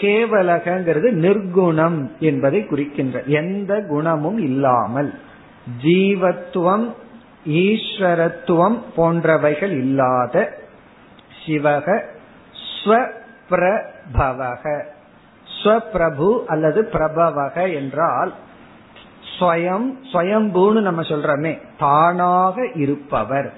கேவலகங்கிறது 0.00 1.08
நிர்குணம் 1.24 2.10
என்பதை 2.20 2.66
குறிக்கின்ற 2.66 3.22
எந்த 3.26 3.84
குணமும் 3.88 4.38
இல்லாமல் 4.38 5.14
ஜீவத்துவம் 5.82 6.86
ஈஸ்வரத்துவம் 7.46 8.78
போன்றவைகள் 8.96 9.74
இல்லாத 9.76 10.62
சிவக 11.46 12.00
ஸ்வப்ரபவக. 12.74 14.64
ஸ்வப்ரபு 15.62 16.44
அல்லது 16.44 16.88
பிரபவக 16.92 17.74
என்றால் 17.74 18.32
ஸ்வயம் 19.38 19.86
ஸ்வயம்பூன்னு 20.12 20.80
நம்ம 20.80 21.02
சொல்றோமே 21.02 21.52
தானாக 21.78 22.66
இருப்பவர். 22.74 23.52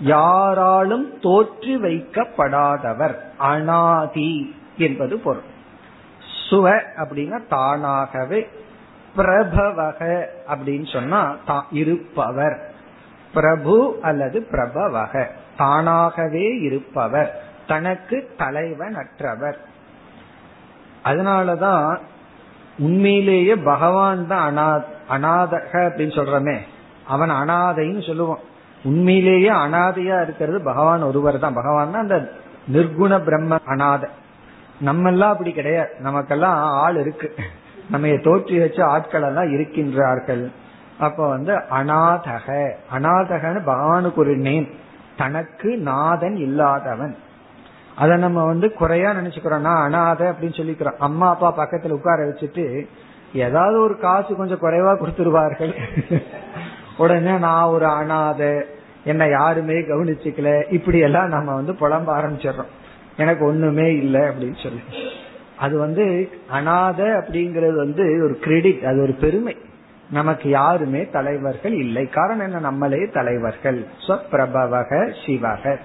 யாராலும் 0.00 1.18
தோற்றி 1.20 1.76
வைக்கப்படாதவர் 1.76 3.14
அனாதி. 3.38 4.54
என்பது 4.78 5.18
பொருள். 5.18 5.54
சுவ 6.50 6.80
அப்படின்னா 6.96 7.46
தானாகவே 7.48 8.48
பிரபவக 9.16 10.24
அப்படின்னு 10.48 10.92
சொன்னா 10.92 11.36
இருப்பவர். 11.70 12.74
பிரபு 13.34 13.98
அல்லது 14.02 14.46
பிரபவக. 14.50 15.26
தானாகவே 15.56 16.58
இருப்பவர். 16.60 17.42
தனக்கு 17.66 18.34
தலைவன் 18.36 18.94
அற்றவர் 18.94 19.58
அதனாலதான் 21.04 21.98
உண்மையிலேயே 22.78 23.54
பகவான் 23.54 24.26
தான் 24.26 24.58
அனா 24.58 24.84
அநாதக 25.08 25.72
அப்படின்னு 25.72 26.12
சொல்றமே. 26.12 26.58
அவன் 27.06 27.30
அனாதைன்னு 27.30 28.02
சொல்லுவான். 28.02 28.40
உண்மையிலேயே 28.84 29.50
அனாதையா 29.50 30.22
இருக்கிறது 30.22 30.60
பகவான் 30.60 31.02
ஒருவர் 31.02 31.38
தான். 31.38 31.54
பகவான் 31.54 31.94
அந்த 31.94 32.32
நிர்குண 32.72 33.24
பிரம்ம 33.24 33.58
அனாதை. 33.64 34.08
நம்ம 34.80 35.08
எல்லாம் 35.08 35.30
அப்படி 35.30 35.52
கிடையாது. 35.52 35.88
நமக்கெல்லாம் 35.98 36.62
ஆள் 36.62 36.96
இருக்கு. 36.96 37.34
நம்ம 37.90 38.06
தோற்றி 38.06 38.58
வச்ச 38.58 38.84
ஆட்கள் 38.84 39.22
எல்லாம் 39.22 39.44
இருக்கின்றார்கள். 39.44 40.52
அப்ப 40.98 41.28
வந்து 41.28 41.54
அநாதக. 41.54 42.72
அநாதகன்னு 42.94 43.60
பகவானுக்கு 43.66 44.14
ஒரு 44.14 44.36
நேம் 44.36 44.68
தனக்கு 45.16 45.76
நாதன் 45.76 46.36
இல்லாதவன். 46.36 47.16
அத 47.96 48.16
நம்ம 48.16 48.44
வந்து 48.44 48.72
குறையா 48.72 49.10
நினைச்சுக்கிறோம்னா 49.10 49.58
நான் 49.58 49.92
அனாத 49.92 50.20
அப்படின்னு 50.20 50.60
சொல்லிக்கிறோம். 50.60 50.96
அம்மா 50.98 51.28
அப்பா 51.28 51.58
பக்கத்துல 51.58 51.90
உட்கார 51.90 52.24
வச்சுட்டு 52.24 52.86
ஏதாவது 53.32 53.80
ஒரு 53.80 53.98
காசு 53.98 54.36
கொஞ்சம் 54.36 54.60
குறைவா 54.60 54.98
கொடுத்துருவார்கள். 54.98 55.74
உடனே 56.96 57.38
நான் 57.38 57.64
ஒரு 57.64 57.86
அனாத 57.86 58.62
என்ன 59.04 59.28
யாருமே 59.28 59.72
கவனிச்சுக்கல. 59.72 60.72
இப்படி 60.72 60.98
எல்லாம் 60.98 61.28
நம்ம 61.28 61.54
வந்து 61.54 61.72
புலம்ப 61.72 62.16
ஆரம்பிச்சிடறோம். 62.18 62.72
எனக்கு 63.16 63.44
ஒண்ணுமே 63.44 63.96
இல்லை 63.96 64.20
அப்படின்னு 64.20 64.62
சொல்லி. 64.62 64.80
அது 65.56 65.78
வந்து 65.78 66.30
அனாத 66.52 67.22
அப்படிங்கறது 67.22 67.74
வந்து 67.74 68.22
ஒரு 68.24 68.38
கிரெடிட் 68.38 68.84
அது 68.84 69.02
ஒரு 69.02 69.12
பெருமை. 69.12 69.56
நமக்கு 70.10 70.48
யாருமே 70.48 71.06
தலைவர்கள் 71.06 71.72
இல்லை. 71.72 72.08
காரணம் 72.08 72.46
என்ன? 72.46 72.58
நம்மளே 72.58 73.08
தலைவர்கள். 73.12 73.86
ஸ்வப்பிரபவக 74.06 75.14
சிவக. 75.26 75.76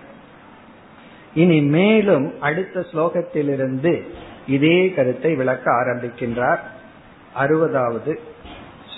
இனி 1.34 1.62
மேலும் 1.62 2.42
அடுத்த 2.42 2.80
ஸ்லோகத்திலிருந்து 2.80 4.02
இதே 4.48 4.92
கருத்தை 4.92 5.36
விளக்க 5.36 5.72
ஆரம்பிக்கின்றார். 5.72 6.60
அறுபதாவது 7.40 8.16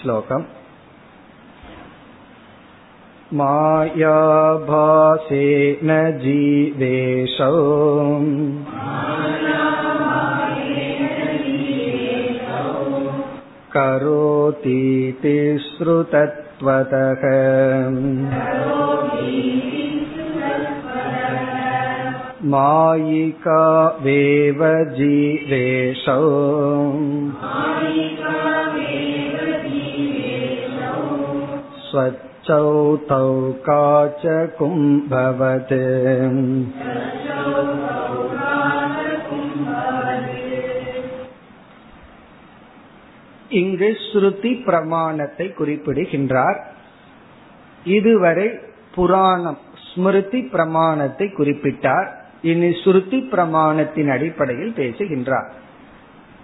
ஸ்லோகம். 0.02 0.46
मायाभासेन 3.41 4.71
जीवेशौ 6.23 7.57
करोतीति 13.75 15.37
श्रुतत्वतः 15.65 17.25
मायिका 22.55 23.63
वेव 24.03 24.63
जीवेशौ 24.97 26.21
स्वच्छौ 32.43 33.53
काचकुम्भवत् 33.69 35.75
இங்கு 43.51 43.97
ஸ்ருதி 44.03 44.65
பிரமாணத்தை 44.65 45.53
குறிப்பிடுகின்றார் 45.53 46.75
இதுவரை 47.87 48.51
புராணம் 48.91 49.59
ஸ்மிருதி 49.89 50.49
பிரமாணத்தை 50.49 51.33
குறிப்பிட்டார் 51.33 52.09
இனி 52.43 52.77
ஸ்ருதி 52.83 53.29
பிரமாணத்தின் 53.31 54.09
அடிப்படையில் 54.09 54.73
பேசுகின்றார் 54.73 55.53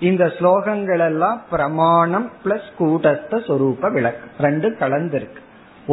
இந்த 0.01 0.33
ஸ்லோகங்கள் 0.39 1.01
எல்லாம் 1.01 1.43
பிரமாணம் 1.51 2.31
பிளஸ் 2.45 2.71
கூட்டஸ்த 2.79 3.43
சொரூப 3.47 3.91
விளக்கு 3.91 4.29
ரெண்டு 4.39 4.77
கலந்திருக்கு 4.79 5.41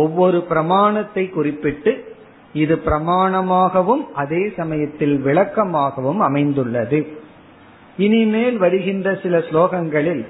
ஒவ்வொரு 0.02 0.38
பிரமாணத்தை 0.50 1.24
குறிப்பிட்டு 1.28 1.92
இது 2.52 2.74
பிரமாணமாகவும் 2.86 4.04
அதே 4.22 4.42
சமயத்தில் 4.56 5.16
விளக்கமாகவும் 5.24 6.20
அமைந்துள்ளது. 6.28 7.00
இனிமேல் 7.96 8.56
வருகின்ற 8.64 9.08
சில 9.22 9.38
ஸ்லோகங்களில் 9.48 10.24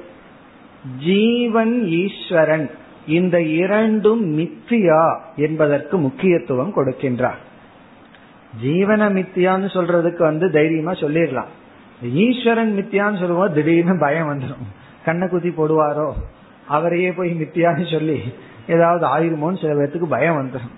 ஜீவன் 1.05 1.75
ஈஸ்வரன் 2.03 2.67
இந்த 3.17 3.37
இரண்டும் 3.61 4.25
மித்தியா 4.39 5.03
என்பதற்கு 5.37 5.97
முக்கியத்துவம் 6.07 6.73
கொடுக்கின்றார். 6.77 7.41
ஜீவன 8.64 9.03
மித்தியான்னு 9.19 9.69
சொல்றதுக்கு 9.77 10.23
வந்து 10.31 10.47
தைரியமா 10.57 10.93
சொல்லிடலாம். 11.05 11.53
ஈஸ்வரன் 12.25 12.73
மித்தியான்னு 12.79 13.21
சொல்லுவோம் 13.23 13.55
திடீர்னு 13.57 13.95
பயம் 14.05 14.31
வந்துடும் 14.31 14.67
கண்ணை 15.05 15.27
குத்தி 15.29 15.51
போடுவாரோ? 15.51 16.09
அவரையே 16.69 17.11
போய் 17.19 17.31
மித்தியான்னு 17.43 17.87
சொல்லி 17.93 18.19
ஏதாவது 18.69 19.07
ஆயிருமோன்னு 19.07 19.61
சில 19.61 19.73
பேர்த்துக்கு 19.73 20.05
பயம் 20.05 20.37
வந்துடும் 20.37 20.75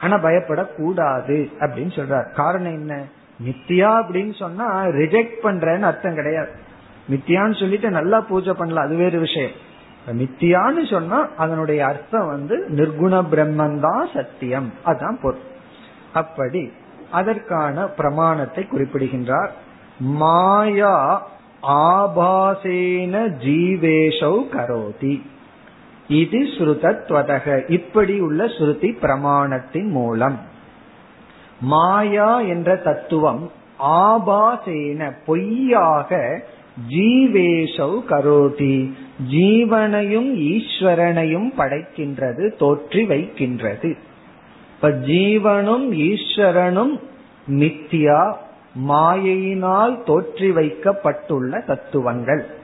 ஆனா 0.00 0.16
பயப்படக்கூடாது 0.16 1.50
அப்படின்னு 1.60 1.92
சொல்றார். 1.94 2.32
காரணம் 2.32 2.72
என்ன? 2.72 3.02
மித்தியா 3.44 4.02
அப்படின்னு 4.02 4.34
சொன்னா 4.38 4.84
ரிஜெக்ட் 4.84 5.32
பண்றேன்னு 5.42 5.80
அர்த்தம் 5.80 6.14
கிடையாது. 6.14 6.48
மித்தியான்னு 7.10 7.58
சொல்லிட்டு 7.60 7.90
நல்லா 7.90 8.20
பூஜை 8.20 8.52
பண்ணல 8.52 8.74
அது 8.74 8.96
வேறு 8.96 9.18
விஷயம். 9.18 9.50
மித்தியான்னு 10.12 10.90
சொன்னா 10.90 11.28
அதனுடைய 11.36 11.86
அர்த்தம் 11.86 12.26
வந்து 12.26 12.66
நிர்குண 12.68 13.24
பிரம்மன் 13.32 13.80
தான் 13.80 14.08
சத்தியம். 14.14 14.72
அதுதான் 14.84 15.18
பொருள். 15.22 15.40
அப்படி 16.14 16.72
அதற்கான 17.10 17.86
பிரமாணத்தை 17.86 18.66
குறிப்பிடுகின்றார். 18.66 19.52
மாயா 19.98 21.26
ஆபாசேன 21.62 23.34
ஜீவேஷௌ 23.44 24.42
கரோதி. 24.52 25.22
இது 26.10 26.38
ஸ்ருதத்வதக. 26.38 27.70
இப்படி 27.70 28.20
உள்ள 28.20 28.44
ஸ்ருதி 28.44 28.90
பிரமாணத்தின் 29.02 29.90
மூலம். 29.90 30.38
மாயா 31.60 32.40
என்ற 32.40 32.76
தத்துவம் 32.76 33.50
ஆபாசேன 33.78 35.10
பொய்யாக 35.26 36.40
ஜீவேஷௌ 36.88 37.92
கரோதி. 38.08 38.90
ஜீவனையும் 39.30 40.30
ஈஸ்வரனையும் 40.52 41.48
படைக்கின்றது 41.58 42.44
தோற்றி 42.58 43.06
வைக்கின்றது. 43.06 43.96
இப்ப 44.74 44.88
ஜீவனும் 44.88 45.86
ஈஸ்வரனும் 46.08 46.94
மித்தியா 47.50 48.34
மாயையினால் 48.88 49.94
தோற்றி 50.06 50.52
வைக்கப்பட்டுள்ள 50.52 51.60
தத்துவங்கள். 51.66 52.58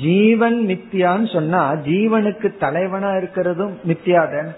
ஜீவன் 0.00 0.66
மித்தியான்னு 0.66 1.32
சொன்னா 1.32 1.72
ஜீவனுக்கு 1.72 2.56
தலைவனா 2.58 3.10
இருக்கிறதும் 3.10 3.72
மித்தியாதன் 3.88 4.50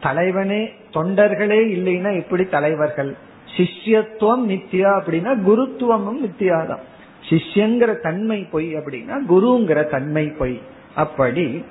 தலைவனே 0.00 0.72
தொண்டர்களே 0.90 1.60
இல்லைன்னா 1.76 2.14
எப்படி 2.14 2.44
தலைவர்கள். 2.44 3.16
சிஷ்யத்துவம் 3.56 4.44
மித்தியா 4.48 4.90
அப்படின்னா 4.98 5.42
குருத்துவமும் 5.42 6.26
மித்தியாதான். 6.26 6.82
சிஷ்யங்கிற 7.28 8.00
தன்மை 8.00 8.48
பொய் 8.50 8.74
அப்படின்னா 8.74 9.16
குருங்கிற 9.28 9.90
தன்மை 9.90 10.26
பொய். 10.26 10.60
அப்படி 10.94 11.64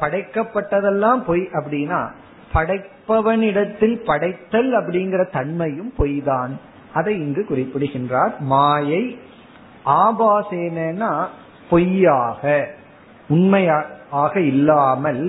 படைக்கப்பட்டதெல்லாம் 0.00 1.22
பொய் 1.26 1.48
அப்படின்னா 1.52 2.10
படைப்பவனிடத்தில் 2.54 4.04
படைத்தல் 4.04 4.72
அப்படிங்கிற 4.72 5.30
தன்மையும் 5.30 5.92
பொய் 5.96 6.22
தான் 6.24 6.60
அதை 6.92 7.18
இங்கு 7.18 7.44
குறிப்பிடுகின்றார். 7.44 8.38
மாயை 8.40 9.18
ஆபாசேனா 9.86 11.26
பொய்யாக 11.70 12.42
உண்மையாக 13.28 14.34
இல்லாமல் 14.52 15.22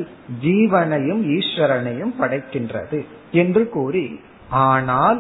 ஜீவனையும் 0.46 1.24
ஈஸ்வரனையும் 1.38 2.14
படைக்கின்றது 2.20 3.00
என்று 3.44 3.64
கூறி 3.76 4.06
ஆனால் 4.68 5.20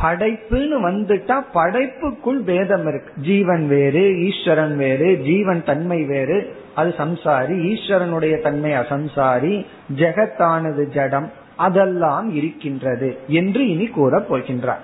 படைப்புன்னு 0.00 0.76
வந்துட்டா 0.86 1.36
படைப்புக்குள் 1.54 2.40
பேதம் 2.48 2.86
இருக்கு. 2.90 3.12
ஜீவன் 3.28 3.64
வேறு 3.72 4.02
ஈஸ்வரன் 4.26 4.74
வேறு 4.82 5.08
ஜீவன் 5.28 5.62
தன்மை 5.70 6.00
வேறு. 6.10 6.38
அது 6.78 6.90
சம்சாரி 6.98 7.54
ஈஸ்வரனுடைய 7.70 8.34
தன்மை 8.46 8.72
அசம்சாரி 8.80 9.54
ஜெகத்தானது 10.00 10.84
ஜடம் 10.96 11.28
அதெல்லாம் 11.66 12.28
இருக்கின்றது 12.38 13.08
என்று 13.40 13.62
இனி 13.74 13.86
கூறப் 13.96 14.28
போகின்றார். 14.30 14.82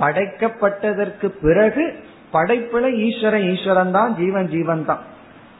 படைக்கப்பட்டதற்கு 0.00 1.28
பிறகு 1.44 1.84
படைப்புல 2.34 2.90
ஈஸ்வரன் 3.06 3.46
ஈஸ்வரன் 3.52 3.94
தான் 3.98 4.10
ஜீவன் 4.20 4.50
ஜீவன் 4.56 4.84
தான் 4.90 5.04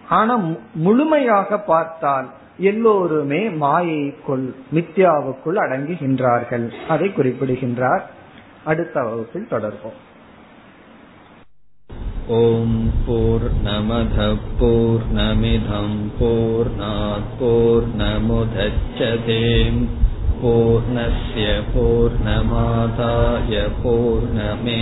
ஆனா 0.09 0.33
முழுமையாக 0.77 1.57
பார்த்தால் 1.63 2.27
எல்லோருமே 2.63 3.41
மாயைக்குள் 3.59 4.47
மித்யாவுக்குள் 4.73 5.59
அடங்குகின்றார்கள் 5.63 6.65
அதை 6.87 7.07
குறிப்பிடுகின்றார் 7.13 8.03
அடுத்த 8.63 9.03
வகுப்பில் 9.03 9.51
தொடர்போம் 9.51 9.99
ஓம் 12.35 12.79
போர் 13.05 13.47
நமத 13.63 14.19
போர் 14.59 15.05
நமிதம் 15.13 15.99
போர் 16.19 16.71
போர் 17.39 17.87
நமுதச்சதேம் 17.97 19.83
पूर्णस्य 20.37 21.45
पूर्णमादाय 21.67 23.55
पूर्णमेवावशिष्यते 23.77 24.81